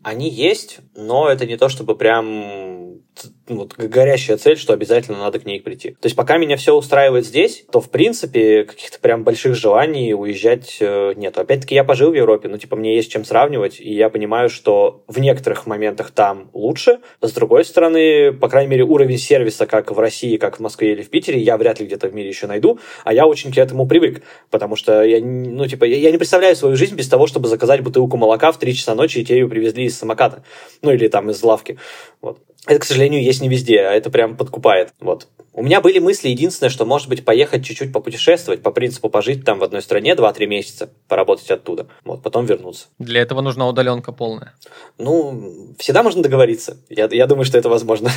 Они 0.03 0.31
есть, 0.31 0.81
но 0.94 1.29
это 1.29 1.46
не 1.46 1.57
то, 1.57 1.68
чтобы 1.68 1.96
прям 1.96 3.01
вот, 3.48 3.74
горящая 3.76 4.37
цель, 4.37 4.56
что 4.56 4.72
обязательно 4.72 5.18
надо 5.18 5.38
к 5.38 5.46
ней 5.46 5.61
прийти. 5.61 5.90
То 5.92 6.06
есть 6.06 6.16
пока 6.16 6.37
меня 6.37 6.56
все 6.56 6.74
устраивает 6.74 7.26
здесь, 7.26 7.64
то 7.70 7.80
в 7.80 7.90
принципе 7.90 8.64
каких-то 8.64 8.98
прям 8.98 9.24
больших 9.24 9.54
желаний 9.54 10.14
уезжать 10.14 10.78
э, 10.80 11.12
нет. 11.16 11.38
Опять-таки 11.38 11.74
я 11.74 11.85
пожил 11.85 12.11
в 12.11 12.14
Европе, 12.14 12.48
ну 12.48 12.59
типа 12.59 12.76
мне 12.76 12.96
есть 12.96 13.11
чем 13.11 13.24
сравнивать, 13.24 13.80
и 13.80 13.92
я 13.94 14.09
понимаю, 14.09 14.48
что 14.48 15.04
в 15.06 15.18
некоторых 15.18 15.66
моментах 15.66 16.11
там 16.11 16.50
лучше. 16.52 16.98
С 17.20 17.32
другой 17.32 17.64
стороны, 17.64 18.32
по 18.32 18.48
крайней 18.48 18.70
мере, 18.70 18.85
уровень 18.85 19.18
сервиса 19.18 19.66
как 19.66 19.92
в 19.92 19.98
России, 19.98 20.37
как 20.37 20.56
в 20.59 20.61
Москве 20.61 20.92
или 20.92 21.02
в 21.02 21.11
Питере, 21.11 21.40
я 21.40 21.56
вряд 21.56 21.78
ли 21.80 21.87
где-то 21.87 22.09
в 22.09 22.14
мире 22.14 22.28
еще 22.28 22.46
найду, 22.46 22.80
а 23.04 23.12
я 23.12 23.26
очень 23.26 23.52
к 23.52 23.59
этому 23.59 23.87
привык, 23.87 24.22
потому 24.50 24.76
что 24.76 25.02
я, 25.02 25.20
ну 25.24 25.66
типа, 25.66 25.85
я, 25.85 25.98
я 25.98 26.11
не 26.11 26.18
представляю 26.18 26.56
свою 26.56 26.76
жизнь 26.76 26.96
без 26.96 27.09
того, 27.09 27.26
чтобы 27.26 27.48
заказать 27.48 27.82
бутылку 27.82 28.16
молока 28.16 28.50
в 28.50 28.59
3 28.59 28.74
часа 28.74 28.94
ночи 28.94 29.18
и 29.18 29.24
тебе 29.24 29.38
ее 29.38 29.48
привезли 29.48 29.85
из 29.85 29.96
самоката, 29.96 30.42
ну 30.82 30.90
или 30.90 31.09
там 31.09 31.30
из 31.30 31.42
лавки. 31.42 31.78
Вот. 32.20 32.38
Это, 32.66 32.80
к 32.80 32.85
сожалению, 32.85 33.22
есть 33.22 33.36
не 33.40 33.49
везде, 33.49 33.81
а 33.81 33.92
это 33.92 34.11
прям 34.11 34.37
подкупает. 34.37 34.92
Вот. 35.01 35.29
У 35.53 35.62
меня 35.62 35.81
были 35.81 35.99
мысли, 35.99 36.29
единственное, 36.29 36.68
что, 36.68 36.85
может 36.85 37.09
быть, 37.09 37.25
поехать 37.25 37.64
чуть-чуть 37.64 37.92
попутешествовать, 37.92 38.62
по 38.62 38.70
принципу 38.70 39.09
пожить 39.09 39.44
там 39.44 39.59
в 39.59 39.64
одной 39.64 39.81
стране 39.81 40.14
2-3 40.14 40.46
месяца, 40.46 40.90
поработать 41.09 41.51
оттуда, 41.51 41.87
вот, 42.05 42.22
потом 42.22 42.44
вернуться. 42.44 42.88
Для 42.99 43.22
этого 43.22 43.40
нужна 43.40 43.66
удаленка 43.66 44.12
полная. 44.12 44.55
Ну, 44.99 45.75
всегда 45.79 46.03
можно 46.03 46.22
договориться. 46.22 46.77
Я, 46.90 47.09
я 47.11 47.27
думаю, 47.27 47.46
что 47.46 47.57
это 47.57 47.70
возможно. 47.70 48.11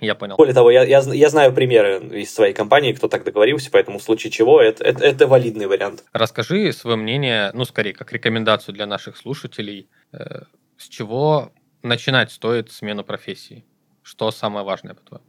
Я 0.00 0.14
понял. 0.14 0.36
Более 0.36 0.54
того, 0.54 0.70
я, 0.70 0.84
я, 0.84 1.00
я 1.00 1.28
знаю 1.28 1.52
примеры 1.52 1.98
из 2.20 2.32
своей 2.32 2.54
компании, 2.54 2.92
кто 2.92 3.08
так 3.08 3.24
договорился, 3.24 3.70
поэтому 3.72 3.98
в 3.98 4.02
случае 4.02 4.30
чего 4.30 4.60
это, 4.60 4.84
это, 4.84 5.04
это 5.04 5.26
валидный 5.26 5.66
вариант. 5.66 6.04
Расскажи 6.12 6.72
свое 6.72 6.96
мнение, 6.96 7.50
ну, 7.54 7.64
скорее, 7.64 7.92
как 7.92 8.12
рекомендацию 8.12 8.74
для 8.74 8.86
наших 8.86 9.16
слушателей, 9.16 9.88
э, 10.12 10.42
с 10.76 10.88
чего 10.88 11.50
начинать 11.82 12.30
стоит 12.30 12.70
смену 12.70 13.02
профессии? 13.02 13.64
Что 14.08 14.30
самое 14.30 14.64
важное, 14.64 14.94
по-твоему? 14.94 15.26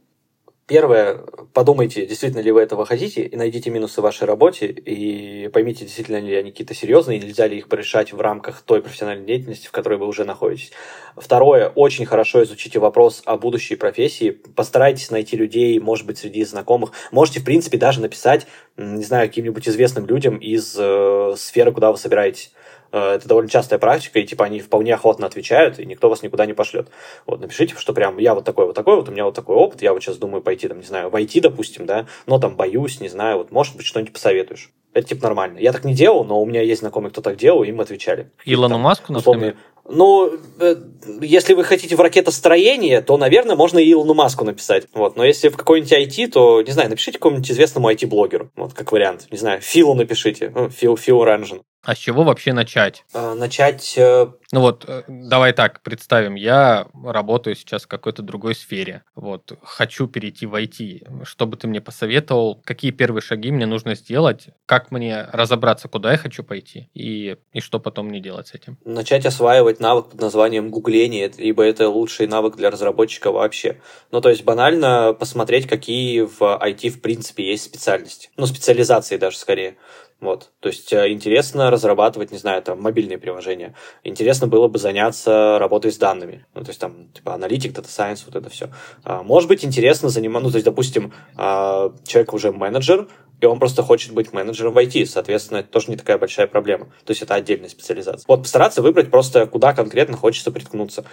Первое, 0.66 1.18
подумайте, 1.52 2.06
действительно 2.06 2.40
ли 2.40 2.50
вы 2.50 2.62
этого 2.62 2.86
хотите, 2.86 3.24
и 3.24 3.36
найдите 3.36 3.68
минусы 3.68 4.00
в 4.00 4.04
вашей 4.04 4.24
работе, 4.24 4.68
и 4.68 5.48
поймите, 5.48 5.84
действительно 5.84 6.16
ли 6.16 6.34
они 6.34 6.50
какие-то 6.50 6.72
серьезные, 6.72 7.18
и 7.18 7.22
нельзя 7.22 7.46
ли 7.46 7.58
их 7.58 7.68
порешать 7.68 8.14
в 8.14 8.20
рамках 8.22 8.62
той 8.62 8.80
профессиональной 8.80 9.26
деятельности, 9.26 9.66
в 9.66 9.70
которой 9.70 9.98
вы 9.98 10.06
уже 10.06 10.24
находитесь. 10.24 10.70
Второе, 11.14 11.68
очень 11.68 12.06
хорошо 12.06 12.42
изучите 12.42 12.78
вопрос 12.78 13.20
о 13.26 13.36
будущей 13.36 13.76
профессии, 13.76 14.30
постарайтесь 14.30 15.10
найти 15.10 15.36
людей, 15.36 15.78
может 15.78 16.06
быть, 16.06 16.16
среди 16.16 16.42
знакомых. 16.44 16.92
Можете, 17.10 17.40
в 17.40 17.44
принципе, 17.44 17.76
даже 17.76 18.00
написать, 18.00 18.46
не 18.78 19.04
знаю, 19.04 19.28
каким-нибудь 19.28 19.68
известным 19.68 20.06
людям 20.06 20.38
из 20.38 20.74
э, 20.78 21.34
сферы, 21.36 21.72
куда 21.72 21.92
вы 21.92 21.98
собираетесь. 21.98 22.50
Э, 22.92 23.14
это 23.14 23.28
довольно 23.28 23.50
частая 23.50 23.78
практика, 23.78 24.18
и 24.18 24.26
типа 24.26 24.44
они 24.44 24.60
вполне 24.60 24.94
охотно 24.94 25.26
отвечают, 25.26 25.78
и 25.78 25.86
никто 25.86 26.08
вас 26.08 26.22
никуда 26.22 26.46
не 26.46 26.52
пошлет. 26.52 26.88
Вот, 27.26 27.40
напишите, 27.40 27.74
что 27.76 27.92
прям 27.92 28.18
я 28.18 28.34
вот 28.34 28.44
такой, 28.44 28.66
вот 28.66 28.74
такой, 28.74 28.96
вот 28.96 29.08
у 29.08 29.12
меня 29.12 29.24
вот 29.24 29.34
такой 29.34 29.56
опыт, 29.56 29.82
я 29.82 29.92
вот 29.92 30.02
сейчас 30.02 30.16
думаю 30.16 30.42
пойти, 30.42 30.68
там, 30.68 30.78
не 30.78 30.86
знаю, 30.86 31.10
войти, 31.10 31.40
допустим, 31.40 31.86
да, 31.86 32.06
но 32.26 32.38
там 32.38 32.56
боюсь, 32.56 33.00
не 33.00 33.08
знаю, 33.08 33.38
вот, 33.38 33.50
может 33.50 33.76
быть, 33.76 33.86
что-нибудь 33.86 34.12
посоветуешь. 34.12 34.70
Это 34.92 35.08
типа 35.08 35.22
нормально. 35.22 35.58
Я 35.58 35.72
так 35.72 35.84
не 35.84 35.94
делал, 35.94 36.24
но 36.24 36.40
у 36.40 36.46
меня 36.46 36.62
есть 36.62 36.80
знакомые, 36.80 37.12
кто 37.12 37.20
так 37.20 37.36
делал, 37.36 37.62
им 37.62 37.80
отвечали. 37.80 38.32
Илону 38.44 38.78
Маску, 38.78 39.12
например? 39.12 39.56
Ну, 39.88 40.32
э, 40.60 40.76
если 41.20 41.54
вы 41.54 41.64
хотите 41.64 41.96
в 41.96 42.00
ракетостроение, 42.00 43.00
то, 43.00 43.16
наверное, 43.16 43.56
можно 43.56 43.78
и 43.78 43.90
Илону 43.90 44.14
Маску 44.14 44.44
написать. 44.44 44.86
Вот. 44.92 45.16
Но 45.16 45.24
если 45.24 45.48
в 45.48 45.56
какой-нибудь 45.56 45.92
IT, 45.92 46.28
то, 46.28 46.62
не 46.62 46.70
знаю, 46.70 46.90
напишите 46.90 47.18
какому-нибудь 47.18 47.50
известному 47.50 47.90
IT-блогеру. 47.90 48.50
Вот, 48.56 48.72
как 48.72 48.92
вариант. 48.92 49.26
Не 49.30 49.38
знаю, 49.38 49.60
Филу 49.60 49.94
напишите. 49.94 50.52
Ну, 50.54 50.70
Фил, 50.70 50.96
Фил 50.96 51.24
Ранжин. 51.24 51.62
А 51.82 51.94
с 51.94 51.98
чего 51.98 52.24
вообще 52.24 52.52
начать? 52.52 53.04
А, 53.14 53.34
начать... 53.34 53.94
Э, 53.96 54.26
ну 54.52 54.60
вот, 54.60 54.84
э, 54.86 55.02
давай 55.08 55.54
так 55.54 55.82
представим, 55.82 56.34
я 56.34 56.88
работаю 57.04 57.56
сейчас 57.56 57.84
в 57.84 57.86
какой-то 57.86 58.22
другой 58.22 58.54
сфере. 58.54 59.02
Вот, 59.14 59.52
хочу 59.62 60.06
перейти 60.06 60.44
в 60.44 60.54
IT. 60.54 61.24
Что 61.24 61.46
бы 61.46 61.56
ты 61.56 61.68
мне 61.68 61.80
посоветовал? 61.80 62.60
Какие 62.64 62.90
первые 62.90 63.22
шаги 63.22 63.50
мне 63.50 63.64
нужно 63.64 63.94
сделать? 63.94 64.48
Как 64.66 64.90
мне 64.90 65.26
разобраться, 65.32 65.88
куда 65.88 66.12
я 66.12 66.18
хочу 66.18 66.44
пойти? 66.44 66.90
И, 66.92 67.36
и 67.52 67.60
что 67.60 67.80
потом 67.80 68.08
мне 68.08 68.20
делать 68.20 68.48
с 68.48 68.54
этим? 68.54 68.76
Начать 68.84 69.24
осваивать 69.24 69.80
навык 69.80 70.10
под 70.10 70.20
названием 70.20 70.70
гугление, 70.70 71.32
ибо 71.38 71.62
это 71.62 71.88
лучший 71.88 72.26
навык 72.26 72.56
для 72.56 72.70
разработчика 72.70 73.32
вообще. 73.32 73.80
Ну, 74.10 74.20
то 74.20 74.28
есть 74.28 74.44
банально 74.44 75.16
посмотреть, 75.18 75.66
какие 75.66 76.20
в 76.20 76.42
IT 76.42 76.90
в 76.90 77.00
принципе 77.00 77.48
есть 77.48 77.64
специальности. 77.64 78.28
Ну, 78.36 78.44
специализации 78.44 79.16
даже 79.16 79.38
скорее. 79.38 79.76
Вот. 80.20 80.50
То 80.60 80.68
есть 80.68 80.92
э, 80.92 81.10
интересно 81.10 81.70
разрабатывать, 81.70 82.30
не 82.30 82.38
знаю, 82.38 82.62
там, 82.62 82.80
мобильные 82.82 83.18
приложения. 83.18 83.74
Интересно 84.04 84.46
было 84.46 84.68
бы 84.68 84.78
заняться 84.78 85.58
работой 85.58 85.92
с 85.92 85.96
данными. 85.96 86.44
Ну, 86.54 86.62
то 86.62 86.68
есть 86.68 86.80
там, 86.80 87.08
типа, 87.12 87.34
аналитик, 87.34 87.72
дата 87.72 87.88
science, 87.88 88.24
вот 88.26 88.36
это 88.36 88.50
все. 88.50 88.68
А, 89.02 89.22
может 89.22 89.48
быть, 89.48 89.64
интересно 89.64 90.10
заниматься, 90.10 90.44
ну, 90.44 90.50
то 90.50 90.56
есть, 90.56 90.66
допустим, 90.66 91.12
а, 91.36 91.94
человек 92.06 92.34
уже 92.34 92.52
менеджер, 92.52 93.08
и 93.40 93.46
он 93.46 93.58
просто 93.58 93.82
хочет 93.82 94.12
быть 94.12 94.32
менеджером 94.32 94.74
в 94.74 94.78
IT. 94.78 95.06
Соответственно, 95.06 95.58
это 95.58 95.68
тоже 95.68 95.90
не 95.90 95.96
такая 95.96 96.18
большая 96.18 96.46
проблема. 96.46 96.86
То 97.04 97.10
есть 97.10 97.22
это 97.22 97.34
отдельная 97.34 97.68
специализация. 97.68 98.24
Вот 98.28 98.42
постараться 98.42 98.82
выбрать 98.82 99.10
просто, 99.10 99.46
куда 99.46 99.72
конкретно 99.72 100.16
хочется 100.16 100.50
приткнуться. 100.50 101.04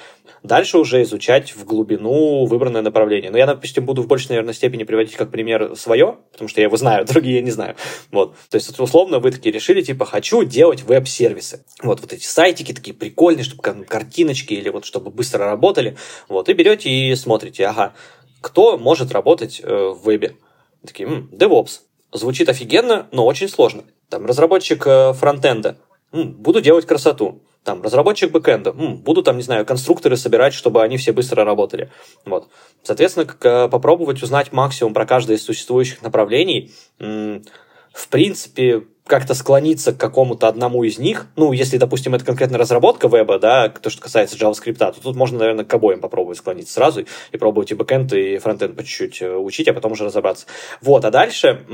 Дальше 0.44 0.78
уже 0.78 1.02
изучать 1.04 1.56
в 1.56 1.64
глубину 1.64 2.46
выбранное 2.46 2.82
направление. 2.82 3.32
Но 3.32 3.38
я, 3.38 3.46
допустим, 3.46 3.86
буду 3.86 4.04
в 4.04 4.08
большей, 4.08 4.30
наверное, 4.30 4.54
степени 4.54 4.84
приводить 4.84 5.16
как 5.16 5.32
пример 5.32 5.76
свое, 5.76 6.18
потому 6.32 6.50
что 6.50 6.60
я 6.60 6.68
его 6.68 6.78
знаю, 6.78 7.06
другие 7.08 7.38
я 7.38 7.42
не 7.42 7.52
знаю. 7.52 7.76
Вот. 8.12 8.36
То 8.50 8.56
есть, 8.56 8.78
условно, 8.78 9.20
вы 9.20 9.32
такие 9.32 9.54
решили, 9.54 9.82
типа, 9.82 10.06
хочу 10.06 10.44
делать 10.44 10.84
веб-сервисы. 10.84 11.64
Вот, 11.82 12.02
вот 12.02 12.12
эти 12.14 12.26
сайтики 12.26 12.74
такие 12.74 12.94
прикольные, 12.94 13.44
чтобы 13.44 13.64
картиночки 13.86 14.54
или 14.54 14.70
вот 14.70 14.86
чтобы 14.86 15.12
быстро 15.12 15.46
работали. 15.46 15.98
Вот, 16.28 16.50
и 16.50 16.54
берете 16.54 16.90
и 16.90 17.16
смотрите, 17.16 17.66
ага, 17.68 17.94
кто 18.42 18.78
может 18.78 19.12
работать 19.12 19.62
э, 19.64 19.74
в 19.74 20.06
вебе? 20.06 20.36
Такие, 20.86 21.08
м-м, 21.08 21.30
DevOps, 21.34 21.82
Звучит 22.12 22.50
офигенно, 22.50 23.08
но 23.12 23.26
очень 23.26 23.50
сложно. 23.50 23.84
Там 24.10 24.26
разработчик 24.26 24.86
э, 24.88 25.14
фронтенда. 25.14 25.78
Буду 26.12 26.62
делать 26.62 26.86
красоту. 26.86 27.42
Там 27.64 27.82
разработчик 27.82 28.32
бэкенда. 28.32 28.70
М, 28.70 28.98
буду 28.98 29.24
там, 29.24 29.36
не 29.36 29.44
знаю, 29.44 29.66
конструкторы 29.66 30.16
собирать, 30.16 30.54
чтобы 30.54 30.82
они 30.82 30.96
все 30.96 31.12
быстро 31.12 31.44
работали. 31.44 31.92
Вот. 32.26 32.48
Соответственно, 32.82 33.26
как, 33.26 33.46
э, 33.46 33.70
попробовать 33.70 34.24
узнать 34.24 34.54
максимум 34.54 34.94
про 34.94 35.06
каждое 35.06 35.36
из 35.36 35.44
существующих 35.44 36.02
направлений. 36.02 36.72
В 36.98 38.10
принципе, 38.10 38.84
как-то 39.08 39.34
склониться 39.34 39.94
к 39.94 39.98
какому-то 39.98 40.48
одному 40.48 40.84
из 40.84 41.00
них, 41.00 41.28
ну, 41.36 41.52
если, 41.52 41.78
допустим, 41.78 42.16
это 42.16 42.26
конкретно 42.26 42.58
разработка 42.58 43.08
веба, 43.08 43.40
да, 43.40 43.70
то, 43.70 43.90
что 43.90 44.02
касается 44.02 44.38
JavaScript, 44.38 44.78
то 44.78 44.94
тут 45.02 45.16
можно, 45.16 45.40
наверное, 45.40 45.66
к 45.66 45.74
обоим 45.74 46.00
попробовать 46.00 46.38
склониться 46.38 46.74
сразу 46.74 47.06
и 47.32 47.38
пробовать 47.38 47.72
и 47.72 47.76
бэкэнд, 47.76 48.14
и 48.14 48.38
фронтенд 48.38 48.76
по 48.76 48.84
чуть-чуть 48.84 49.22
э, 49.22 49.36
учить, 49.36 49.68
а 49.68 49.74
потом 49.74 49.94
уже 49.94 50.06
разобраться. 50.06 50.46
Вот, 50.82 51.06
а 51.06 51.12
дальше, 51.12 51.66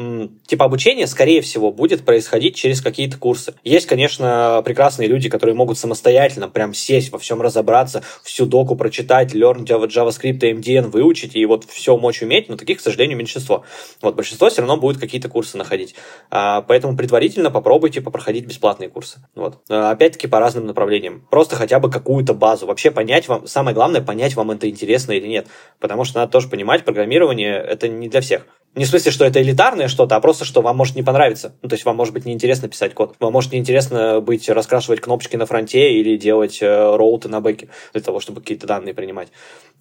типа, 0.48 0.66
обучение, 0.66 1.08
скорее 1.08 1.42
всего, 1.42 1.72
будет 1.72 2.06
происходить 2.06 2.56
через 2.56 2.82
какие-то 2.82 3.18
курсы. 3.18 3.56
Есть, 3.64 3.88
конечно, 3.88 4.62
прекрасные 4.64 5.08
люди, 5.08 5.30
которые 5.30 5.56
могут 5.56 5.78
самостоятельно 5.78 6.48
прям 6.48 6.74
сесть 6.74 7.12
во 7.12 7.20
всем 7.20 7.42
разобраться, 7.42 8.04
всю 8.24 8.46
доку 8.46 8.76
прочитать, 8.76 9.34
learn 9.34 9.66
JavaScript 9.66 10.40
и 10.40 10.54
MDN 10.54 10.90
выучить, 10.90 11.36
и 11.36 11.46
вот 11.46 11.66
все 11.66 11.98
мочь 11.98 12.22
уметь, 12.22 12.50
но 12.50 12.56
таких, 12.56 12.78
к 12.78 12.82
сожалению, 12.82 13.18
меньшинство. 13.18 13.64
Вот, 14.02 14.16
большинство 14.16 14.50
все 14.50 14.62
равно 14.62 14.78
будет 14.78 15.00
какие-то 15.00 15.30
курсы 15.30 15.58
находить. 15.58 15.96
А, 16.30 16.62
поэтому 16.62 16.96
предварительно 16.96 17.23
предварительно 17.24 17.52
попробуйте 17.52 18.02
попроходить 18.02 18.46
бесплатные 18.46 18.90
курсы. 18.90 19.20
Вот. 19.34 19.60
Э, 19.70 19.92
опять-таки 19.92 20.28
по 20.28 20.40
разным 20.40 20.66
направлениям. 20.66 21.26
Просто 21.32 21.56
хотя 21.56 21.80
бы 21.80 21.90
какую-то 21.90 22.34
базу. 22.34 22.66
Вообще 22.66 22.92
понять 22.92 23.30
вам, 23.30 23.48
самое 23.48 23.74
главное, 23.74 24.02
понять, 24.02 24.36
вам 24.36 24.52
это 24.52 24.70
интересно 24.70 25.14
или 25.14 25.28
нет. 25.28 25.48
Потому 25.80 26.04
что 26.04 26.20
надо 26.20 26.34
тоже 26.34 26.50
понимать, 26.50 26.84
программирование 26.84 27.56
это 27.56 27.88
не 27.88 28.10
для 28.10 28.20
всех. 28.20 28.46
Не 28.76 28.86
в 28.86 28.88
смысле, 28.88 29.12
что 29.12 29.24
это 29.24 29.40
элитарное 29.42 29.88
что-то, 29.88 30.16
а 30.16 30.20
просто, 30.20 30.46
что 30.46 30.62
вам 30.62 30.76
может 30.78 30.96
не 30.96 31.04
понравиться. 31.04 31.54
Ну, 31.62 31.70
то 31.70 31.74
есть 31.76 31.86
вам 31.86 31.96
может 31.96 32.14
быть 32.14 32.26
неинтересно 32.26 32.68
писать 32.68 32.96
код. 32.96 33.16
Вам 33.20 33.32
может 33.32 33.52
неинтересно 33.52 34.20
быть 34.20 34.50
раскрашивать 34.50 35.00
кнопочки 35.00 35.36
на 35.36 35.46
фронте 35.46 35.94
или 35.94 36.18
делать 36.18 36.60
э, 36.62 36.96
роуты 36.96 37.30
на 37.30 37.40
бэке 37.40 37.70
для 37.94 38.02
того, 38.02 38.20
чтобы 38.20 38.42
какие-то 38.42 38.66
данные 38.66 38.96
принимать. 38.96 39.28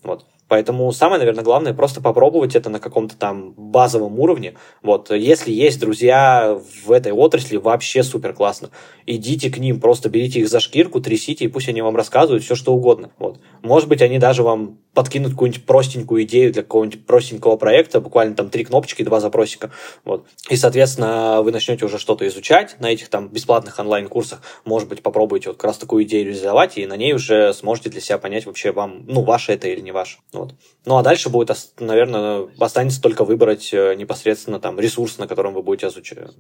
Вот. 0.03 0.27
Поэтому 0.49 0.93
самое, 0.93 1.19
наверное, 1.19 1.45
главное 1.45 1.73
просто 1.73 2.03
попробовать 2.03 2.55
это 2.55 2.69
на 2.69 2.79
каком-то 2.79 3.17
там 3.17 3.53
базовом 3.57 4.21
уровне. 4.21 4.53
Вот, 4.83 5.11
если 5.11 5.51
есть 5.51 5.81
друзья 5.81 6.61
в 6.85 6.93
этой 6.93 7.13
отрасли, 7.13 7.57
вообще 7.57 8.03
супер 8.03 8.35
классно. 8.35 8.69
Идите 9.07 9.49
к 9.49 9.57
ним, 9.57 9.81
просто 9.81 10.11
берите 10.11 10.41
их 10.41 10.51
за 10.51 10.61
шкирку, 10.61 11.01
трясите, 11.01 11.47
и 11.47 11.49
пусть 11.49 11.71
они 11.71 11.81
вам 11.81 11.97
рассказывают 11.97 12.45
все, 12.45 12.55
что 12.55 12.75
угодно. 12.75 13.13
Вот. 13.19 13.41
Может 13.63 13.89
быть, 13.89 14.03
они 14.03 14.19
даже 14.19 14.43
вам 14.43 14.77
подкинуть 14.95 15.33
какую-нибудь 15.33 15.65
простенькую 15.65 16.25
идею 16.25 16.53
для 16.53 16.63
какого-нибудь 16.63 17.07
простенького 17.07 17.57
проекта, 17.57 18.01
буквально 18.01 18.35
там 18.35 18.51
три 18.51 18.65
кнопочки, 18.65 19.03
два 19.03 19.21
запросика. 19.21 19.71
Вот. 20.05 20.27
И, 20.51 20.57
соответственно, 20.57 21.41
вы 21.43 21.53
начнете 21.53 21.87
уже 21.87 21.99
что-то 21.99 22.27
изучать 22.29 22.77
на 22.81 22.93
этих 22.93 23.09
там 23.09 23.29
бесплатных 23.29 23.79
онлайн-курсах. 23.79 24.43
Может 24.65 24.89
быть, 24.89 25.03
попробуйте 25.03 25.49
вот 25.49 25.57
как 25.57 25.65
раз 25.65 25.79
такую 25.79 26.05
идею 26.05 26.27
реализовать, 26.27 26.77
и 26.77 26.87
на 26.87 26.97
ней 26.97 27.15
уже 27.15 27.55
сможете 27.55 27.91
для 27.91 28.01
себя 28.01 28.19
понять 28.19 28.47
вообще 28.47 28.73
вам, 28.73 29.05
ну, 29.07 29.23
ваше 29.23 29.53
это 29.53 29.69
или 29.69 29.81
не 29.81 29.93
ваше. 29.93 30.19
Вот. 30.33 30.55
Ну, 30.85 30.97
а 30.97 31.03
дальше 31.03 31.31
будет, 31.31 31.51
наверное, 31.79 32.49
останется 32.59 33.01
только 33.01 33.25
выбрать 33.25 33.73
э, 33.73 33.95
непосредственно 33.95 34.61
там 34.61 34.79
ресурс, 34.79 35.19
на 35.19 35.27
котором 35.27 35.55
вы 35.55 35.63
будете 35.63 35.89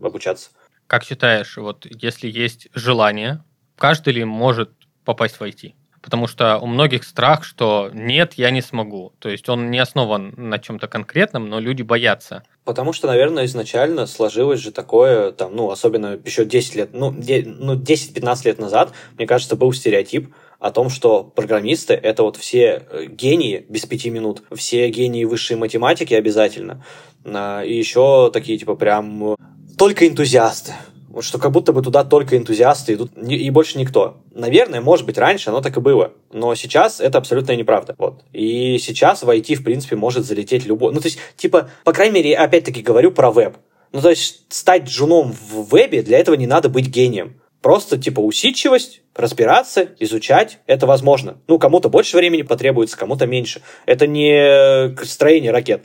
обучаться. 0.00 0.50
Как 0.86 1.04
считаешь, 1.04 1.56
вот 1.56 1.86
если 1.86 2.28
есть 2.28 2.68
желание, 2.74 3.44
каждый 3.76 4.12
ли 4.14 4.24
может 4.24 4.70
попасть 5.04 5.36
в 5.36 5.42
IT? 5.42 5.72
Потому 6.02 6.26
что 6.26 6.58
у 6.58 6.66
многих 6.66 7.04
страх, 7.04 7.44
что 7.44 7.90
нет, 7.94 8.34
я 8.34 8.50
не 8.50 8.60
смогу. 8.60 9.12
То 9.20 9.28
есть 9.28 9.48
он 9.48 9.70
не 9.70 9.78
основан 9.78 10.34
на 10.36 10.58
чем-то 10.58 10.88
конкретном, 10.88 11.48
но 11.48 11.60
люди 11.60 11.82
боятся. 11.82 12.42
Потому 12.64 12.92
что, 12.92 13.06
наверное, 13.06 13.44
изначально 13.44 14.06
сложилось 14.06 14.60
же 14.60 14.72
такое, 14.72 15.32
там, 15.32 15.54
ну, 15.54 15.70
особенно 15.70 16.18
еще 16.24 16.44
10 16.44 16.74
лет, 16.74 16.90
ну, 16.92 17.12
де, 17.12 17.44
ну 17.46 17.76
10-15 17.76 18.46
лет 18.46 18.58
назад, 18.58 18.92
мне 19.16 19.26
кажется, 19.26 19.56
был 19.56 19.72
стереотип 19.72 20.34
о 20.58 20.70
том, 20.70 20.90
что 20.90 21.24
программисты— 21.24 21.94
это 22.02 22.22
вот 22.22 22.36
все 22.36 22.86
э, 22.88 23.06
гении 23.06 23.64
без 23.68 23.86
пяти 23.86 24.10
минут, 24.10 24.42
все 24.54 24.88
гении 24.90 25.24
высшей 25.24 25.56
математики 25.56 26.14
обязательно, 26.14 26.84
а, 27.24 27.62
и 27.62 27.76
еще 27.76 28.30
такие, 28.32 28.58
типа, 28.58 28.76
прям 28.76 29.36
только 29.76 30.06
энтузиасты. 30.06 30.72
Вот 31.12 31.24
что 31.24 31.38
как 31.38 31.52
будто 31.52 31.74
бы 31.74 31.82
туда 31.82 32.04
только 32.04 32.38
энтузиасты 32.38 32.94
идут, 32.94 33.12
и 33.18 33.50
больше 33.50 33.78
никто. 33.78 34.22
Наверное, 34.34 34.80
может 34.80 35.04
быть, 35.04 35.18
раньше 35.18 35.50
оно 35.50 35.60
так 35.60 35.76
и 35.76 35.80
было. 35.80 36.12
Но 36.32 36.54
сейчас 36.54 37.00
это 37.00 37.18
абсолютно 37.18 37.54
неправда. 37.54 37.94
Вот. 37.98 38.22
И 38.32 38.78
сейчас 38.78 39.22
в 39.22 39.28
IT, 39.28 39.56
в 39.56 39.64
принципе, 39.64 39.94
может 39.94 40.24
залететь 40.24 40.64
любой. 40.64 40.94
Ну, 40.94 41.00
то 41.00 41.08
есть, 41.08 41.18
типа, 41.36 41.68
по 41.84 41.92
крайней 41.92 42.14
мере, 42.14 42.34
опять-таки 42.34 42.80
говорю 42.80 43.12
про 43.12 43.30
веб. 43.30 43.56
Ну, 43.92 44.00
то 44.00 44.08
есть, 44.08 44.46
стать 44.48 44.84
джуном 44.84 45.32
в 45.32 45.68
вебе, 45.70 46.02
для 46.02 46.18
этого 46.18 46.34
не 46.34 46.46
надо 46.46 46.70
быть 46.70 46.86
гением. 46.86 47.40
Просто, 47.60 47.98
типа, 47.98 48.20
усидчивость, 48.20 49.02
разбираться, 49.14 49.90
изучать, 49.98 50.60
это 50.66 50.86
возможно. 50.86 51.36
Ну, 51.46 51.58
кому-то 51.58 51.90
больше 51.90 52.16
времени 52.16 52.40
потребуется, 52.40 52.96
кому-то 52.96 53.26
меньше. 53.26 53.60
Это 53.84 54.06
не 54.06 54.96
строение 55.04 55.52
ракет. 55.52 55.84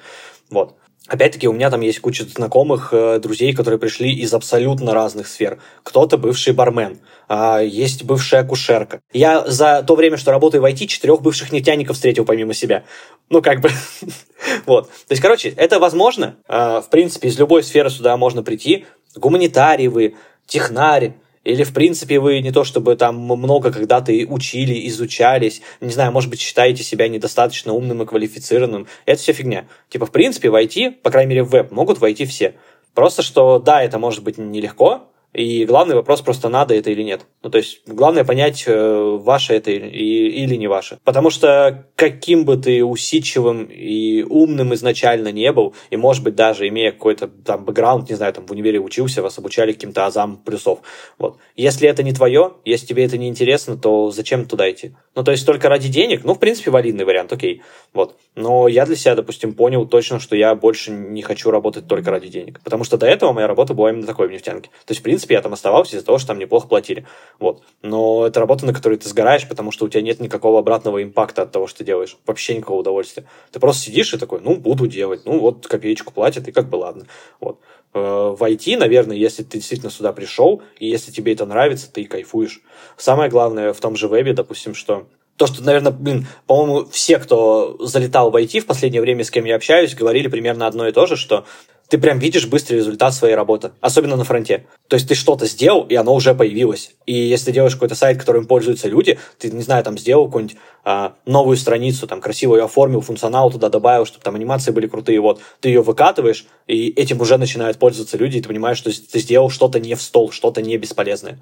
Вот. 0.49 0.77
Опять-таки, 1.07 1.47
у 1.47 1.53
меня 1.53 1.69
там 1.69 1.81
есть 1.81 1.99
куча 1.99 2.25
знакомых, 2.25 2.89
э, 2.91 3.19
друзей, 3.19 3.53
которые 3.53 3.79
пришли 3.79 4.13
из 4.13 4.33
абсолютно 4.33 4.93
разных 4.93 5.27
сфер. 5.27 5.59
Кто-то 5.83 6.17
бывший 6.17 6.53
бармен, 6.53 6.99
а 7.29 7.61
есть 7.61 8.03
бывшая 8.03 8.41
акушерка. 8.41 8.99
Я 9.13 9.47
за 9.47 9.83
то 9.83 9.95
время, 9.95 10.17
что 10.17 10.31
работаю 10.31 10.61
в 10.61 10.65
IT, 10.65 10.87
четырех 10.87 11.21
бывших 11.21 11.53
нефтяников 11.53 11.95
встретил 11.95 12.25
помимо 12.25 12.53
себя. 12.53 12.83
Ну, 13.29 13.41
как 13.41 13.61
бы... 13.61 13.69
вот. 14.65 14.89
То 14.89 15.11
есть, 15.11 15.21
короче, 15.21 15.49
это 15.49 15.79
возможно. 15.79 16.35
А, 16.47 16.81
в 16.81 16.89
принципе, 16.89 17.29
из 17.29 17.39
любой 17.39 17.63
сферы 17.63 17.89
сюда 17.89 18.17
можно 18.17 18.43
прийти. 18.43 18.85
Гуманитарий 19.15 19.87
вы, 19.87 20.15
технарь, 20.45 21.13
или, 21.47 21.63
в 21.63 21.71
принципе, 21.71 22.19
вы 22.19 22.41
не 22.41 22.51
то 22.51 22.65
чтобы 22.65 22.97
там 22.97 23.15
много 23.15 23.71
когда-то 23.71 24.11
учили, 24.11 24.85
изучались, 24.89 25.61
не 25.79 25.91
знаю, 25.91 26.11
может 26.11 26.29
быть, 26.29 26.41
считаете 26.41 26.83
себя 26.83 27.07
недостаточно 27.07 27.71
умным 27.71 28.03
и 28.03 28.05
квалифицированным. 28.05 28.87
Это 29.05 29.21
все 29.21 29.31
фигня. 29.31 29.65
Типа, 29.87 30.05
в 30.05 30.11
принципе, 30.11 30.49
войти, 30.49 30.89
по 30.89 31.09
крайней 31.09 31.29
мере, 31.29 31.43
в 31.43 31.49
веб 31.49 31.71
могут 31.71 31.99
войти 31.99 32.25
все. 32.25 32.55
Просто 32.93 33.21
что, 33.21 33.59
да, 33.59 33.81
это 33.81 33.97
может 33.97 34.23
быть 34.23 34.37
нелегко, 34.37 35.07
И 35.37 35.65
главный 35.65 35.93
вопрос 35.93 36.21
просто 36.21 36.49
надо 36.49 36.73
это 36.73 36.89
или 36.89 37.03
нет. 37.03 37.21
Ну, 37.43 37.51
то 37.51 37.59
есть, 37.59 37.81
главное 37.85 38.23
понять, 38.23 38.63
э, 38.65 39.17
ваше 39.21 39.53
это 39.53 39.69
или, 39.69 39.87
или 39.87 40.55
не 40.55 40.65
ваше. 40.67 40.97
Потому 41.03 41.29
что 41.29 41.85
каким 41.95 42.43
бы 42.43 42.57
ты 42.57 42.83
усидчивым 42.83 43.65
и 43.65 44.23
умным 44.23 44.73
изначально 44.73 45.31
не 45.31 45.51
был, 45.51 45.75
и, 45.91 45.95
может 45.95 46.23
быть, 46.23 46.33
даже 46.33 46.67
имея 46.67 46.91
какой-то 46.91 47.27
там 47.27 47.65
бэкграунд, 47.65 48.09
не 48.09 48.15
знаю, 48.15 48.33
там 48.33 48.47
в 48.47 48.51
универе 48.51 48.79
учился, 48.79 49.21
вас 49.21 49.37
обучали 49.37 49.73
каким-то 49.73 50.07
азам 50.07 50.37
плюсов. 50.37 50.79
Вот. 51.19 51.37
Если 51.55 51.87
это 51.87 52.01
не 52.01 52.13
твое, 52.13 52.53
если 52.65 52.87
тебе 52.87 53.05
это 53.05 53.19
не 53.19 53.27
интересно, 53.27 53.77
то 53.77 54.09
зачем 54.09 54.47
туда 54.47 54.71
идти? 54.71 54.95
Ну, 55.13 55.23
то 55.23 55.29
есть, 55.29 55.45
только 55.45 55.69
ради 55.69 55.87
денег, 55.87 56.23
ну, 56.23 56.33
в 56.33 56.39
принципе, 56.39 56.71
валидный 56.71 57.05
вариант, 57.05 57.31
окей. 57.31 57.61
Вот. 57.93 58.15
Но 58.35 58.67
я 58.67 58.87
для 58.87 58.95
себя, 58.95 59.13
допустим, 59.13 59.53
понял 59.53 59.85
точно, 59.85 60.19
что 60.19 60.35
я 60.35 60.55
больше 60.55 60.89
не 60.89 61.21
хочу 61.21 61.51
работать 61.51 61.87
только 61.87 62.09
ради 62.09 62.27
денег. 62.27 62.59
Потому 62.63 62.83
что 62.83 62.97
до 62.97 63.05
этого 63.05 63.33
моя 63.33 63.45
работа 63.45 63.75
была 63.75 63.91
именно 63.91 64.07
такой 64.07 64.27
в 64.27 64.31
нефтянке. 64.31 64.69
То 64.85 64.91
есть, 64.91 65.01
в 65.01 65.03
принципе, 65.03 65.26
я 65.33 65.41
там 65.41 65.53
оставался 65.53 65.95
из-за 65.95 66.05
того, 66.05 66.17
что 66.17 66.29
там 66.29 66.39
неплохо 66.39 66.67
платили. 66.67 67.05
Вот. 67.39 67.63
Но 67.81 68.25
это 68.27 68.39
работа, 68.39 68.65
на 68.65 68.73
которой 68.73 68.97
ты 68.97 69.07
сгораешь, 69.09 69.47
потому 69.47 69.71
что 69.71 69.85
у 69.85 69.89
тебя 69.89 70.01
нет 70.01 70.19
никакого 70.19 70.59
обратного 70.59 71.01
импакта 71.03 71.43
от 71.43 71.51
того, 71.51 71.67
что 71.67 71.79
ты 71.79 71.85
делаешь. 71.85 72.17
Вообще 72.25 72.55
никакого 72.55 72.79
удовольствия. 72.79 73.25
Ты 73.51 73.59
просто 73.59 73.83
сидишь 73.83 74.13
и 74.13 74.17
такой, 74.17 74.41
ну, 74.41 74.55
буду 74.55 74.87
делать. 74.87 75.21
Ну, 75.25 75.39
вот 75.39 75.67
копеечку 75.67 76.13
платят, 76.13 76.47
и 76.47 76.51
как 76.51 76.69
бы 76.69 76.77
ладно. 76.77 77.05
Вот. 77.39 77.59
Э, 77.93 78.35
в 78.37 78.43
IT, 78.43 78.77
наверное, 78.77 79.17
если 79.17 79.43
ты 79.43 79.57
действительно 79.57 79.91
сюда 79.91 80.13
пришел, 80.13 80.61
и 80.79 80.87
если 80.87 81.11
тебе 81.11 81.33
это 81.33 81.45
нравится, 81.45 81.91
ты 81.91 82.05
кайфуешь. 82.05 82.61
Самое 82.97 83.29
главное 83.29 83.73
в 83.73 83.79
том 83.79 83.95
же 83.95 84.07
вебе, 84.07 84.33
допустим, 84.33 84.75
что 84.75 85.07
то, 85.37 85.45
что, 85.45 85.63
наверное, 85.63 85.91
блин, 85.91 86.27
по-моему, 86.47 86.85
все, 86.89 87.19
кто 87.19 87.77
залетал 87.79 88.31
в 88.31 88.35
IT 88.35 88.61
в 88.61 88.65
последнее 88.65 89.01
время, 89.01 89.23
с 89.23 89.29
кем 89.29 89.45
я 89.45 89.55
общаюсь, 89.55 89.93
говорили 89.93 90.27
примерно 90.27 90.65
одно 90.65 90.87
и 90.87 90.91
то 90.91 91.05
же, 91.05 91.15
что 91.15 91.45
ты 91.89 91.97
прям 91.97 92.19
видишь 92.19 92.47
быстрый 92.47 92.75
результат 92.75 93.13
своей 93.13 93.35
работы, 93.35 93.71
особенно 93.81 94.15
на 94.15 94.23
фронте. 94.23 94.65
То 94.87 94.95
есть 94.95 95.07
ты 95.07 95.15
что-то 95.15 95.45
сделал, 95.45 95.83
и 95.83 95.95
оно 95.95 96.13
уже 96.13 96.33
появилось. 96.33 96.91
И 97.05 97.13
если 97.13 97.45
ты 97.45 97.51
делаешь 97.53 97.73
какой-то 97.73 97.95
сайт, 97.95 98.19
которым 98.19 98.45
пользуются 98.45 98.89
люди, 98.89 99.19
ты, 99.39 99.49
не 99.49 99.63
знаю, 99.63 99.83
там 99.83 99.97
сделал 99.97 100.25
какую-нибудь 100.25 100.57
а, 100.83 101.15
новую 101.25 101.57
страницу, 101.57 102.07
там 102.07 102.19
красиво 102.19 102.55
ее 102.55 102.65
оформил, 102.65 103.01
функционал 103.01 103.51
туда 103.51 103.69
добавил, 103.69 104.05
чтобы 104.05 104.23
там 104.23 104.35
анимации 104.35 104.71
были 104.71 104.87
крутые, 104.87 105.19
вот, 105.19 105.41
ты 105.61 105.69
ее 105.69 105.81
выкатываешь, 105.81 106.45
и 106.67 106.89
этим 106.89 107.21
уже 107.21 107.37
начинают 107.37 107.77
пользоваться 107.77 108.17
люди, 108.17 108.37
и 108.37 108.41
ты 108.41 108.49
понимаешь, 108.49 108.77
что 108.77 108.91
ты 108.91 109.19
сделал 109.19 109.49
что-то 109.49 109.79
не 109.79 109.95
в 109.95 110.01
стол, 110.01 110.31
что-то 110.31 110.61
не 110.61 110.77
бесполезное. 110.77 111.39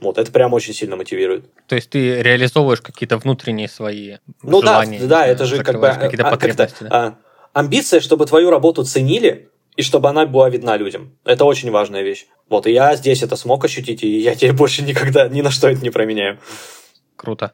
Вот, 0.00 0.18
это 0.18 0.30
прям 0.30 0.52
очень 0.52 0.74
сильно 0.74 0.96
мотивирует. 0.96 1.46
То 1.68 1.74
есть 1.74 1.88
ты 1.88 2.22
реализовываешь 2.22 2.82
какие-то 2.82 3.16
внутренние 3.16 3.68
свои 3.68 4.16
ну, 4.42 4.60
желания? 4.60 4.98
Ну 5.00 5.08
да, 5.08 5.20
да, 5.20 5.26
это 5.26 5.46
же 5.46 5.62
как 5.64 5.80
бы... 5.80 5.88
Какие-то 5.88 6.28
а, 6.28 6.30
потребности, 6.30 6.76
как 6.80 6.88
да? 6.88 7.06
а, 7.06 7.14
амбиция, 7.58 8.00
чтобы 8.00 8.26
твою 8.26 8.50
работу 8.50 8.84
ценили, 8.84 9.48
и 9.76 9.82
чтобы 9.82 10.08
она 10.08 10.26
была 10.26 10.48
видна 10.50 10.76
людям. 10.76 11.16
Это 11.24 11.44
очень 11.44 11.70
важная 11.70 12.02
вещь. 12.02 12.26
Вот, 12.48 12.66
и 12.66 12.72
я 12.72 12.96
здесь 12.96 13.22
это 13.22 13.36
смог 13.36 13.64
ощутить, 13.64 14.02
и 14.02 14.18
я 14.18 14.34
теперь 14.34 14.52
больше 14.52 14.82
никогда 14.82 15.28
ни 15.28 15.42
на 15.42 15.50
что 15.50 15.68
это 15.68 15.82
не 15.82 15.90
променяю. 15.90 16.38
Круто. 17.16 17.52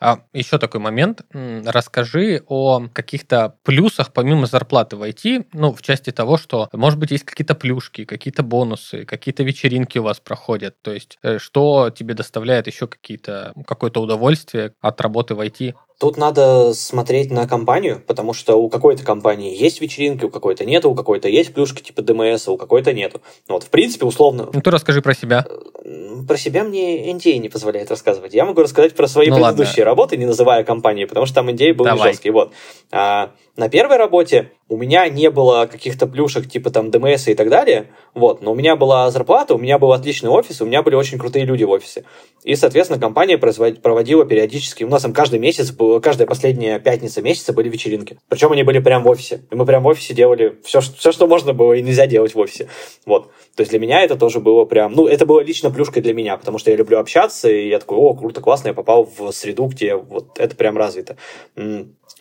А 0.00 0.24
еще 0.32 0.58
такой 0.58 0.80
момент. 0.80 1.22
Расскажи 1.32 2.42
о 2.46 2.88
каких-то 2.92 3.56
плюсах 3.62 4.12
помимо 4.12 4.46
зарплаты 4.46 4.96
в 4.96 5.02
IT, 5.02 5.46
ну, 5.52 5.72
в 5.72 5.80
части 5.80 6.10
того, 6.10 6.36
что, 6.36 6.68
может 6.72 6.98
быть, 6.98 7.12
есть 7.12 7.24
какие-то 7.24 7.54
плюшки, 7.54 8.04
какие-то 8.04 8.42
бонусы, 8.42 9.04
какие-то 9.04 9.44
вечеринки 9.44 9.98
у 9.98 10.02
вас 10.02 10.18
проходят. 10.18 10.74
То 10.82 10.92
есть, 10.92 11.18
э, 11.22 11.38
что 11.38 11.90
тебе 11.90 12.14
доставляет 12.14 12.66
еще 12.66 12.88
какие-то, 12.88 13.52
какое-то 13.64 14.02
удовольствие 14.02 14.74
от 14.80 15.00
работы 15.00 15.34
в 15.34 15.40
IT? 15.40 15.74
Тут 16.02 16.16
надо 16.16 16.74
смотреть 16.74 17.30
на 17.30 17.46
компанию, 17.46 18.02
потому 18.04 18.32
что 18.32 18.56
у 18.56 18.68
какой-то 18.68 19.04
компании 19.04 19.56
есть 19.56 19.80
вечеринки, 19.80 20.24
у 20.24 20.30
какой-то 20.30 20.64
нет, 20.64 20.84
у 20.84 20.96
какой-то 20.96 21.28
есть 21.28 21.54
плюшки 21.54 21.80
типа 21.80 22.02
ДМС, 22.02 22.48
а 22.48 22.50
у 22.50 22.56
какой-то 22.56 22.92
нету. 22.92 23.20
Ну 23.46 23.54
вот, 23.54 23.62
в 23.62 23.68
принципе, 23.68 24.04
условно... 24.04 24.48
Ну, 24.52 24.60
ты 24.60 24.68
расскажи 24.72 25.00
про 25.00 25.14
себя. 25.14 25.46
Про 26.26 26.36
себя 26.36 26.64
мне 26.64 27.12
NDA 27.12 27.38
не 27.38 27.48
позволяет 27.48 27.90
рассказывать. 27.90 28.34
Я 28.34 28.44
могу 28.44 28.62
рассказать 28.62 28.94
про 28.94 29.08
свои 29.08 29.28
ну, 29.28 29.36
предыдущие 29.36 29.84
ладно. 29.84 29.84
работы, 29.84 30.16
не 30.16 30.26
называя 30.26 30.64
компании, 30.64 31.04
потому 31.04 31.26
что 31.26 31.36
там 31.36 31.48
NDA 31.48 31.74
был 31.74 31.84
Давай. 31.84 32.12
жесткий. 32.12 32.30
Вот. 32.30 32.52
А, 32.90 33.32
на 33.56 33.68
первой 33.68 33.96
работе 33.96 34.50
у 34.68 34.78
меня 34.78 35.06
не 35.08 35.30
было 35.30 35.68
каких-то 35.70 36.06
плюшек 36.06 36.48
типа 36.48 36.70
там 36.70 36.90
ДМС 36.90 37.28
и 37.28 37.34
так 37.34 37.50
далее, 37.50 37.88
вот, 38.14 38.40
но 38.40 38.52
у 38.52 38.54
меня 38.54 38.74
была 38.74 39.10
зарплата, 39.10 39.54
у 39.54 39.58
меня 39.58 39.78
был 39.78 39.92
отличный 39.92 40.30
офис, 40.30 40.62
у 40.62 40.64
меня 40.64 40.82
были 40.82 40.94
очень 40.94 41.18
крутые 41.18 41.44
люди 41.44 41.64
в 41.64 41.70
офисе. 41.70 42.04
И, 42.44 42.56
соответственно, 42.56 42.98
компания 42.98 43.36
проводила 43.36 44.24
периодически, 44.24 44.84
у 44.84 44.88
нас 44.88 45.02
там 45.02 45.12
каждый 45.12 45.38
месяц, 45.38 45.74
каждая 46.02 46.26
последняя 46.26 46.78
пятница 46.78 47.20
месяца 47.20 47.52
были 47.52 47.68
вечеринки. 47.68 48.18
Причем 48.28 48.52
они 48.52 48.62
были 48.62 48.78
прямо 48.78 49.04
в 49.04 49.08
офисе. 49.08 49.42
И 49.50 49.54
мы 49.54 49.66
прямо 49.66 49.84
в 49.84 49.88
офисе 49.88 50.14
делали 50.14 50.56
все, 50.64 50.80
все, 50.80 51.12
что 51.12 51.26
можно 51.26 51.52
было 51.52 51.74
и 51.74 51.82
нельзя 51.82 52.06
делать 52.06 52.34
в 52.34 52.38
офисе. 52.38 52.68
Вот. 53.04 53.30
То 53.54 53.60
есть 53.60 53.70
для 53.70 53.78
меня 53.78 54.00
это 54.00 54.16
тоже 54.16 54.40
было 54.40 54.64
прям, 54.64 54.92
ну, 54.94 55.06
это 55.06 55.26
было 55.26 55.40
лично 55.40 55.70
плюшкой 55.82 56.02
для 56.02 56.14
меня, 56.14 56.36
потому 56.36 56.58
что 56.58 56.70
я 56.70 56.76
люблю 56.76 56.98
общаться, 56.98 57.50
и 57.50 57.68
я 57.68 57.78
такой, 57.80 57.98
о, 57.98 58.14
круто, 58.14 58.40
классно, 58.40 58.68
я 58.68 58.74
попал 58.74 59.04
в 59.04 59.32
среду, 59.32 59.66
где 59.66 59.96
вот 59.96 60.38
это 60.38 60.54
прям 60.54 60.76
развито 60.76 61.16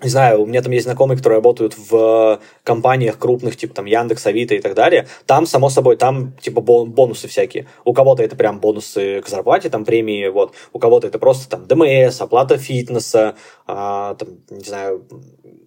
не 0.03 0.09
знаю, 0.09 0.41
у 0.41 0.45
меня 0.45 0.61
там 0.61 0.71
есть 0.71 0.85
знакомые, 0.85 1.17
которые 1.17 1.37
работают 1.37 1.75
в 1.77 2.39
компаниях 2.63 3.19
крупных, 3.19 3.55
типа 3.55 3.75
там 3.75 3.85
Яндекс, 3.85 4.25
Авито 4.25 4.55
и 4.55 4.59
так 4.59 4.73
далее. 4.73 5.07
Там, 5.25 5.45
само 5.45 5.69
собой, 5.69 5.95
там 5.95 6.33
типа 6.41 6.61
бонусы 6.61 7.27
всякие. 7.27 7.67
У 7.85 7.93
кого-то 7.93 8.23
это 8.23 8.35
прям 8.35 8.59
бонусы 8.59 9.21
к 9.21 9.27
зарплате, 9.27 9.69
там 9.69 9.85
премии, 9.85 10.27
вот. 10.27 10.53
У 10.73 10.79
кого-то 10.79 11.07
это 11.07 11.19
просто 11.19 11.49
там 11.49 11.67
ДМС, 11.67 12.19
оплата 12.19 12.57
фитнеса, 12.57 13.35
а, 13.67 14.15
там, 14.15 14.29
не 14.49 14.63
знаю, 14.63 15.05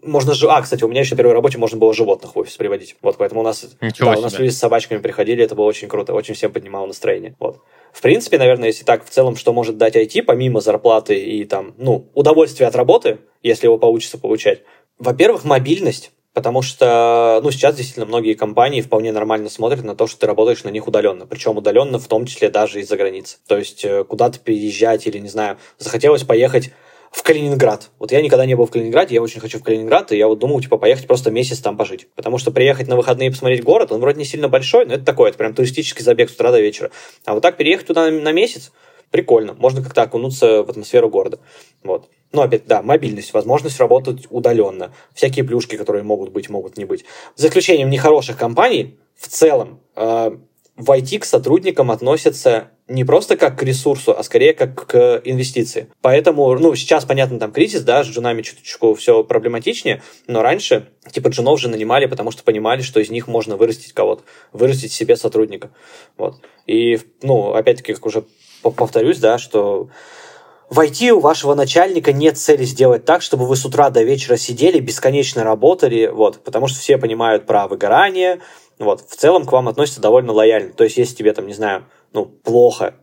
можно 0.02 0.34
же... 0.34 0.48
А, 0.48 0.60
кстати, 0.60 0.82
у 0.84 0.88
меня 0.88 1.00
еще 1.00 1.14
на 1.14 1.18
первой 1.18 1.32
работе 1.32 1.56
можно 1.56 1.78
было 1.78 1.94
животных 1.94 2.34
в 2.34 2.38
офис 2.38 2.56
приводить. 2.56 2.96
Вот, 3.02 3.16
поэтому 3.16 3.40
у 3.40 3.44
нас... 3.44 3.66
Ничего 3.80 4.10
да, 4.10 4.14
себе. 4.14 4.20
у 4.20 4.24
нас 4.24 4.38
люди 4.38 4.50
с 4.50 4.58
собачками 4.58 4.98
приходили, 4.98 5.44
это 5.44 5.54
было 5.54 5.64
очень 5.64 5.88
круто, 5.88 6.12
очень 6.12 6.34
всем 6.34 6.52
поднимало 6.52 6.86
настроение. 6.86 7.36
Вот. 7.38 7.60
В 7.94 8.02
принципе, 8.02 8.38
наверное, 8.38 8.68
если 8.68 8.84
так 8.84 9.06
в 9.06 9.08
целом, 9.08 9.36
что 9.36 9.52
может 9.52 9.78
дать 9.78 9.94
IT, 9.94 10.24
помимо 10.24 10.60
зарплаты 10.60 11.16
и 11.16 11.44
там, 11.44 11.74
ну, 11.78 12.10
удовольствия 12.12 12.66
от 12.66 12.74
работы, 12.74 13.18
если 13.40 13.66
его 13.66 13.78
получится 13.78 14.18
получать. 14.18 14.62
Во-первых, 14.98 15.44
мобильность. 15.44 16.10
Потому 16.32 16.62
что, 16.62 17.40
ну, 17.44 17.52
сейчас 17.52 17.76
действительно 17.76 18.06
многие 18.06 18.34
компании 18.34 18.80
вполне 18.80 19.12
нормально 19.12 19.48
смотрят 19.48 19.84
на 19.84 19.94
то, 19.94 20.08
что 20.08 20.18
ты 20.18 20.26
работаешь 20.26 20.64
на 20.64 20.70
них 20.70 20.88
удаленно. 20.88 21.26
Причем 21.26 21.56
удаленно 21.56 22.00
в 22.00 22.08
том 22.08 22.26
числе 22.26 22.50
даже 22.50 22.80
из-за 22.80 22.96
границы. 22.96 23.36
То 23.46 23.56
есть 23.56 23.84
э, 23.84 24.02
куда-то 24.02 24.40
переезжать 24.40 25.06
или, 25.06 25.18
не 25.18 25.28
знаю, 25.28 25.58
захотелось 25.78 26.24
поехать 26.24 26.72
в 27.14 27.22
Калининград. 27.22 27.90
Вот 28.00 28.10
я 28.10 28.20
никогда 28.20 28.44
не 28.44 28.56
был 28.56 28.66
в 28.66 28.72
Калининграде, 28.72 29.14
я 29.14 29.22
очень 29.22 29.40
хочу 29.40 29.60
в 29.60 29.62
Калининград, 29.62 30.10
и 30.10 30.16
я 30.16 30.26
вот 30.26 30.40
думал, 30.40 30.60
типа, 30.60 30.78
поехать 30.78 31.06
просто 31.06 31.30
месяц 31.30 31.60
там 31.60 31.76
пожить. 31.76 32.08
Потому 32.16 32.38
что 32.38 32.50
приехать 32.50 32.88
на 32.88 32.96
выходные 32.96 33.28
и 33.28 33.30
посмотреть 33.30 33.62
город, 33.62 33.92
он 33.92 34.00
вроде 34.00 34.18
не 34.18 34.24
сильно 34.24 34.48
большой, 34.48 34.84
но 34.84 34.94
это 34.94 35.04
такой, 35.04 35.28
это 35.28 35.38
прям 35.38 35.54
туристический 35.54 36.02
забег 36.02 36.28
с 36.28 36.34
утра 36.34 36.50
до 36.50 36.60
вечера. 36.60 36.90
А 37.24 37.34
вот 37.34 37.40
так 37.40 37.56
переехать 37.56 37.86
туда 37.86 38.10
на 38.10 38.32
месяц, 38.32 38.72
прикольно. 39.12 39.54
Можно 39.54 39.80
как-то 39.80 40.02
окунуться 40.02 40.64
в 40.64 40.70
атмосферу 40.70 41.08
города. 41.08 41.38
Вот. 41.84 42.10
Ну, 42.32 42.42
опять, 42.42 42.66
да, 42.66 42.82
мобильность, 42.82 43.32
возможность 43.32 43.78
работать 43.78 44.26
удаленно, 44.28 44.92
всякие 45.14 45.44
плюшки, 45.44 45.76
которые 45.76 46.02
могут 46.02 46.32
быть, 46.32 46.48
могут 46.48 46.76
не 46.76 46.84
быть. 46.84 47.04
За 47.36 47.46
исключением 47.46 47.90
нехороших 47.90 48.36
компаний, 48.36 48.98
в 49.14 49.28
целом, 49.28 49.78
э, 49.94 50.32
в 50.76 50.90
IT 50.90 51.20
к 51.20 51.24
сотрудникам 51.24 51.92
относятся 51.92 52.72
не 52.86 53.04
просто 53.04 53.36
как 53.36 53.58
к 53.58 53.62
ресурсу, 53.62 54.14
а 54.16 54.22
скорее 54.22 54.52
как 54.52 54.86
к 54.86 55.22
инвестиции. 55.24 55.88
Поэтому, 56.02 56.52
ну, 56.58 56.74
сейчас, 56.74 57.04
понятно, 57.04 57.38
там 57.38 57.50
кризис, 57.50 57.82
да, 57.82 58.04
с 58.04 58.06
джунами 58.06 58.42
чуточку 58.42 58.94
все 58.94 59.24
проблематичнее, 59.24 60.02
но 60.26 60.42
раньше, 60.42 60.88
типа, 61.10 61.28
джунов 61.28 61.58
же 61.60 61.68
нанимали, 61.68 62.06
потому 62.06 62.30
что 62.30 62.42
понимали, 62.42 62.82
что 62.82 63.00
из 63.00 63.10
них 63.10 63.26
можно 63.26 63.56
вырастить 63.56 63.94
кого-то, 63.94 64.22
вырастить 64.52 64.92
себе 64.92 65.16
сотрудника. 65.16 65.70
Вот. 66.18 66.36
И, 66.66 67.00
ну, 67.22 67.54
опять-таки, 67.54 67.94
как 67.94 68.04
уже 68.04 68.24
повторюсь, 68.62 69.18
да, 69.18 69.38
что 69.38 69.88
в 70.68 70.78
IT 70.80 71.10
у 71.10 71.20
вашего 71.20 71.54
начальника 71.54 72.12
нет 72.12 72.36
цели 72.36 72.64
сделать 72.64 73.04
так, 73.04 73.22
чтобы 73.22 73.46
вы 73.46 73.56
с 73.56 73.64
утра 73.64 73.90
до 73.90 74.02
вечера 74.02 74.36
сидели, 74.36 74.78
бесконечно 74.80 75.42
работали, 75.42 76.06
вот, 76.06 76.42
потому 76.44 76.66
что 76.66 76.80
все 76.80 76.98
понимают 76.98 77.46
про 77.46 77.66
выгорание, 77.66 78.40
вот, 78.78 79.02
в 79.08 79.16
целом 79.16 79.46
к 79.46 79.52
вам 79.52 79.68
относятся 79.68 80.00
довольно 80.00 80.32
лояльно. 80.32 80.72
То 80.72 80.84
есть, 80.84 80.96
если 80.96 81.14
тебе 81.14 81.32
там, 81.32 81.46
не 81.46 81.54
знаю, 81.54 81.84
ну, 82.14 82.26
плохо, 82.26 82.94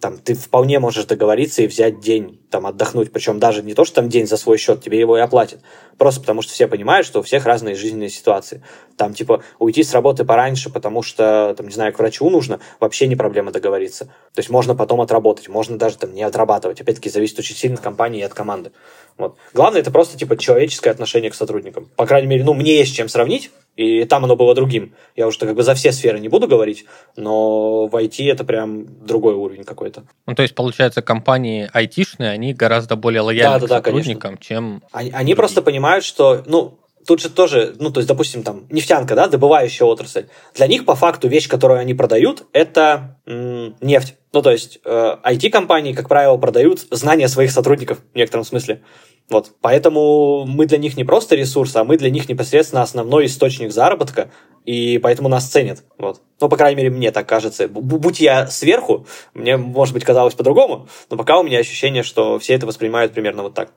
там, 0.00 0.18
ты 0.18 0.34
вполне 0.34 0.78
можешь 0.78 1.04
договориться 1.04 1.62
и 1.62 1.66
взять 1.66 2.00
день, 2.00 2.40
там, 2.50 2.66
отдохнуть. 2.66 3.12
Причем 3.12 3.40
даже 3.40 3.62
не 3.62 3.74
то, 3.74 3.84
что 3.84 3.96
там 3.96 4.08
день 4.08 4.28
за 4.28 4.36
свой 4.36 4.58
счет, 4.58 4.82
тебе 4.82 4.98
его 4.98 5.18
и 5.18 5.20
оплатят. 5.20 5.60
Просто 5.98 6.20
потому 6.20 6.40
что 6.40 6.52
все 6.52 6.68
понимают, 6.68 7.04
что 7.04 7.18
у 7.18 7.22
всех 7.22 7.46
разные 7.46 7.74
жизненные 7.74 8.10
ситуации. 8.10 8.62
Там, 8.96 9.12
типа, 9.12 9.42
уйти 9.58 9.82
с 9.82 9.92
работы 9.92 10.24
пораньше, 10.24 10.70
потому 10.70 11.02
что, 11.02 11.54
там, 11.56 11.66
не 11.66 11.72
знаю, 11.72 11.92
к 11.92 11.98
врачу 11.98 12.30
нужно, 12.30 12.60
вообще 12.78 13.08
не 13.08 13.16
проблема 13.16 13.50
договориться. 13.50 14.06
То 14.34 14.38
есть 14.38 14.50
можно 14.50 14.76
потом 14.76 15.00
отработать, 15.00 15.48
можно 15.48 15.76
даже 15.76 15.98
там 15.98 16.14
не 16.14 16.22
отрабатывать. 16.22 16.80
Опять-таки, 16.80 17.10
зависит 17.10 17.38
очень 17.40 17.56
сильно 17.56 17.76
от 17.76 17.82
компании 17.82 18.20
и 18.20 18.24
от 18.24 18.34
команды. 18.34 18.70
Вот. 19.18 19.36
Главное, 19.52 19.80
это 19.80 19.90
просто, 19.90 20.16
типа, 20.16 20.36
человеческое 20.36 20.90
отношение 20.90 21.30
к 21.30 21.34
сотрудникам. 21.34 21.90
По 21.96 22.06
крайней 22.06 22.28
мере, 22.28 22.44
ну, 22.44 22.54
мне 22.54 22.78
есть 22.78 22.94
чем 22.94 23.08
сравнить, 23.08 23.50
и 23.76 24.04
там 24.04 24.24
оно 24.24 24.36
было 24.36 24.54
другим. 24.54 24.94
Я 25.16 25.26
уже 25.26 25.38
как 25.38 25.54
бы 25.54 25.62
за 25.62 25.74
все 25.74 25.92
сферы 25.92 26.20
не 26.20 26.28
буду 26.28 26.46
говорить, 26.46 26.84
но 27.16 27.86
в 27.86 27.94
IT 27.94 28.30
это 28.30 28.44
прям 28.44 29.06
другой 29.06 29.34
уровень 29.34 29.64
какой-то. 29.64 30.04
Ну, 30.26 30.34
то 30.34 30.42
есть, 30.42 30.54
получается, 30.54 31.02
компании 31.02 31.70
айтишные, 31.72 32.30
они 32.30 32.52
гораздо 32.52 32.96
более 32.96 33.22
лояльны 33.22 33.60
да, 33.60 33.66
да, 33.66 33.80
к 33.80 33.84
сотрудникам, 33.86 34.34
да, 34.34 34.40
чем... 34.40 34.82
Они, 34.92 35.10
они 35.10 35.34
просто 35.34 35.62
понимают, 35.62 36.04
что, 36.04 36.42
ну, 36.46 36.78
тут 37.06 37.20
же 37.20 37.30
тоже, 37.30 37.74
ну, 37.78 37.90
то 37.90 38.00
есть, 38.00 38.08
допустим, 38.08 38.42
там, 38.42 38.66
нефтянка, 38.70 39.14
да, 39.14 39.28
добывающая 39.28 39.86
отрасль. 39.86 40.26
Для 40.54 40.66
них, 40.66 40.84
по 40.84 40.94
факту, 40.94 41.28
вещь, 41.28 41.48
которую 41.48 41.80
они 41.80 41.94
продают, 41.94 42.44
это 42.52 43.18
м- 43.26 43.76
нефть. 43.80 44.14
Ну, 44.32 44.42
то 44.42 44.50
есть, 44.50 44.78
э, 44.84 45.16
IT-компании, 45.24 45.92
как 45.92 46.08
правило, 46.08 46.36
продают 46.36 46.80
знания 46.90 47.28
своих 47.28 47.50
сотрудников 47.50 47.98
в 48.12 48.16
некотором 48.16 48.44
смысле. 48.44 48.82
Вот. 49.28 49.52
Поэтому 49.60 50.44
мы 50.46 50.66
для 50.66 50.78
них 50.78 50.96
не 50.96 51.04
просто 51.04 51.36
ресурс, 51.36 51.76
а 51.76 51.84
мы 51.84 51.96
для 51.96 52.10
них 52.10 52.28
непосредственно 52.28 52.82
основной 52.82 53.26
источник 53.26 53.70
заработка, 53.72 54.30
и 54.64 54.98
поэтому 54.98 55.28
нас 55.28 55.46
ценят. 55.46 55.84
Вот. 55.98 56.20
Ну, 56.40 56.48
по 56.48 56.56
крайней 56.56 56.76
мере, 56.76 56.90
мне 56.90 57.10
так 57.12 57.28
кажется. 57.28 57.68
Будь 57.68 58.20
я 58.20 58.46
сверху, 58.48 59.06
мне, 59.34 59.56
может 59.56 59.94
быть, 59.94 60.04
казалось 60.04 60.34
по-другому, 60.34 60.88
но 61.10 61.16
пока 61.16 61.38
у 61.38 61.42
меня 61.42 61.58
ощущение, 61.58 62.02
что 62.02 62.38
все 62.38 62.54
это 62.54 62.66
воспринимают 62.66 63.12
примерно 63.12 63.42
вот 63.42 63.54
так. 63.54 63.72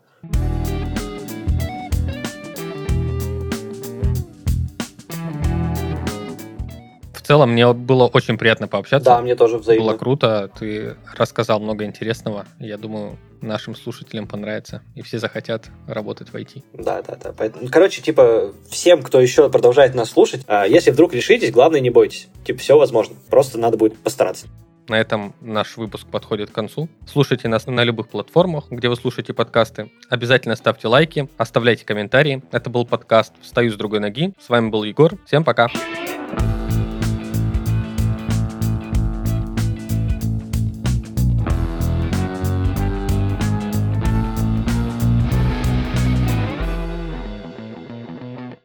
Целом, 7.24 7.52
мне 7.52 7.72
было 7.74 8.08
очень 8.08 8.38
приятно 8.38 8.68
пообщаться. 8.68 9.06
Да, 9.06 9.22
мне 9.22 9.36
тоже 9.36 9.58
взаимно. 9.58 9.86
Было 9.86 9.98
круто, 9.98 10.50
ты 10.58 10.96
рассказал 11.16 11.60
много 11.60 11.86
интересного. 11.86 12.46
Я 12.60 12.78
думаю, 12.78 13.18
нашим 13.42 13.76
слушателям 13.76 14.28
понравится, 14.28 14.82
и 14.96 15.02
все 15.02 15.20
захотят 15.20 15.70
работать 15.88 16.30
в 16.30 16.36
IT. 16.36 16.64
Да, 16.74 17.02
да, 17.02 17.18
да. 17.22 17.34
Поэтому, 17.38 17.68
короче, 17.70 18.02
типа, 18.02 18.54
всем, 18.70 19.02
кто 19.02 19.20
еще 19.20 19.50
продолжает 19.50 19.96
нас 19.96 20.10
слушать, 20.10 20.44
а, 20.48 20.66
если 20.66 20.92
вдруг 20.92 21.14
решитесь, 21.14 21.52
главное, 21.52 21.80
не 21.80 21.90
бойтесь. 21.90 22.28
Типа, 22.46 22.60
все 22.60 22.78
возможно. 22.78 23.16
Просто 23.30 23.58
надо 23.58 23.78
будет 23.78 23.98
постараться. 23.98 24.48
На 24.90 25.00
этом 25.00 25.34
наш 25.40 25.78
выпуск 25.78 26.08
подходит 26.08 26.50
к 26.50 26.54
концу. 26.54 26.90
Слушайте 27.08 27.48
нас 27.48 27.68
на 27.68 27.84
любых 27.86 28.10
платформах, 28.10 28.66
где 28.70 28.90
вы 28.90 28.98
слушаете 28.98 29.34
подкасты. 29.34 29.90
Обязательно 30.10 30.58
ставьте 30.58 30.90
лайки, 30.90 31.30
оставляйте 31.38 31.86
комментарии. 31.86 32.44
Это 32.52 32.70
был 32.70 32.86
подкаст 32.86 33.34
«Встаю 33.42 33.72
с 33.72 33.76
другой 33.76 34.02
ноги». 34.02 34.34
С 34.46 34.50
вами 34.50 34.70
был 34.70 34.84
Егор. 34.84 35.14
Всем 35.26 35.46
пока. 35.46 35.70
Пока. 35.70 36.53